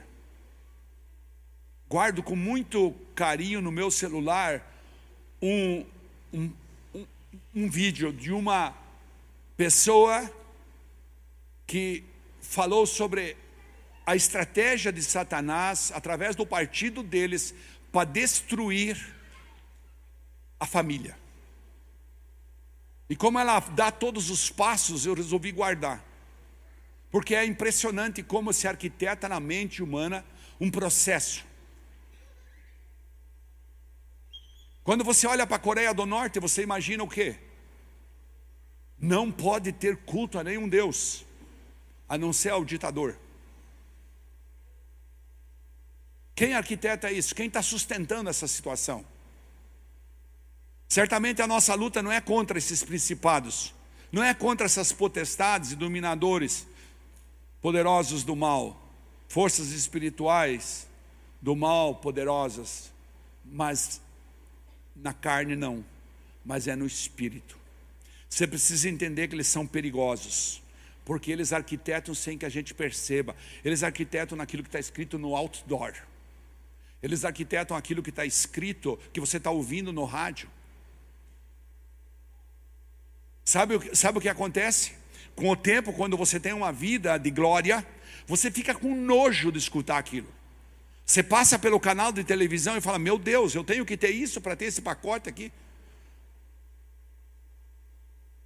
Guardo 1.88 2.22
com 2.22 2.36
muito 2.36 2.94
carinho 3.12 3.60
no 3.60 3.72
meu 3.72 3.90
celular 3.90 4.72
um, 5.42 5.84
um, 6.32 6.52
um, 6.94 7.06
um 7.56 7.68
vídeo 7.68 8.12
de 8.12 8.30
uma 8.30 8.72
pessoa 9.56 10.32
que 11.66 12.04
falou 12.40 12.86
sobre 12.86 13.36
a 14.06 14.14
estratégia 14.14 14.92
de 14.92 15.02
Satanás 15.02 15.90
através 15.92 16.36
do 16.36 16.46
partido 16.46 17.02
deles 17.02 17.52
para 17.92 18.08
destruir 18.10 19.14
a 20.58 20.66
família. 20.66 21.16
E 23.08 23.14
como 23.14 23.38
ela 23.38 23.60
dá 23.60 23.92
todos 23.92 24.30
os 24.30 24.50
passos, 24.50 25.06
eu 25.06 25.14
resolvi 25.14 25.52
guardar. 25.52 26.02
Porque 27.10 27.34
é 27.34 27.44
impressionante 27.44 28.22
como 28.22 28.52
se 28.52 28.66
arquiteta 28.66 29.28
na 29.28 29.38
mente 29.38 29.82
humana 29.82 30.24
um 30.58 30.70
processo. 30.70 31.44
Quando 34.82 35.04
você 35.04 35.26
olha 35.26 35.46
para 35.46 35.56
a 35.56 35.60
Coreia 35.60 35.92
do 35.92 36.06
Norte, 36.06 36.40
você 36.40 36.62
imagina 36.62 37.04
o 37.04 37.08
quê? 37.08 37.38
não 39.02 39.32
pode 39.32 39.72
ter 39.72 39.96
culto 39.96 40.38
a 40.38 40.44
nenhum 40.44 40.68
Deus, 40.68 41.26
a 42.08 42.16
não 42.16 42.32
ser 42.32 42.50
ao 42.50 42.64
ditador. 42.64 43.18
Quem 46.42 46.54
arquiteta 46.54 47.08
isso? 47.08 47.36
Quem 47.36 47.46
está 47.46 47.62
sustentando 47.62 48.28
essa 48.28 48.48
situação? 48.48 49.04
Certamente 50.88 51.40
a 51.40 51.46
nossa 51.46 51.72
luta 51.76 52.02
não 52.02 52.10
é 52.10 52.20
contra 52.20 52.58
esses 52.58 52.82
principados, 52.82 53.72
não 54.10 54.24
é 54.24 54.34
contra 54.34 54.66
essas 54.66 54.92
potestades 54.92 55.70
e 55.70 55.76
dominadores 55.76 56.66
poderosos 57.60 58.24
do 58.24 58.34
mal, 58.34 58.76
forças 59.28 59.68
espirituais 59.68 60.88
do 61.40 61.54
mal 61.54 61.94
poderosas, 61.94 62.92
mas 63.44 64.00
na 64.96 65.14
carne 65.14 65.54
não, 65.54 65.84
mas 66.44 66.66
é 66.66 66.74
no 66.74 66.86
espírito. 66.86 67.56
Você 68.28 68.48
precisa 68.48 68.88
entender 68.88 69.28
que 69.28 69.36
eles 69.36 69.46
são 69.46 69.64
perigosos, 69.64 70.60
porque 71.04 71.30
eles 71.30 71.52
arquitetam 71.52 72.16
sem 72.16 72.36
que 72.36 72.44
a 72.44 72.48
gente 72.50 72.74
perceba, 72.74 73.36
eles 73.64 73.84
arquitetam 73.84 74.36
naquilo 74.36 74.64
que 74.64 74.68
está 74.70 74.80
escrito 74.80 75.20
no 75.20 75.36
outdoor, 75.36 75.94
eles 77.02 77.24
arquitetam 77.24 77.76
aquilo 77.76 78.02
que 78.02 78.10
está 78.10 78.24
escrito, 78.24 78.98
que 79.12 79.20
você 79.20 79.38
está 79.38 79.50
ouvindo 79.50 79.92
no 79.92 80.04
rádio. 80.04 80.48
Sabe, 83.44 83.94
sabe 83.94 84.18
o 84.18 84.20
que 84.20 84.28
acontece? 84.28 84.92
Com 85.34 85.50
o 85.50 85.56
tempo, 85.56 85.92
quando 85.92 86.16
você 86.16 86.38
tem 86.38 86.52
uma 86.52 86.70
vida 86.70 87.18
de 87.18 87.30
glória, 87.30 87.84
você 88.26 88.50
fica 88.50 88.74
com 88.74 88.94
nojo 88.94 89.50
de 89.50 89.58
escutar 89.58 89.98
aquilo. 89.98 90.32
Você 91.04 91.22
passa 91.22 91.58
pelo 91.58 91.80
canal 91.80 92.12
de 92.12 92.22
televisão 92.22 92.76
e 92.76 92.80
fala: 92.80 92.98
Meu 92.98 93.18
Deus, 93.18 93.54
eu 93.54 93.64
tenho 93.64 93.84
que 93.84 93.96
ter 93.96 94.10
isso 94.10 94.40
para 94.40 94.54
ter 94.54 94.66
esse 94.66 94.80
pacote 94.80 95.28
aqui. 95.28 95.52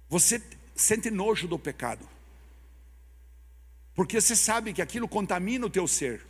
Você 0.09 0.41
sente 0.75 1.11
nojo 1.11 1.47
do 1.47 1.59
pecado. 1.59 2.07
Porque 3.93 4.19
você 4.19 4.35
sabe 4.35 4.73
que 4.73 4.81
aquilo 4.81 5.07
contamina 5.07 5.65
o 5.65 5.69
teu 5.69 5.87
ser. 5.87 6.25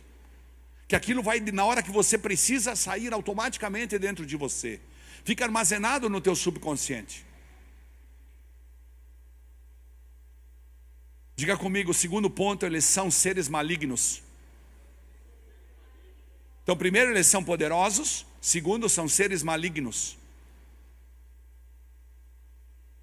Que 0.88 0.96
aquilo 0.96 1.22
vai, 1.22 1.38
na 1.38 1.66
hora 1.66 1.82
que 1.82 1.90
você 1.90 2.16
precisa, 2.16 2.74
sair 2.74 3.12
automaticamente 3.12 3.98
dentro 3.98 4.24
de 4.24 4.36
você. 4.36 4.80
Fica 5.22 5.44
armazenado 5.44 6.08
no 6.08 6.18
teu 6.18 6.34
subconsciente. 6.34 7.26
Diga 11.36 11.58
comigo, 11.58 11.90
o 11.90 11.94
segundo 11.94 12.30
ponto, 12.30 12.64
eles 12.64 12.86
são 12.86 13.10
seres 13.10 13.48
malignos. 13.48 14.22
Então, 16.62 16.74
primeiro, 16.74 17.10
eles 17.10 17.26
são 17.26 17.44
poderosos. 17.44 18.26
Segundo, 18.40 18.88
são 18.88 19.06
seres 19.06 19.42
malignos. 19.42 20.16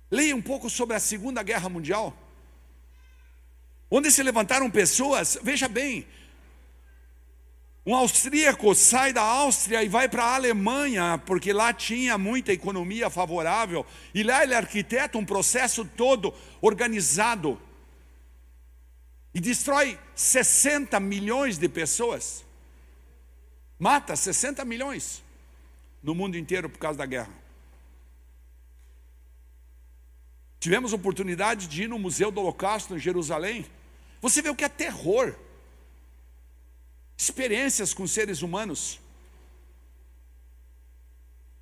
Leia 0.09 0.35
um 0.35 0.41
pouco 0.41 0.69
sobre 0.71 0.95
a 0.95 0.99
Segunda 0.99 1.43
Guerra 1.43 1.69
Mundial, 1.69 2.17
onde 3.89 4.11
se 4.11 4.23
levantaram 4.23 4.69
pessoas, 4.71 5.37
veja 5.41 5.67
bem, 5.67 6.07
um 7.85 7.93
austríaco 7.93 8.73
sai 8.73 9.13
da 9.13 9.21
Áustria 9.21 9.83
e 9.83 9.87
vai 9.87 10.09
para 10.09 10.23
a 10.23 10.35
Alemanha, 10.35 11.21
porque 11.23 11.53
lá 11.53 11.71
tinha 11.71 12.17
muita 12.17 12.51
economia 12.51 13.11
favorável, 13.11 13.85
e 14.13 14.23
lá 14.23 14.43
ele 14.43 14.55
arquiteta 14.55 15.17
um 15.19 15.25
processo 15.25 15.85
todo 15.85 16.33
organizado 16.61 17.61
e 19.35 19.39
destrói 19.39 19.99
60 20.15 20.99
milhões 20.99 21.59
de 21.59 21.69
pessoas. 21.69 22.43
Mata 23.77 24.15
60 24.15 24.65
milhões 24.65 25.23
no 26.01 26.15
mundo 26.15 26.37
inteiro 26.37 26.69
por 26.69 26.79
causa 26.79 26.97
da 26.97 27.05
guerra. 27.05 27.45
Tivemos 30.59 30.93
oportunidade 30.93 31.67
de 31.67 31.83
ir 31.83 31.87
no 31.87 31.99
Museu 31.99 32.31
do 32.31 32.41
Holocausto 32.41 32.95
em 32.95 32.99
Jerusalém. 32.99 33.65
Você 34.21 34.41
vê 34.41 34.49
o 34.49 34.55
que 34.55 34.63
é 34.63 34.69
terror 34.69 35.35
experiências 37.17 37.93
com 37.93 38.05
seres 38.07 38.41
humanos, 38.41 38.99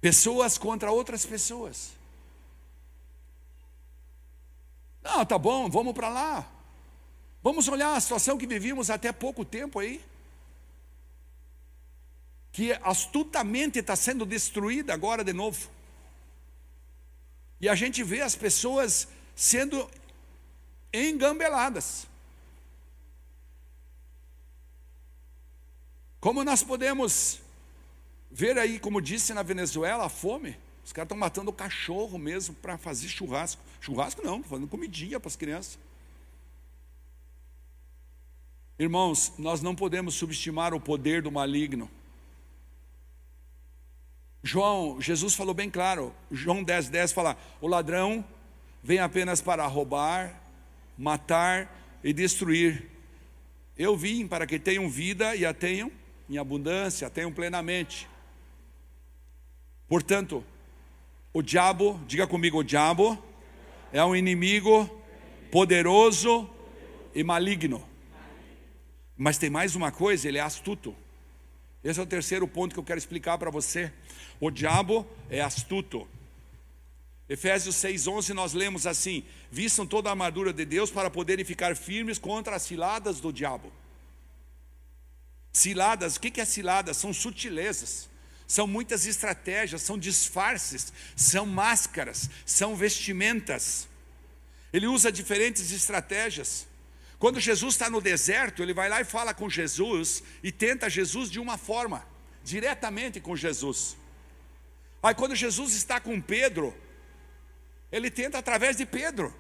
pessoas 0.01 0.57
contra 0.57 0.91
outras 0.91 1.25
pessoas. 1.25 1.91
Não, 5.03 5.25
tá 5.25 5.37
bom, 5.37 5.69
vamos 5.69 5.93
para 5.93 6.09
lá. 6.09 6.49
Vamos 7.41 7.67
olhar 7.67 7.95
a 7.95 7.99
situação 7.99 8.37
que 8.37 8.47
vivíamos 8.47 8.89
até 8.89 9.11
pouco 9.11 9.43
tempo 9.43 9.79
aí. 9.79 10.01
Que 12.53 12.71
astutamente 12.81 13.79
está 13.79 13.95
sendo 13.95 14.25
destruída 14.25 14.93
agora 14.93 15.23
de 15.23 15.33
novo. 15.33 15.69
E 17.59 17.67
a 17.67 17.75
gente 17.75 18.01
vê 18.01 18.21
as 18.21 18.35
pessoas 18.35 19.09
sendo 19.35 19.89
engambeladas. 20.93 22.07
Como 26.23 26.41
nós 26.41 26.63
podemos 26.63 27.41
ver 28.31 28.57
aí, 28.57 28.79
como 28.79 29.01
disse 29.01 29.33
na 29.33 29.43
Venezuela, 29.43 30.05
a 30.05 30.09
fome. 30.09 30.57
Os 30.81 30.93
caras 30.93 31.07
estão 31.07 31.17
matando 31.17 31.49
o 31.49 31.53
cachorro 31.53 32.17
mesmo 32.17 32.55
para 32.55 32.77
fazer 32.77 33.09
churrasco. 33.09 33.61
Churrasco 33.81 34.23
não, 34.23 34.41
fazendo 34.41 34.69
comidinha 34.69 35.19
para 35.19 35.27
as 35.27 35.35
crianças. 35.35 35.77
Irmãos, 38.79 39.33
nós 39.37 39.61
não 39.61 39.75
podemos 39.75 40.15
subestimar 40.15 40.73
o 40.73 40.79
poder 40.79 41.21
do 41.21 41.29
maligno. 41.29 41.91
João, 44.41 45.01
Jesus 45.01 45.35
falou 45.35 45.53
bem 45.53 45.69
claro, 45.69 46.15
João 46.31 46.63
10, 46.63 46.87
10 46.87 47.11
fala: 47.11 47.37
o 47.59 47.67
ladrão 47.67 48.23
vem 48.81 48.99
apenas 48.99 49.41
para 49.41 49.67
roubar, 49.67 50.41
matar 50.97 51.99
e 52.01 52.13
destruir. 52.13 52.89
Eu 53.77 53.97
vim 53.97 54.25
para 54.25 54.47
que 54.47 54.57
tenham 54.57 54.89
vida 54.89 55.35
e 55.35 55.45
a 55.45 55.53
tenham 55.53 55.91
em 56.33 56.37
abundância, 56.37 57.09
tenham 57.09 57.31
plenamente. 57.31 58.07
Portanto, 59.87 60.43
o 61.31 61.41
diabo, 61.41 61.99
diga 62.07 62.25
comigo, 62.25 62.59
o 62.59 62.63
diabo 62.63 63.21
é 63.91 64.03
um 64.03 64.15
inimigo 64.15 64.89
poderoso 65.51 66.49
e 67.13 67.23
maligno. 67.23 67.87
Mas 69.15 69.37
tem 69.37 69.49
mais 69.49 69.75
uma 69.75 69.91
coisa, 69.91 70.27
ele 70.27 70.39
é 70.39 70.41
astuto. 70.41 70.95
Esse 71.83 71.99
é 71.99 72.03
o 72.03 72.07
terceiro 72.07 72.47
ponto 72.47 72.73
que 72.73 72.79
eu 72.79 72.83
quero 72.83 72.97
explicar 72.97 73.37
para 73.37 73.51
você. 73.51 73.91
O 74.39 74.49
diabo 74.49 75.05
é 75.29 75.41
astuto. 75.41 76.07
Efésios 77.29 77.75
6,11 77.75 78.29
nós 78.33 78.53
lemos 78.53 78.87
assim: 78.87 79.23
Vistam 79.51 79.85
toda 79.85 80.09
a 80.09 80.11
armadura 80.11 80.51
de 80.51 80.65
Deus 80.65 80.89
para 80.89 81.09
poderem 81.09 81.45
ficar 81.45 81.75
firmes 81.75 82.17
contra 82.17 82.55
as 82.55 82.63
ciladas 82.63 83.19
do 83.19 83.31
diabo. 83.31 83.71
Ciladas, 85.53 86.15
o 86.15 86.19
que 86.19 86.41
é 86.41 86.45
ciladas? 86.45 86.97
São 86.97 87.13
sutilezas, 87.13 88.09
são 88.47 88.65
muitas 88.65 89.05
estratégias, 89.05 89.83
são 89.83 89.99
disfarces, 89.99 90.91
são 91.15 91.45
máscaras, 91.45 92.27
são 92.43 92.75
vestimentas. 92.75 93.87
Ele 94.73 94.87
usa 94.87 95.11
diferentes 95.11 95.71
estratégias. 95.71 96.65
Quando 97.19 97.39
Jesus 97.39 97.75
está 97.75 97.87
no 97.87 98.01
deserto, 98.01 98.63
ele 98.63 98.73
vai 98.73 98.89
lá 98.89 98.99
e 98.99 99.05
fala 99.05 99.31
com 99.31 99.47
Jesus 99.47 100.23
e 100.41 100.51
tenta 100.51 100.89
Jesus 100.89 101.29
de 101.29 101.39
uma 101.39 101.55
forma, 101.55 102.03
diretamente 102.43 103.21
com 103.21 103.35
Jesus. 103.35 103.95
Aí 105.03 105.13
quando 105.13 105.35
Jesus 105.35 105.75
está 105.75 105.99
com 105.99 106.19
Pedro, 106.19 106.75
ele 107.91 108.09
tenta 108.09 108.39
através 108.39 108.75
de 108.75 108.87
Pedro, 108.87 109.33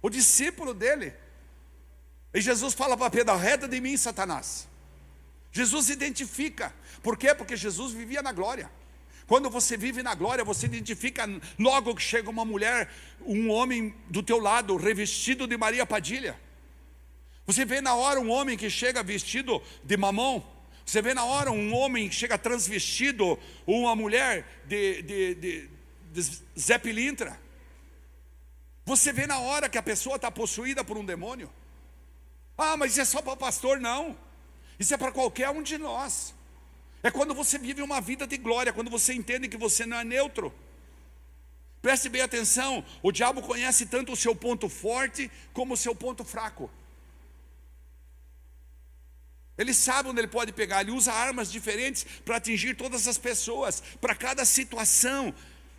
o 0.00 0.08
discípulo 0.08 0.72
dele. 0.72 1.12
E 2.32 2.40
Jesus 2.40 2.74
fala 2.74 2.96
para 2.96 3.10
Pedro: 3.10 3.34
arreda 3.34 3.66
de 3.66 3.80
mim, 3.80 3.96
Satanás. 3.96 4.68
Jesus 5.52 5.90
identifica. 5.90 6.74
Por 7.02 7.16
quê? 7.16 7.34
Porque 7.34 7.56
Jesus 7.56 7.92
vivia 7.92 8.22
na 8.22 8.32
glória. 8.32 8.70
Quando 9.26 9.48
você 9.48 9.76
vive 9.76 10.02
na 10.02 10.14
glória, 10.14 10.44
você 10.44 10.66
identifica 10.66 11.28
logo 11.58 11.94
que 11.94 12.02
chega 12.02 12.28
uma 12.28 12.44
mulher, 12.44 12.90
um 13.24 13.50
homem 13.50 13.94
do 14.08 14.22
teu 14.22 14.38
lado, 14.38 14.76
revestido 14.76 15.46
de 15.46 15.56
Maria 15.56 15.86
Padilha. 15.86 16.38
Você 17.46 17.64
vê 17.64 17.80
na 17.80 17.94
hora 17.94 18.20
um 18.20 18.30
homem 18.30 18.56
que 18.56 18.70
chega 18.70 19.02
vestido 19.02 19.62
de 19.84 19.96
mamão. 19.96 20.44
Você 20.84 21.00
vê 21.00 21.14
na 21.14 21.24
hora 21.24 21.50
um 21.52 21.74
homem 21.74 22.08
que 22.08 22.14
chega 22.14 22.36
transvestido, 22.36 23.38
ou 23.66 23.82
uma 23.82 23.94
mulher 23.94 24.62
de, 24.66 25.02
de, 25.02 25.34
de, 25.34 25.70
de 26.12 26.38
Zé 26.58 26.78
Pilintra. 26.78 27.40
Você 28.84 29.12
vê 29.12 29.26
na 29.26 29.38
hora 29.38 29.68
que 29.68 29.78
a 29.78 29.82
pessoa 29.82 30.16
está 30.16 30.30
possuída 30.30 30.82
por 30.82 30.98
um 30.98 31.04
demônio. 31.04 31.52
Ah, 32.58 32.76
mas 32.76 32.92
isso 32.92 33.00
é 33.00 33.04
só 33.04 33.22
para 33.22 33.32
o 33.32 33.36
pastor? 33.36 33.80
Não. 33.80 34.16
Isso 34.82 34.94
é 34.94 34.96
para 34.96 35.12
qualquer 35.12 35.48
um 35.48 35.62
de 35.62 35.78
nós. 35.78 36.34
É 37.04 37.10
quando 37.16 37.32
você 37.40 37.56
vive 37.56 37.82
uma 37.82 38.00
vida 38.00 38.26
de 38.26 38.36
glória, 38.36 38.72
quando 38.72 38.90
você 38.90 39.14
entende 39.14 39.46
que 39.46 39.56
você 39.56 39.86
não 39.86 39.96
é 39.96 40.02
neutro. 40.02 40.52
Preste 41.80 42.08
bem 42.08 42.20
atenção: 42.20 42.84
o 43.00 43.12
diabo 43.12 43.42
conhece 43.42 43.86
tanto 43.86 44.10
o 44.10 44.16
seu 44.16 44.34
ponto 44.34 44.68
forte 44.68 45.30
como 45.52 45.74
o 45.74 45.76
seu 45.76 45.94
ponto 45.94 46.24
fraco. 46.24 46.68
Ele 49.56 49.72
sabe 49.72 50.08
onde 50.08 50.18
ele 50.20 50.26
pode 50.26 50.52
pegar, 50.52 50.80
ele 50.80 50.90
usa 50.90 51.12
armas 51.12 51.52
diferentes 51.52 52.04
para 52.24 52.38
atingir 52.38 52.74
todas 52.74 53.06
as 53.06 53.18
pessoas, 53.18 53.80
para 54.00 54.16
cada 54.16 54.44
situação. 54.44 55.32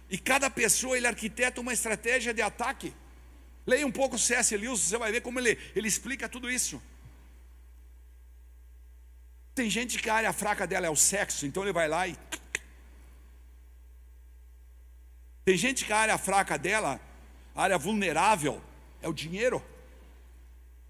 E 0.10 0.18
cada 0.18 0.50
pessoa 0.50 0.96
ele 0.96 1.08
arquiteta 1.08 1.60
uma 1.60 1.74
estratégia 1.74 2.34
de 2.34 2.42
ataque. 2.42 2.94
Leia 3.68 3.86
um 3.86 3.92
pouco 3.92 4.16
o 4.16 4.20
C.S. 4.20 4.56
Lewis, 4.56 4.80
você 4.80 4.98
vai 4.98 5.12
ver 5.12 5.22
como 5.22 5.40
ele, 5.42 5.58
ele 5.76 5.90
explica 5.90 6.30
tudo 6.30 6.50
isso. 6.50 6.82
Tem 9.56 9.70
gente 9.70 10.00
que 10.00 10.10
a 10.10 10.16
área 10.16 10.34
fraca 10.34 10.66
dela 10.66 10.88
é 10.88 10.90
o 10.90 10.96
sexo, 10.96 11.46
então 11.46 11.64
ele 11.64 11.74
vai 11.74 11.88
lá 11.88 12.08
e. 12.08 12.18
Tem 15.46 15.58
gente 15.58 15.86
que 15.86 15.94
a 15.94 15.98
área 15.98 16.18
fraca 16.18 16.58
dela, 16.58 17.00
a 17.56 17.64
área 17.64 17.78
vulnerável, 17.78 18.62
é 19.02 19.08
o 19.08 19.14
dinheiro. 19.14 19.64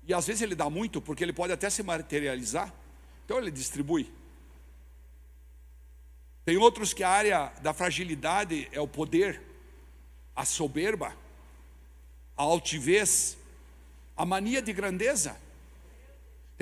E 0.07 0.13
às 0.13 0.27
vezes 0.27 0.41
ele 0.41 0.55
dá 0.55 0.69
muito, 0.69 1.01
porque 1.01 1.23
ele 1.23 1.33
pode 1.33 1.51
até 1.51 1.69
se 1.69 1.81
materializar. 1.81 2.73
Então 3.25 3.37
ele 3.37 3.51
distribui. 3.51 4.11
Tem 6.45 6.57
outros 6.57 6.93
que 6.93 7.03
a 7.03 7.09
área 7.09 7.51
da 7.61 7.73
fragilidade 7.73 8.67
é 8.71 8.79
o 8.79 8.87
poder, 8.87 9.41
a 10.35 10.43
soberba, 10.43 11.15
a 12.35 12.43
altivez, 12.43 13.37
a 14.15 14.25
mania 14.25 14.61
de 14.61 14.73
grandeza. 14.73 15.37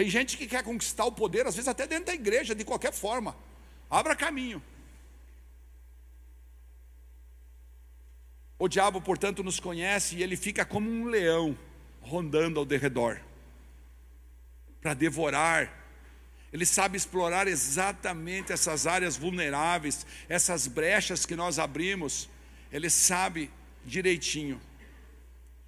Tem 0.02 0.10
gente 0.10 0.36
que 0.36 0.48
quer 0.48 0.64
conquistar 0.64 1.06
o 1.06 1.12
poder, 1.12 1.46
às 1.46 1.54
vezes 1.54 1.68
até 1.68 1.86
dentro 1.86 2.06
da 2.06 2.16
igreja, 2.16 2.56
de 2.56 2.66
qualquer 2.66 2.92
forma. 2.92 3.38
Abra 3.88 4.16
caminho. 4.16 4.60
O 8.58 8.68
diabo, 8.68 9.00
portanto, 9.00 9.44
nos 9.44 9.60
conhece 9.60 10.16
e 10.16 10.24
ele 10.24 10.36
fica 10.36 10.66
como 10.66 10.90
um 10.90 11.06
leão 11.06 11.56
rondando 12.02 12.60
ao 12.60 12.66
derredor 12.66 13.22
para 14.82 14.96
devorar. 14.96 15.72
Ele 16.52 16.66
sabe 16.66 16.98
explorar 16.98 17.48
exatamente 17.48 18.52
essas 18.52 18.88
áreas 18.88 19.16
vulneráveis, 19.16 20.04
essas 20.28 20.66
brechas 20.66 21.28
que 21.28 21.36
nós 21.36 21.60
abrimos. 21.60 22.28
Ele 22.72 22.90
sabe 22.90 23.52
direitinho. 23.86 24.60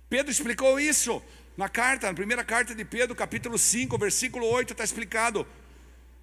Pedro 0.09 0.31
explicou 0.31 0.79
isso 0.79 1.21
na 1.55 1.69
carta, 1.69 2.07
na 2.07 2.13
primeira 2.13 2.43
carta 2.43 2.73
de 2.73 2.83
Pedro, 2.83 3.15
capítulo 3.15 3.57
5, 3.57 3.97
versículo 3.97 4.45
8, 4.47 4.71
está 4.71 4.83
explicado. 4.83 5.45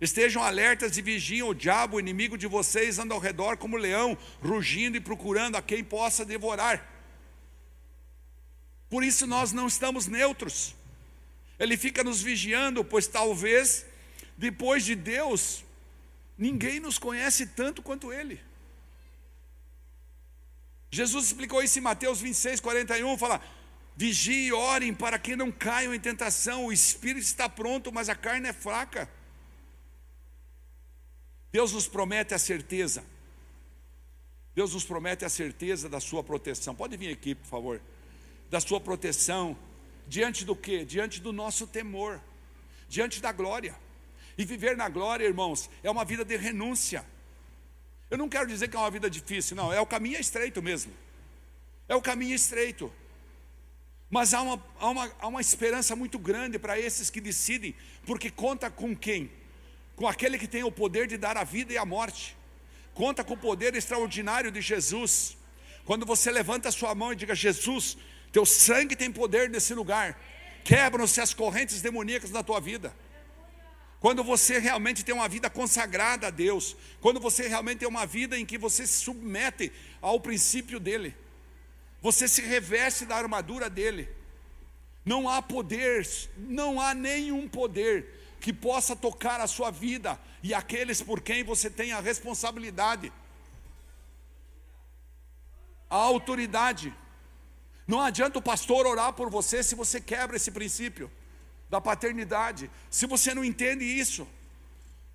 Estejam 0.01 0.43
alertas 0.43 0.97
e 0.97 1.03
vigiem 1.03 1.43
o 1.43 1.55
diabo, 1.55 1.97
o 1.97 2.01
inimigo 2.01 2.37
de 2.37 2.47
vocês, 2.47 2.99
anda 2.99 3.15
ao 3.15 3.21
redor 3.21 3.57
como 3.57 3.77
leão, 3.77 4.17
rugindo 4.43 4.97
e 4.97 5.01
procurando 5.01 5.57
a 5.57 5.63
quem 5.63 5.85
possa 5.85 6.25
devorar. 6.25 6.89
Por 8.89 9.05
isso 9.05 9.27
nós 9.27 9.53
não 9.53 9.67
estamos 9.67 10.07
neutros. 10.07 10.75
Ele 11.59 11.77
fica 11.77 12.03
nos 12.03 12.23
vigiando, 12.23 12.83
pois 12.83 13.07
talvez 13.07 13.85
depois 14.37 14.87
de 14.87 14.95
Deus, 14.95 15.63
ninguém 16.37 16.81
nos 16.81 16.99
conhece 16.99 17.47
tanto 17.47 17.83
quanto 17.83 18.11
Ele. 18.11 18.41
Jesus 20.91 21.27
explicou 21.27 21.63
isso 21.63 21.79
em 21.79 21.83
Mateus 21.83 22.23
26, 22.23 22.59
41, 22.59 23.19
fala: 23.19 23.41
Vigie 24.01 24.47
e 24.47 24.53
orem 24.55 24.95
para 24.95 25.19
que 25.19 25.37
não 25.37 25.53
caiam 25.53 25.93
em 25.93 26.01
tentação, 26.01 26.65
o 26.65 26.73
espírito 26.73 27.23
está 27.23 27.51
pronto, 27.51 27.93
mas 27.93 28.09
a 28.09 28.15
carne 28.15 28.49
é 28.49 28.53
fraca. 28.55 29.07
Deus 31.53 31.75
nos 31.75 31.87
promete 31.87 32.33
a 32.33 32.39
certeza. 32.39 33.05
Deus 34.55 34.73
nos 34.73 34.85
promete 34.87 35.27
a 35.27 35.29
certeza 35.29 35.87
da 35.87 36.01
sua 36.01 36.25
proteção. 36.25 36.75
Pode 36.75 36.97
vir 36.97 37.13
aqui, 37.13 37.35
por 37.35 37.47
favor. 37.47 37.83
Da 38.49 38.59
sua 38.59 38.81
proteção 38.81 39.55
diante 40.09 40.47
do 40.47 40.57
que? 40.57 40.83
Diante 40.83 41.21
do 41.21 41.31
nosso 41.31 41.67
temor, 41.67 42.19
diante 42.89 43.21
da 43.21 43.33
glória. 43.33 43.77
E 44.39 44.47
viver 44.47 44.79
na 44.79 44.89
glória, 44.89 45.27
irmãos, 45.27 45.69
é 45.83 45.91
uma 45.91 46.07
vida 46.07 46.25
de 46.25 46.39
renúncia. 46.39 47.05
Eu 48.11 48.17
não 48.17 48.31
quero 48.31 48.47
dizer 48.47 48.69
que 48.69 48.77
é 48.77 48.81
uma 48.81 48.91
vida 48.91 49.11
difícil, 49.11 49.55
não, 49.55 49.71
é 49.71 49.79
o 49.79 49.85
caminho 49.85 50.19
estreito 50.19 50.63
mesmo. 50.63 50.91
É 51.87 51.95
o 51.95 52.01
caminho 52.01 52.35
estreito. 52.35 52.91
Mas 54.11 54.35
há 54.35 54.43
uma, 54.43 54.65
há 54.79 54.91
uma, 54.91 55.13
há 55.21 55.29
uma 55.29 55.41
esperança 55.41 55.95
muito 55.95 56.19
grande 56.19 56.59
para 56.59 56.79
esses 56.79 57.09
que 57.11 57.21
decidem, 57.21 57.75
porque 58.05 58.31
conta 58.31 58.69
com 58.71 58.95
quem? 58.97 59.31
com 60.01 60.09
aquele 60.09 60.39
que 60.39 60.49
tem 60.49 60.65
o 60.65 60.73
poder 60.73 61.07
de 61.07 61.19
dar 61.19 61.37
a 61.37 61.45
vida 61.45 61.75
e 61.75 61.77
a 61.77 61.85
morte. 61.85 62.35
Conta 62.95 63.23
com 63.23 63.35
o 63.35 63.37
poder 63.37 63.75
extraordinário 63.75 64.51
de 64.51 64.63
Jesus. 64.63 65.37
Quando 65.85 66.07
você 66.07 66.31
levanta 66.31 66.71
a 66.71 66.73
sua 66.73 66.95
mão 66.95 67.13
e 67.13 67.17
diga: 67.17 67.35
Jesus, 67.35 67.99
teu 68.33 68.47
sangue 68.47 68.97
tem 68.97 69.13
poder 69.13 69.51
nesse 69.51 69.75
lugar. 69.75 70.19
Quebram-se 70.65 71.21
as 71.21 71.35
correntes 71.35 71.83
demoníacas 71.83 72.31
na 72.31 72.43
tua 72.43 72.59
vida. 72.61 72.97
Quando 74.01 74.25
você 74.25 74.59
realmente 74.59 75.05
tem 75.05 75.15
uma 75.15 75.29
vida 75.29 75.51
consagrada 75.51 76.29
a 76.29 76.31
Deus, 76.31 76.75
quando 77.03 77.21
você 77.21 77.47
realmente 77.47 77.81
tem 77.81 77.89
uma 77.89 78.07
vida 78.07 78.39
em 78.39 78.47
que 78.47 78.57
você 78.57 78.87
se 78.87 79.05
submete 79.05 79.71
ao 80.01 80.19
princípio 80.19 80.81
dele, 80.81 81.15
você 82.01 82.27
se 82.27 82.43
reveste 82.43 83.05
da 83.05 83.17
armadura 83.17 83.69
dele. 83.69 84.09
Não 85.05 85.29
há 85.29 85.41
poder, 85.43 86.07
não 86.37 86.81
há 86.81 86.95
nenhum 86.95 87.49
poder 87.49 88.37
que 88.41 88.53
possa 88.53 88.97
tocar 88.97 89.41
a 89.41 89.47
sua 89.47 89.71
vida 89.71 90.19
e 90.43 90.55
aqueles 90.55 91.03
por 91.03 91.21
quem 91.21 91.45
você 91.45 91.69
tem 91.69 91.93
a 91.93 92.01
responsabilidade. 92.01 93.13
A 95.89 95.97
autoridade. 95.97 96.95
Não 97.87 98.01
adianta 98.01 98.39
o 98.39 98.43
pastor 98.43 98.87
orar 98.87 99.13
por 99.13 99.29
você 99.29 99.63
se 99.63 99.75
você 99.75 100.01
quebra 100.01 100.37
esse 100.37 100.51
princípio 100.51 101.11
da 101.69 101.81
paternidade, 101.81 102.71
se 102.91 103.07
você 103.07 103.35
não 103.35 103.45
entende 103.45 103.85
isso. 103.85 104.27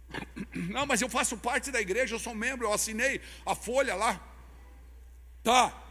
Não, 0.54 0.86
mas 0.86 1.02
eu 1.02 1.10
faço 1.10 1.38
parte 1.38 1.72
da 1.72 1.82
igreja, 1.82 2.16
eu 2.16 2.20
sou 2.20 2.34
membro, 2.34 2.68
eu 2.68 2.74
assinei 2.74 3.22
a 3.46 3.54
folha 3.54 3.96
lá. 3.96 4.22
Tá. 5.44 5.85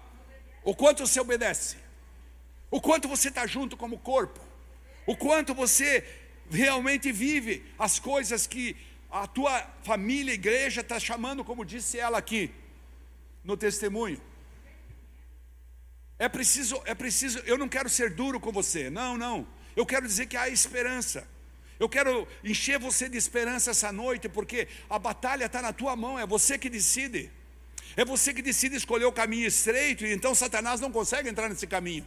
O 0.65 0.75
quanto 0.75 1.07
você 1.07 1.21
obedece? 1.21 1.77
O 2.71 2.81
quanto 2.81 3.07
você 3.07 3.29
está 3.29 3.47
junto 3.47 3.77
como 3.77 3.99
corpo? 3.99 4.41
O 5.07 5.15
quanto 5.15 5.55
você 5.55 6.05
realmente 6.51 7.13
vive 7.13 7.65
as 7.79 7.99
coisas 7.99 8.47
que 8.47 8.75
a 9.11 9.27
tua 9.27 9.61
família, 9.83 10.33
igreja 10.33 10.81
está 10.81 10.99
chamando, 10.99 11.45
como 11.45 11.65
disse 11.65 11.99
ela 11.99 12.19
aqui 12.19 12.51
no 13.45 13.57
testemunho. 13.57 14.21
É 16.19 16.29
preciso, 16.29 16.83
é 16.87 16.95
preciso, 16.95 17.39
eu 17.41 17.59
não 17.59 17.69
quero 17.69 17.89
ser 17.89 18.11
duro 18.11 18.41
com 18.41 18.51
você, 18.51 18.89
não, 18.89 19.17
não. 19.17 19.47
Eu 19.77 19.85
quero 19.85 20.07
dizer 20.07 20.27
que 20.27 20.37
há 20.37 20.49
esperança. 20.49 21.29
Eu 21.79 21.89
quero 21.89 22.27
encher 22.43 22.79
você 22.79 23.09
de 23.09 23.19
esperança 23.19 23.73
essa 23.73 23.93
noite, 23.93 24.29
porque 24.29 24.67
a 24.89 24.99
batalha 24.99 25.45
está 25.45 25.61
na 25.61 25.73
tua 25.73 25.95
mão, 25.95 26.19
é 26.19 26.27
você 26.27 26.57
que 26.57 26.71
decide. 26.71 27.31
É 27.97 28.05
você 28.05 28.35
que 28.35 28.43
decide 28.43 28.77
escolher 28.77 29.05
o 29.05 29.13
caminho 29.13 29.47
estreito, 29.47 30.05
e 30.05 30.13
então 30.13 30.35
Satanás 30.35 30.81
não 30.81 30.91
consegue 30.91 31.29
entrar 31.29 31.49
nesse 31.49 31.67
caminho. 31.67 32.07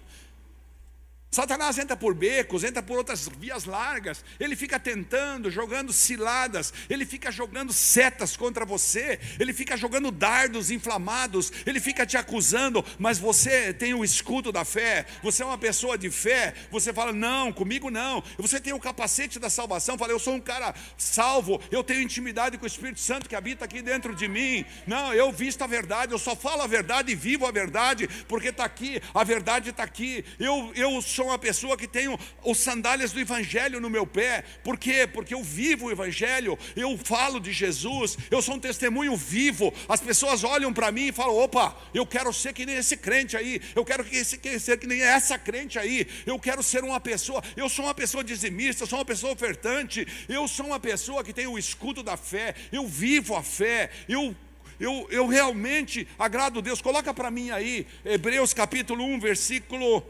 Satanás 1.30 1.78
entra 1.78 1.96
por 1.96 2.16
becos, 2.16 2.64
entra 2.64 2.82
por 2.82 2.98
outras 2.98 3.28
vias 3.28 3.66
largas, 3.66 4.24
ele 4.40 4.56
fica 4.56 4.80
tentando, 4.80 5.52
jogando 5.52 5.92
ciladas, 5.92 6.74
ele 6.90 7.06
fica 7.06 7.30
jogando 7.32 7.74
setas 7.74 8.38
contra 8.38 8.66
você, 8.66 9.20
ele 9.38 9.54
fica 9.54 9.76
jogando 9.76 10.10
dardos 10.10 10.72
inflamados, 10.72 11.52
ele 11.66 11.82
fica 11.82 12.06
te 12.06 12.16
acusando, 12.16 12.84
mas 12.98 13.20
você 13.20 13.74
tem 13.74 13.94
o 13.94 14.06
escudo 14.06 14.52
da 14.54 14.64
fé, 14.64 15.06
você 15.22 15.44
é 15.44 15.46
uma 15.46 15.58
pessoa 15.58 15.98
de 15.98 16.10
fé, 16.10 16.54
você 16.72 16.94
fala, 16.94 17.12
não, 17.12 17.52
comigo 17.52 17.92
não, 17.92 18.24
você 18.38 18.60
tem 18.60 18.74
o 18.74 18.80
capacete 18.80 19.38
da 19.38 19.50
salvação, 19.50 19.98
fala, 19.98 20.14
eu 20.14 20.20
sou 20.20 20.34
um 20.34 20.42
cara 20.42 20.74
salvo, 20.98 21.62
eu 21.70 21.84
tenho 21.84 22.02
intimidade 22.02 22.58
com 22.58 22.64
o 22.64 22.68
Espírito 22.68 23.02
Santo 23.02 23.28
que 23.28 23.36
habita 23.36 23.66
aqui 23.66 23.82
dentro 23.82 24.16
de 24.16 24.30
mim, 24.30 24.66
não, 24.88 25.14
eu 25.14 25.32
visto 25.32 25.62
a 25.62 25.68
verdade, 25.68 26.14
eu 26.14 26.20
só 26.20 26.38
falo 26.38 26.62
a 26.62 26.68
verdade 26.68 27.12
e 27.12 27.16
vivo 27.16 27.46
a 27.46 27.52
verdade, 27.52 28.08
porque 28.30 28.48
está 28.48 28.64
aqui, 28.64 29.02
a 29.14 29.24
verdade 29.26 29.72
está 29.72 29.84
aqui, 29.84 30.24
eu, 30.40 30.72
eu 30.74 31.02
sou 31.18 31.26
uma 31.26 31.40
pessoa 31.40 31.76
que 31.76 31.88
tenho 31.88 32.18
os 32.44 32.60
sandálias 32.60 33.12
do 33.12 33.20
Evangelho 33.20 33.82
no 33.82 33.90
meu 33.90 34.06
pé. 34.06 34.44
Por 34.64 34.78
quê? 34.78 35.10
Porque 35.12 35.34
eu 35.34 35.44
vivo 35.44 35.88
o 35.88 35.92
Evangelho, 35.92 36.58
eu 36.76 36.96
falo 36.96 37.40
de 37.40 37.52
Jesus, 37.52 38.16
eu 38.30 38.40
sou 38.40 38.54
um 38.54 38.60
testemunho 38.60 39.18
vivo. 39.18 39.74
As 39.90 40.00
pessoas 40.00 40.44
olham 40.44 40.72
para 40.72 40.92
mim 40.92 41.08
e 41.08 41.12
falam: 41.12 41.36
opa, 41.36 41.76
eu 41.92 42.06
quero 42.06 42.32
ser 42.32 42.54
que 42.54 42.68
nem 42.68 42.76
esse 42.76 42.96
crente 42.96 43.36
aí, 43.36 43.60
eu 43.76 43.84
quero 43.84 44.06
que 44.06 44.24
ser 44.24 44.78
que 44.78 44.86
nem 44.86 45.02
essa 45.02 45.40
crente 45.40 45.80
aí, 45.80 46.08
eu 46.24 46.38
quero 46.40 46.62
ser 46.62 46.84
uma 46.84 47.00
pessoa, 47.00 47.42
eu 47.56 47.68
sou 47.68 47.86
uma 47.86 47.96
pessoa 47.96 48.24
dizimista, 48.24 48.84
eu 48.84 48.88
sou 48.88 49.00
uma 49.00 49.06
pessoa 49.06 49.34
ofertante, 49.34 50.08
eu 50.30 50.48
sou 50.48 50.68
uma 50.68 50.80
pessoa 50.80 51.24
que 51.24 51.34
tem 51.34 51.48
o 51.48 51.58
escudo 51.58 52.04
da 52.04 52.16
fé, 52.16 52.54
eu 52.72 52.88
vivo 52.88 53.36
a 53.36 53.42
fé, 53.42 53.90
eu 54.08 54.36
eu, 54.80 55.08
eu 55.10 55.26
realmente 55.26 56.08
agrado 56.20 56.60
a 56.60 56.62
Deus. 56.62 56.82
Coloca 56.82 57.12
para 57.12 57.32
mim 57.32 57.50
aí, 57.50 57.88
Hebreus 58.06 58.54
capítulo 58.54 59.04
1, 59.04 59.20
versículo 59.20 60.04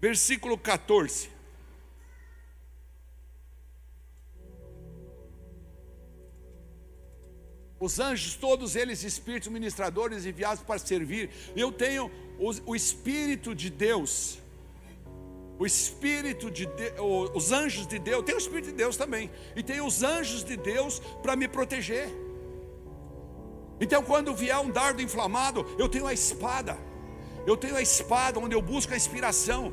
Versículo 0.00 0.56
14. 0.56 1.38
Os 7.80 8.00
anjos, 8.00 8.34
todos 8.34 8.74
eles 8.74 9.04
espíritos 9.04 9.48
ministradores 9.48 10.26
enviados 10.26 10.62
para 10.62 10.78
servir. 10.78 11.30
Eu 11.54 11.70
tenho 11.70 12.10
o, 12.38 12.72
o 12.72 12.76
Espírito 12.76 13.54
de 13.54 13.70
Deus. 13.70 14.38
O 15.58 15.66
Espírito 15.66 16.50
de 16.50 16.68
os 17.34 17.50
anjos 17.50 17.86
de 17.86 17.98
Deus, 17.98 18.24
tem 18.24 18.34
o 18.34 18.38
Espírito 18.38 18.66
de 18.66 18.72
Deus 18.72 18.96
também. 18.96 19.30
E 19.54 19.62
tem 19.62 19.80
os 19.80 20.02
anjos 20.02 20.42
de 20.44 20.56
Deus 20.56 21.00
para 21.22 21.36
me 21.36 21.46
proteger. 21.46 22.08
Então, 23.80 24.02
quando 24.02 24.34
vier 24.34 24.58
um 24.58 24.70
dardo 24.70 25.00
inflamado, 25.00 25.64
eu 25.78 25.88
tenho 25.88 26.06
a 26.06 26.12
espada. 26.12 26.76
Eu 27.46 27.56
tenho 27.56 27.76
a 27.76 27.82
espada 27.82 28.40
onde 28.40 28.54
eu 28.54 28.62
busco 28.62 28.92
a 28.92 28.96
inspiração. 28.96 29.72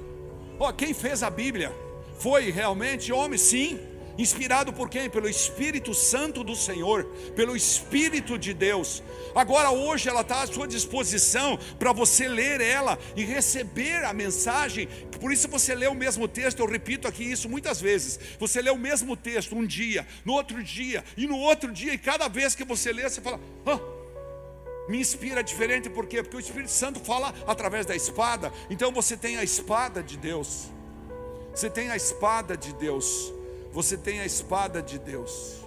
Oh, 0.59 0.71
quem 0.71 0.93
fez 0.93 1.21
a 1.21 1.29
Bíblia 1.29 1.71
foi 2.17 2.49
realmente 2.49 3.11
homem, 3.11 3.37
sim. 3.37 3.79
Inspirado 4.17 4.71
por 4.71 4.89
quem? 4.89 5.09
Pelo 5.09 5.27
Espírito 5.27 5.93
Santo 5.93 6.41
do 6.41 6.55
Senhor, 6.55 7.03
pelo 7.35 7.53
Espírito 7.53 8.37
de 8.37 8.53
Deus. 8.53 9.03
Agora, 9.35 9.71
hoje, 9.71 10.07
ela 10.07 10.21
está 10.21 10.43
à 10.43 10.47
sua 10.47 10.65
disposição 10.65 11.59
para 11.77 11.91
você 11.91 12.25
ler 12.27 12.61
ela 12.61 12.97
e 13.13 13.25
receber 13.25 14.05
a 14.05 14.13
mensagem. 14.13 14.87
Por 15.19 15.33
isso, 15.33 15.49
você 15.49 15.75
lê 15.75 15.87
o 15.87 15.93
mesmo 15.93 16.29
texto. 16.29 16.59
Eu 16.59 16.65
repito 16.65 17.09
aqui 17.09 17.29
isso 17.29 17.49
muitas 17.49 17.81
vezes. 17.81 18.17
Você 18.39 18.61
lê 18.61 18.69
o 18.69 18.77
mesmo 18.77 19.17
texto 19.17 19.53
um 19.53 19.65
dia, 19.65 20.07
no 20.23 20.31
outro 20.31 20.63
dia 20.63 21.03
e 21.17 21.27
no 21.27 21.37
outro 21.37 21.69
dia, 21.73 21.93
e 21.93 21.97
cada 21.97 22.29
vez 22.29 22.55
que 22.55 22.63
você 22.63 22.93
lê, 22.93 23.03
você 23.03 23.19
fala: 23.19 23.37
ah, 23.65 23.94
me 24.87 24.99
inspira 24.99 25.43
diferente, 25.43 25.89
por 25.89 26.05
quê? 26.05 26.21
Porque 26.21 26.37
o 26.37 26.39
Espírito 26.39 26.71
Santo 26.71 26.99
fala 26.99 27.33
através 27.47 27.85
da 27.85 27.95
espada. 27.95 28.51
Então 28.69 28.91
você 28.91 29.17
tem 29.17 29.37
a 29.37 29.43
espada 29.43 30.03
de 30.03 30.17
Deus. 30.17 30.69
Você 31.51 31.69
tem 31.69 31.89
a 31.89 31.95
espada 31.95 32.55
de 32.55 32.73
Deus. 32.73 33.33
Você 33.71 33.97
tem 33.97 34.19
a 34.19 34.25
espada 34.25 34.81
de 34.81 34.99
Deus. 34.99 35.63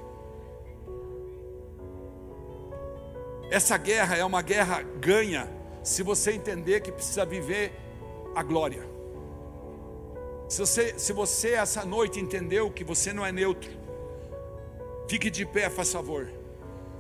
Essa 3.51 3.77
guerra 3.77 4.17
é 4.17 4.25
uma 4.25 4.43
guerra 4.43 4.83
ganha 4.83 5.49
se 5.83 6.03
você 6.03 6.33
entender 6.33 6.81
que 6.81 6.93
precisa 6.93 7.25
viver 7.25 7.73
a 8.35 8.43
glória. 8.43 8.87
Se 10.49 10.61
você, 10.61 10.99
se 10.99 11.13
você 11.13 11.55
essa 11.55 11.85
noite 11.85 12.21
entendeu 12.21 12.71
que 12.71 12.85
você 12.85 13.13
não 13.13 13.25
é 13.25 13.33
neutro, 13.33 13.71
fique 15.09 15.31
de 15.31 15.45
pé, 15.45 15.69
faz 15.69 15.93
favor. 15.93 16.38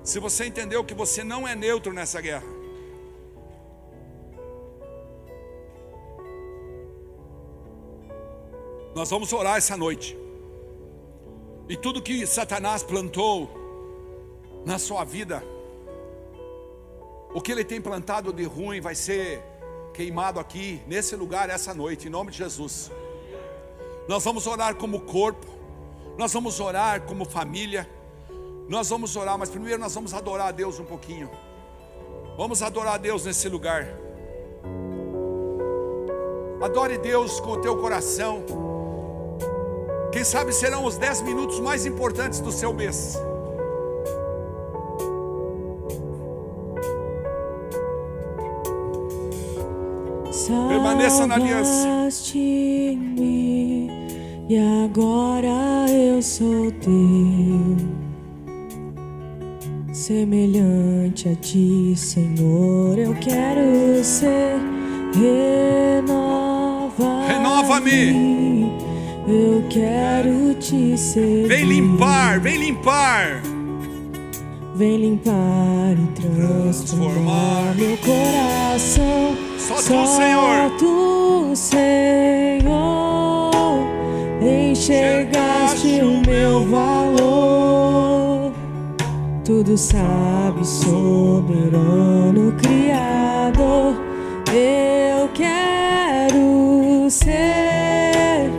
Se 0.09 0.19
você 0.19 0.47
entendeu 0.47 0.83
que 0.83 0.95
você 0.95 1.23
não 1.23 1.47
é 1.47 1.55
neutro 1.55 1.93
nessa 1.93 2.19
guerra, 2.19 2.47
nós 8.95 9.11
vamos 9.11 9.31
orar 9.35 9.59
essa 9.59 9.77
noite. 9.77 10.17
E 11.69 11.77
tudo 11.77 12.01
que 12.01 12.27
Satanás 12.27 12.83
plantou 12.83 13.51
na 14.65 14.79
sua 14.79 15.05
vida, 15.05 15.45
o 17.35 17.43
que 17.43 17.53
ele 17.53 17.63
tem 17.63 17.79
plantado 17.79 18.33
de 18.33 18.45
ruim 18.45 18.81
vai 18.81 18.95
ser 18.95 19.43
queimado 19.93 20.41
aqui, 20.41 20.81
nesse 20.87 21.15
lugar, 21.17 21.51
essa 21.51 21.75
noite, 21.75 22.07
em 22.09 22.11
nome 22.11 22.31
de 22.31 22.39
Jesus. 22.39 22.91
Nós 24.09 24.25
vamos 24.25 24.47
orar 24.47 24.75
como 24.75 25.01
corpo, 25.01 25.47
nós 26.17 26.33
vamos 26.33 26.59
orar 26.61 27.03
como 27.03 27.27
família, 27.27 27.87
nós 28.69 28.91
vamos 28.91 29.16
orar, 29.16 29.39
mas 29.39 29.49
primeiro 29.49 29.81
nós 29.81 29.95
vamos 29.95 30.12
adorar 30.12 30.49
a 30.49 30.53
Deus 30.53 30.79
um 30.79 30.85
pouquinho. 30.85 31.31
Vamos 32.37 32.62
adorar 32.62 32.95
a 32.95 32.99
Deus 32.99 33.25
nesse 33.25 33.49
lugar. 33.49 33.89
Adore 36.61 36.99
Deus 36.99 37.41
com 37.41 37.53
o 37.53 37.61
teu 37.61 37.77
coração. 37.79 38.45
Quem 40.12 40.25
sabe 40.25 40.53
serão 40.53 40.85
os 40.85 40.97
dez 40.97 41.21
minutos 41.23 41.61
mais 41.61 41.87
importantes 41.87 42.41
do 42.41 42.53
seu 42.53 42.73
mês. 42.73 43.19
Permaneça 50.69 51.27
na 51.27 51.35
aliança. 51.35 51.87
E 54.49 54.57
agora 54.85 55.91
eu 55.91 56.23
sou 56.23 56.71
teu, 56.73 57.77
semelhante 60.09 61.29
a 61.29 61.35
ti, 61.35 61.93
Senhor. 61.95 62.99
Eu 62.99 63.15
quero 63.17 64.03
ser 64.03 64.57
renova. 65.13 66.07
Renova-me. 67.29 68.73
Eu 69.29 69.63
quero 69.69 70.55
te 70.55 70.97
ser. 70.97 71.47
Vem 71.47 71.67
limpar, 71.67 72.41
vem 72.41 72.57
limpar. 72.57 73.43
Vem 74.77 74.97
limpar 74.97 75.93
e 75.93 76.07
transformar, 76.19 77.75
transformar. 77.75 77.75
meu 77.77 77.99
coração. 77.99 79.37
Só 79.59 79.75
tu, 79.75 80.07
Senhor. 80.07 80.71
Tu, 80.79 81.53
Senhor, 81.55 82.63
enxergaste 84.41 86.01
o 86.01 86.23
meu 86.27 86.65
valor. 86.65 87.18
Tudo 89.49 89.79
sabe, 89.79 90.63
soberano 90.63 92.55
Criador. 92.59 93.95
Eu 94.53 95.27
quero 95.29 97.09
ser 97.09 98.51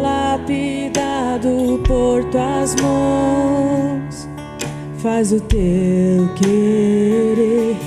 lapidado 0.00 1.82
por 1.84 2.22
tuas 2.30 2.76
mãos. 2.76 4.28
Faz 4.98 5.32
o 5.32 5.40
teu 5.40 6.32
querer. 6.36 7.85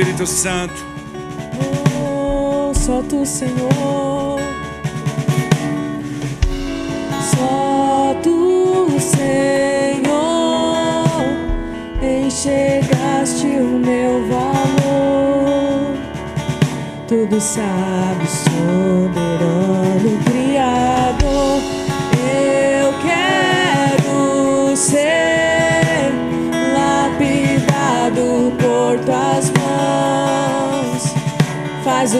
Espírito 0.00 0.26
Santo. 0.26 0.72
Oh, 2.02 2.72
só 2.72 3.02
tu, 3.02 3.26
Senhor. 3.26 4.40
Só 7.36 8.16
tu, 8.22 8.88
Senhor, 8.98 10.10
enxergaste 12.02 13.46
o 13.46 13.78
meu 13.78 14.26
valor. 14.26 15.92
Tudo 17.06 17.38
sabe, 17.38 18.26
soberano 18.26 19.50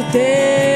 o 0.00 0.02
teu 0.04 0.69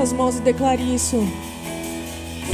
suas 0.00 0.12
mãos 0.12 0.38
e 0.38 0.40
declare 0.40 0.82
isso. 0.82 1.26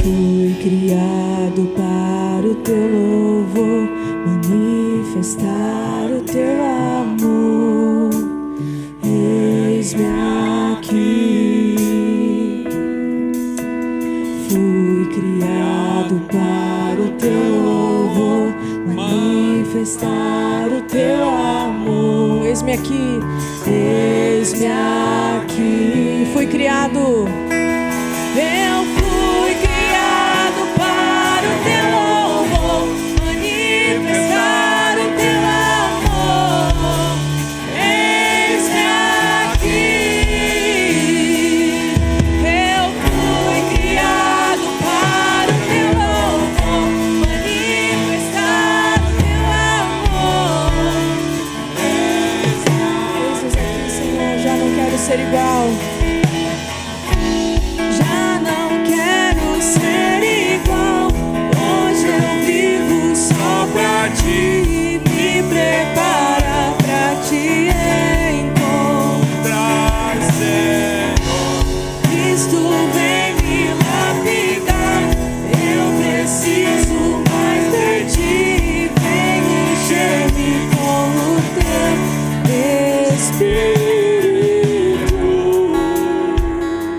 Fui 0.01 0.55
criado 0.61 1.71
para 1.75 2.45
o 2.47 2.55
teu 2.55 2.75
louvor, 2.75 3.87
manifestar 4.25 6.11
o 6.11 6.21
teu 6.21 6.61
amor. 7.01 8.09
Eis-me 9.03 10.05
aqui. 10.75 11.75
Fui 14.49 15.05
criado 15.13 16.21
para 16.27 17.01
o 17.01 17.09
teu 17.17 17.61
louvor, 17.63 18.53
manifestar 18.93 20.67
o 20.67 20.81
teu 20.81 21.23
amor. 21.23 22.45
Eis-me 22.45 22.73
aqui. 22.73 23.19
Eis-me 24.57 24.71
aqui. 24.71 26.27
Fui 26.33 26.47
criado. 26.47 27.46
criado 27.46 27.46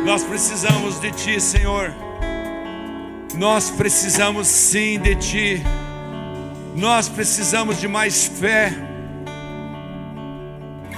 Nós 0.05 0.25
precisamos 0.25 1.01
de 1.01 1.11
Ti, 1.13 1.41
Senhor. 1.41 1.95
Nós 3.37 3.71
precisamos 3.71 4.47
sim 4.49 4.99
de 4.99 5.15
Ti. 5.17 5.63
Nós 6.75 7.09
precisamos 7.09 7.81
de 7.81 7.89
mais 7.89 8.27
fé. 8.27 8.73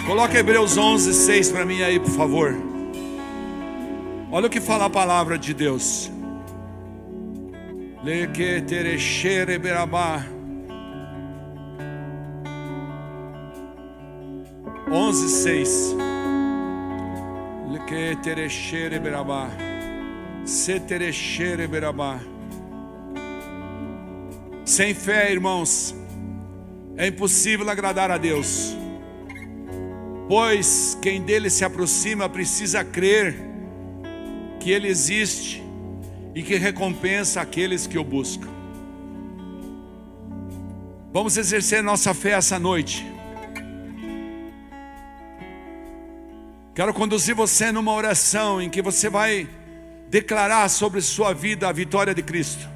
Coloca 0.07 0.39
Hebreus 0.39 0.77
11, 0.77 1.13
6 1.13 1.53
para 1.53 1.65
mim 1.65 1.83
aí, 1.83 1.99
por 2.01 2.11
favor. 2.11 2.55
Olha 4.33 4.47
o 4.47 4.51
que 4.51 4.61
fala 4.61 4.87
a 4.87 4.91
palavra 4.91 5.39
de 5.39 5.53
Deus. 5.53 6.11
Lequeterechere 8.03 9.59
berabá. 9.59 10.25
11, 14.93 15.29
6. 15.29 15.95
Lequeterechere 17.71 18.99
berabá. 18.99 19.49
Seterechere 20.45 21.69
berabá. 21.69 22.19
Sem 24.65 24.93
fé, 24.93 25.31
irmãos, 25.31 25.95
é 26.97 27.07
impossível 27.07 27.71
agradar 27.71 28.11
a 28.11 28.19
Deus. 28.19 28.77
Pois 30.29 30.99
quem 31.01 31.23
dele 31.23 31.51
se 31.51 31.65
aproxima 31.65 32.29
precisa 32.29 32.83
crer 32.83 33.37
que 34.59 34.73
ele 34.73 34.89
existe 34.89 35.63
e 36.35 36.43
que 36.43 36.57
recompensa 36.57 37.41
aqueles 37.41 37.87
que 37.87 37.97
o 37.97 38.03
buscam. 38.03 38.49
Vamos 41.13 41.37
exercer 41.37 41.81
nossa 41.81 42.13
fé 42.13 42.33
essa 42.33 42.59
noite. 42.59 43.20
Quero 46.75 46.95
conduzir 46.95 47.35
você 47.35 47.73
numa 47.73 47.93
oração 47.93 48.63
em 48.63 48.71
que 48.71 48.81
você 48.81 49.09
vai 49.09 49.49
declarar 50.09 50.69
sobre 50.69 51.01
sua 51.01 51.33
vida 51.33 51.69
a 51.69 51.73
vitória 51.73 52.15
de 52.15 52.23
Cristo. 52.23 52.69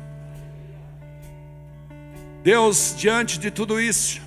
Deus, 2.42 2.94
diante 2.96 3.38
de 3.38 3.50
tudo 3.50 3.80
isso, 3.80 4.20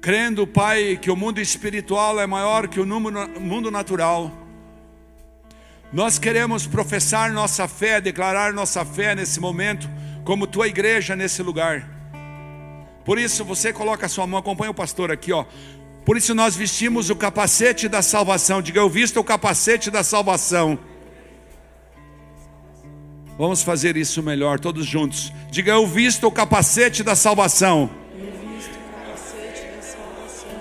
crendo, 0.00 0.46
Pai, 0.46 0.98
que 1.00 1.10
o 1.10 1.16
mundo 1.16 1.40
espiritual 1.40 2.18
é 2.18 2.26
maior 2.26 2.66
que 2.66 2.80
o 2.80 2.86
mundo 2.86 3.70
natural, 3.70 4.30
nós 5.92 6.18
queremos 6.18 6.66
professar 6.66 7.30
nossa 7.30 7.68
fé, 7.68 8.00
declarar 8.00 8.54
nossa 8.54 8.84
fé 8.84 9.14
nesse 9.14 9.38
momento, 9.38 9.88
como 10.24 10.46
tua 10.46 10.66
igreja 10.66 11.14
nesse 11.14 11.42
lugar. 11.42 11.86
Por 13.04 13.18
isso, 13.18 13.44
você 13.44 13.72
coloca 13.72 14.06
a 14.06 14.08
sua 14.08 14.26
mão, 14.26 14.40
acompanha 14.40 14.70
o 14.70 14.74
pastor 14.74 15.12
aqui, 15.12 15.32
ó. 15.32 15.44
Por 16.04 16.16
isso 16.16 16.34
nós 16.34 16.56
vestimos 16.56 17.10
o 17.10 17.16
capacete 17.16 17.88
da 17.88 18.02
salvação. 18.02 18.60
Diga, 18.60 18.80
eu 18.80 18.90
visto 18.90 19.20
o 19.20 19.24
capacete 19.24 19.90
da 19.90 20.02
salvação. 20.02 20.78
Vamos 23.38 23.62
fazer 23.62 23.96
isso 23.96 24.22
melhor, 24.22 24.58
todos 24.58 24.84
juntos. 24.84 25.32
Diga, 25.50 25.72
eu 25.72 25.86
visto 25.86 26.26
o 26.26 26.32
capacete 26.32 27.02
da 27.02 27.14
salvação. 27.14 27.88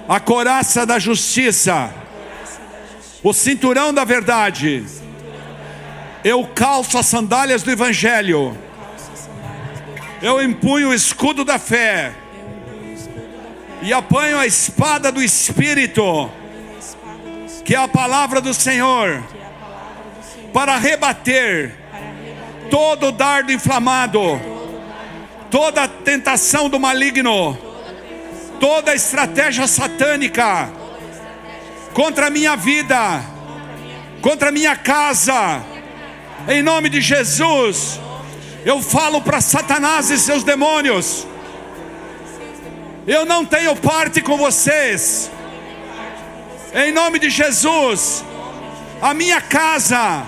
A 0.08 0.20
coraça 0.20 0.86
da 0.86 1.00
justiça. 1.00 1.92
O 3.24 3.34
cinturão 3.34 3.94
da 3.94 4.06
verdade. 4.06 4.86
Eu 6.24 6.46
calço 6.48 7.00
as 7.00 7.08
sandálias 7.08 7.64
do 7.64 7.72
evangelho. 7.72 8.56
Eu 10.22 10.42
empunho 10.42 10.90
o 10.90 10.94
escudo 10.94 11.44
da 11.44 11.58
fé 11.58 12.14
e 13.82 13.92
apanho 13.92 14.38
a 14.38 14.46
espada 14.46 15.12
do 15.12 15.22
Espírito, 15.22 16.30
que 17.66 17.76
é 17.76 17.78
a 17.78 17.88
palavra 17.88 18.40
do 18.40 18.54
Senhor, 18.54 19.24
para 20.54 20.78
rebater 20.78 21.76
todo 22.70 23.12
dardo 23.12 23.52
inflamado, 23.52 24.40
toda 25.50 25.88
tentação 25.88 26.70
do 26.70 26.80
maligno, 26.80 27.58
toda 28.60 28.94
estratégia 28.94 29.68
satânica 29.68 30.70
contra 31.94 32.28
a 32.28 32.30
minha 32.30 32.56
vida, 32.56 33.24
contra 34.22 34.50
a 34.50 34.52
minha 34.52 34.76
casa, 34.76 35.62
em 36.48 36.62
nome 36.62 36.90
de 36.90 37.02
Jesus. 37.02 38.00
Eu 38.64 38.82
falo 38.82 39.22
para 39.22 39.42
Satanás 39.42 40.12
e 40.12 40.20
seus 40.20 40.44
demônios. 40.44 41.28
Eu 43.08 43.26
não 43.26 43.44
tenho 43.44 43.76
parte 43.76 44.22
com 44.22 44.38
vocês. 44.38 45.32
Em 46.74 46.92
nome 46.92 47.18
de 47.18 47.32
Jesus, 47.32 48.24
a 49.02 49.12
minha 49.14 49.42
casa, 49.42 50.24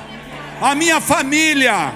a 0.59 0.73
minha 0.73 0.99
família, 0.99 1.93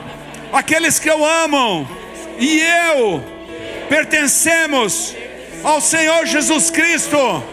aqueles 0.54 1.00
que 1.00 1.10
eu 1.10 1.26
amo 1.26 1.90
e 2.38 2.62
eu 2.62 3.24
pertencemos 3.90 5.16
ao 5.64 5.82
Senhor 5.82 6.28
Jesus 6.28 6.70
Cristo. 6.70 7.44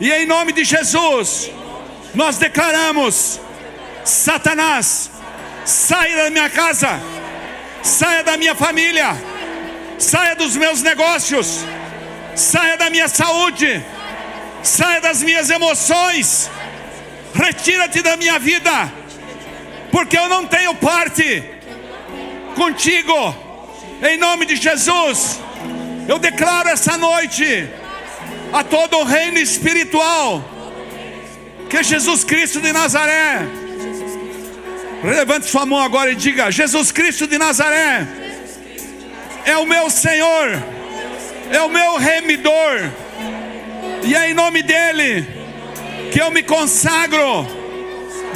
E 0.00 0.12
em 0.12 0.24
nome 0.24 0.52
de 0.52 0.62
Jesus, 0.62 1.50
nós 2.14 2.38
declaramos: 2.38 3.40
Satanás, 4.04 5.10
saia 5.64 6.24
da 6.24 6.30
minha 6.30 6.48
casa, 6.48 7.00
saia 7.82 8.22
da 8.22 8.36
minha 8.36 8.54
família, 8.54 9.16
saia 9.98 10.36
dos 10.36 10.56
meus 10.56 10.80
negócios 10.80 11.66
saia 12.36 12.76
da 12.76 12.90
minha 12.90 13.08
saúde, 13.08 13.82
saia 14.62 15.00
das 15.00 15.22
minhas 15.22 15.48
emoções, 15.48 16.50
retira-te 17.34 18.02
da 18.02 18.16
minha 18.16 18.38
vida, 18.38 18.92
porque 19.90 20.18
eu 20.18 20.28
não 20.28 20.46
tenho 20.46 20.74
parte 20.74 21.42
contigo, 22.54 23.34
em 24.08 24.18
nome 24.18 24.44
de 24.44 24.56
Jesus. 24.56 25.40
Eu 26.06 26.18
declaro 26.18 26.68
essa 26.68 26.96
noite 26.98 27.68
a 28.52 28.62
todo 28.62 28.98
o 28.98 29.04
reino 29.04 29.38
espiritual 29.38 30.44
que 31.70 31.82
Jesus 31.82 32.22
Cristo 32.22 32.60
de 32.60 32.72
Nazaré, 32.72 33.40
levante 35.02 35.46
sua 35.46 35.64
mão 35.64 35.80
agora 35.80 36.12
e 36.12 36.14
diga: 36.14 36.50
Jesus 36.50 36.92
Cristo 36.92 37.26
de 37.26 37.38
Nazaré 37.38 38.06
é 39.44 39.56
o 39.56 39.66
meu 39.66 39.90
Senhor 39.90 40.75
é 41.50 41.60
o 41.62 41.68
meu 41.68 41.96
remidor, 41.96 42.90
e 44.02 44.14
é 44.14 44.30
em 44.30 44.34
nome 44.34 44.62
dele 44.62 45.26
que 46.12 46.20
eu 46.20 46.30
me 46.30 46.42
consagro, 46.42 47.46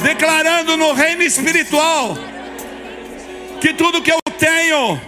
declarando 0.01 0.77
no 0.77 0.93
reino 0.93 1.23
espiritual 1.23 2.17
que 3.59 3.73
tudo 3.73 4.01
que 4.01 4.11
eu 4.11 4.19
tenho, 4.37 4.99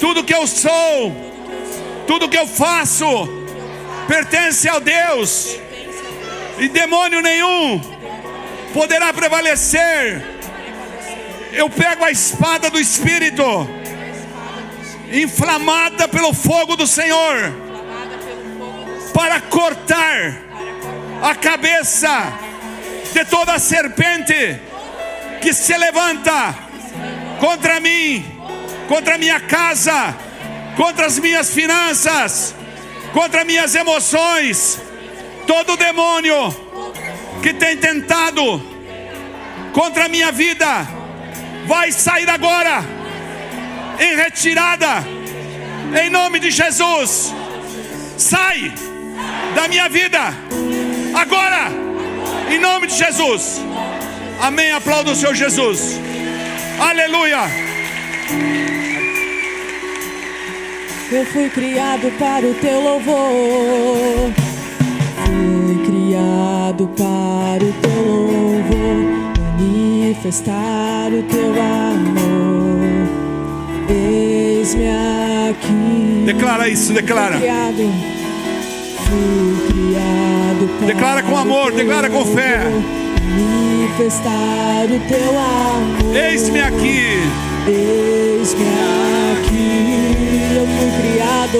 tudo 0.00 0.24
que 0.24 0.34
eu 0.34 0.46
sou, 0.46 1.14
tudo 2.06 2.28
que 2.28 2.38
eu 2.38 2.46
faço, 2.46 3.06
pertence 4.08 4.68
ao 4.68 4.80
Deus, 4.80 5.56
e 6.58 6.68
demônio 6.68 7.20
nenhum 7.20 7.80
poderá 8.72 9.12
prevalecer. 9.12 10.22
Eu 11.52 11.70
pego 11.70 12.04
a 12.04 12.10
espada 12.10 12.68
do 12.68 12.78
Espírito 12.78 13.42
inflamada 15.22 16.08
pelo 16.08 16.32
fogo 16.34 16.76
do 16.76 16.86
Senhor, 16.86 17.52
para 19.12 19.40
cortar 19.40 20.42
a 21.22 21.34
cabeça 21.34 22.32
de 23.12 23.24
toda 23.24 23.58
serpente 23.58 24.60
que 25.40 25.52
se 25.52 25.76
levanta 25.76 26.54
contra 27.40 27.80
mim, 27.80 28.24
contra 28.88 29.14
a 29.14 29.18
minha 29.18 29.40
casa, 29.40 30.14
contra 30.76 31.06
as 31.06 31.18
minhas 31.18 31.50
finanças, 31.50 32.54
contra 33.12 33.44
minhas 33.44 33.74
emoções. 33.74 34.80
Todo 35.46 35.76
demônio 35.76 36.54
que 37.42 37.54
tem 37.54 37.76
tentado 37.76 38.60
contra 39.72 40.06
a 40.06 40.08
minha 40.08 40.32
vida 40.32 40.66
vai 41.66 41.92
sair 41.92 42.28
agora 42.28 42.95
em 43.98 44.16
retirada, 44.16 45.04
em 46.02 46.10
nome 46.10 46.38
de 46.38 46.50
Jesus. 46.50 47.34
Sai 48.16 48.72
da 49.54 49.68
minha 49.68 49.88
vida, 49.88 50.34
Agora, 51.16 51.72
em 52.52 52.58
nome 52.58 52.86
de 52.88 52.94
Jesus. 52.94 53.58
Amém. 54.38 54.70
Aplauda 54.70 55.12
o 55.12 55.16
Senhor 55.16 55.34
Jesus. 55.34 55.98
Aleluia. 56.78 57.38
Eu 61.10 61.24
fui 61.24 61.48
criado 61.48 62.12
para 62.18 62.46
o 62.46 62.52
teu 62.54 62.80
louvor. 62.82 64.30
Fui 65.24 65.86
criado 65.86 66.86
para 66.88 67.64
o 67.64 67.72
teu 67.80 68.02
louvor. 68.02 69.16
Manifestar 69.58 71.08
o 71.12 71.22
teu 71.22 71.52
amor. 71.52 72.75
Eis-me 73.88 74.88
aqui. 75.50 76.24
Declara 76.26 76.68
isso, 76.68 76.92
declara. 76.92 77.38
Criado. 77.38 77.92
Criado 79.68 80.68
para 80.78 80.86
Declara 80.86 81.22
com 81.22 81.36
amor, 81.36 81.72
declara 81.72 82.10
com 82.10 82.24
fé. 82.24 82.60
Manifestar 83.38 84.86
o 84.86 85.00
teu 85.08 85.30
amor. 85.38 86.16
Eis-me 86.16 86.60
aqui. 86.60 87.20
Eis-me 87.68 88.64
aqui, 89.32 90.54
eu 90.56 90.66
fui 90.66 90.90
criado, 91.00 91.58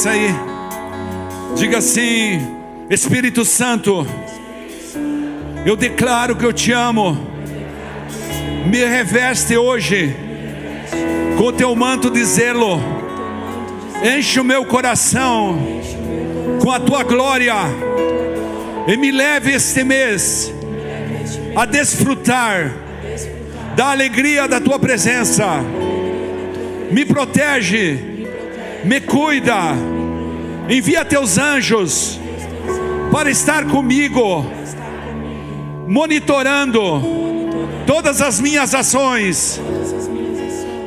cabeça 0.00 0.10
aí. 0.10 0.34
Diga 1.56 1.78
assim: 1.78 2.40
Espírito 2.88 3.44
Santo, 3.44 4.06
eu 5.66 5.76
declaro 5.76 6.36
que 6.36 6.44
eu 6.44 6.52
te 6.52 6.72
amo. 6.72 7.28
Me 8.66 8.84
reveste 8.84 9.56
hoje 9.56 10.14
com 11.36 11.52
teu 11.52 11.74
manto 11.74 12.10
de 12.10 12.24
zelo. 12.24 12.80
Enche 14.02 14.40
o 14.40 14.44
meu 14.44 14.64
coração 14.64 15.58
com 16.62 16.70
a 16.70 16.80
tua 16.80 17.02
glória 17.02 17.54
e 18.86 18.96
me 18.96 19.10
leve 19.10 19.52
este 19.52 19.84
mês 19.84 20.52
a 21.54 21.66
desfrutar 21.66 22.72
da 23.76 23.90
alegria 23.90 24.48
da 24.48 24.60
tua 24.60 24.78
presença. 24.78 25.46
Me 26.90 27.04
protege, 27.04 28.09
me 28.84 29.00
cuida, 29.00 29.74
envia 30.68 31.04
teus 31.04 31.38
anjos 31.38 32.18
para 33.10 33.30
estar 33.30 33.64
comigo, 33.66 34.46
monitorando 35.86 37.02
todas 37.86 38.20
as 38.20 38.40
minhas 38.40 38.74
ações. 38.74 39.60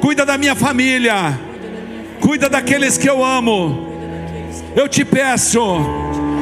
Cuida 0.01 0.25
da 0.25 0.37
minha 0.37 0.55
família, 0.55 1.39
cuida 2.19 2.49
daqueles 2.49 2.97
que 2.97 3.09
eu 3.09 3.23
amo. 3.23 3.91
Eu 4.75 4.89
te 4.89 5.05
peço, 5.05 5.61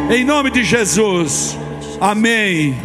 em 0.10 0.24
nome 0.24 0.49
de 0.49 0.64
Jesus, 0.64 1.58
amém. 1.99 2.76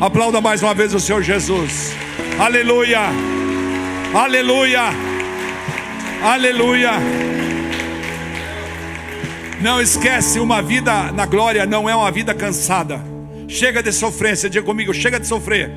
Aplauda 0.00 0.40
mais 0.40 0.62
uma 0.62 0.74
vez 0.74 0.92
o 0.94 1.00
Senhor 1.00 1.22
Jesus, 1.22 1.92
aleluia, 2.38 3.00
aleluia, 4.14 4.90
aleluia. 6.22 7.37
Não 9.60 9.80
esquece, 9.80 10.38
uma 10.38 10.62
vida 10.62 11.10
na 11.10 11.26
glória 11.26 11.66
não 11.66 11.88
é 11.88 11.94
uma 11.94 12.10
vida 12.10 12.32
cansada. 12.32 13.00
Chega 13.48 13.82
de 13.82 13.92
sofrência, 13.92 14.48
diga 14.48 14.64
comigo, 14.64 14.94
chega 14.94 15.18
de 15.18 15.26
sofrer. 15.26 15.70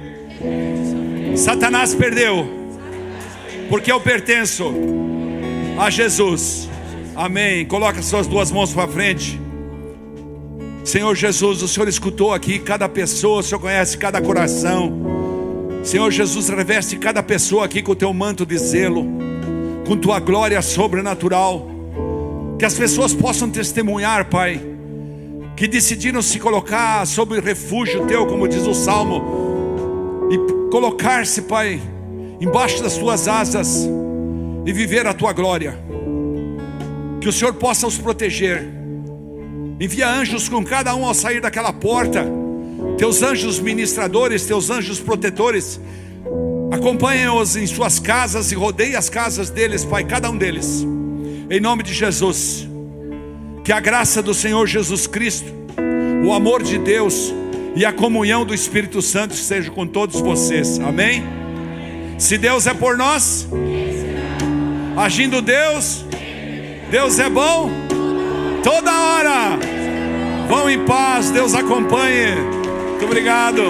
Satanás 1.36 1.96
perdeu, 1.96 2.48
porque 3.70 3.92
eu 3.92 4.00
pertenço 4.00 4.72
a 5.80 5.90
Jesus. 5.90 6.70
Amém. 7.16 7.66
Coloca 7.66 8.02
suas 8.04 8.28
duas 8.28 8.52
mãos 8.52 8.72
para 8.72 8.88
frente. 8.88 9.40
Senhor 10.84 11.16
Jesus, 11.16 11.64
o 11.64 11.68
Senhor 11.68 11.88
escutou 11.88 12.34
aqui 12.34 12.60
cada 12.60 12.88
pessoa, 12.90 13.40
o 13.40 13.44
Senhor 13.44 13.60
conhece 13.60 13.98
cada 13.98 14.22
coração. 14.22 15.00
Senhor 15.84 16.12
Jesus, 16.12 16.50
reveste 16.50 16.98
cada 16.98 17.24
pessoa 17.24 17.66
aqui 17.66 17.82
com 17.82 17.94
o 17.94 17.96
teu 17.96 18.14
manto 18.14 18.46
de 18.46 18.58
zelo, 18.58 19.06
com 19.88 19.98
tua 19.98 20.20
glória 20.20 20.62
sobrenatural. 20.62 21.71
Que 22.62 22.66
as 22.66 22.76
pessoas 22.76 23.12
possam 23.12 23.50
testemunhar, 23.50 24.30
Pai, 24.30 24.62
que 25.58 25.68
decidiram 25.68 26.22
se 26.22 26.40
colocar 26.40 27.04
sob 27.08 27.40
refúgio 27.40 28.06
teu, 28.06 28.28
como 28.28 28.48
diz 28.48 28.68
o 28.68 28.76
salmo, 28.76 30.30
e 30.30 30.70
colocar-se, 30.70 31.42
Pai, 31.42 31.82
embaixo 32.40 32.84
das 32.84 32.96
tuas 32.96 33.28
asas 33.28 33.90
e 34.64 34.72
viver 34.72 35.08
a 35.08 35.14
tua 35.16 35.34
glória. 35.34 35.76
Que 37.20 37.28
o 37.28 37.34
Senhor 37.34 37.56
possa 37.56 37.88
os 37.88 37.98
proteger. 37.98 38.64
Envia 39.80 40.08
anjos 40.08 40.48
com 40.48 40.64
cada 40.64 40.94
um 40.94 41.04
ao 41.04 41.16
sair 41.16 41.42
daquela 41.42 41.74
porta. 41.74 42.24
Teus 42.96 43.24
anjos 43.24 43.60
ministradores, 43.60 44.46
teus 44.46 44.70
anjos 44.70 45.00
protetores, 45.00 45.82
acompanhem-os 46.72 47.56
em 47.56 47.66
suas 47.66 47.98
casas 47.98 48.52
e 48.52 48.56
rodeie 48.56 48.96
as 48.96 49.10
casas 49.10 49.50
deles, 49.50 49.84
Pai, 49.84 50.04
cada 50.04 50.30
um 50.30 50.38
deles. 50.38 50.86
Em 51.52 51.60
nome 51.60 51.84
de 51.84 51.94
Jesus. 51.94 52.66
Que 53.62 53.74
a 53.74 53.80
graça 53.82 54.22
do 54.22 54.34
Senhor 54.34 54.66
Jesus 54.66 55.06
Cristo, 55.06 55.52
o 56.26 56.32
amor 56.32 56.64
de 56.64 56.78
Deus 56.78 57.34
e 57.76 57.84
a 57.84 57.92
comunhão 57.92 58.46
do 58.46 58.54
Espírito 58.54 59.02
Santo 59.02 59.34
estejam 59.34 59.74
com 59.74 59.86
todos 59.86 60.22
vocês. 60.22 60.80
Amém? 60.80 61.26
Se 62.18 62.38
Deus 62.38 62.68
é 62.68 62.74
por 62.74 62.98
nós, 62.98 63.50
agindo 64.96 65.42
Deus, 65.42 66.06
Deus 66.90 67.20
é 67.20 67.30
bom 67.30 67.70
toda 68.64 68.90
hora. 68.90 69.60
Vão 70.48 70.70
em 70.70 70.86
paz, 70.86 71.32
Deus 71.32 71.54
acompanhe. 71.54 72.34
Muito 72.92 73.04
obrigado. 73.04 73.62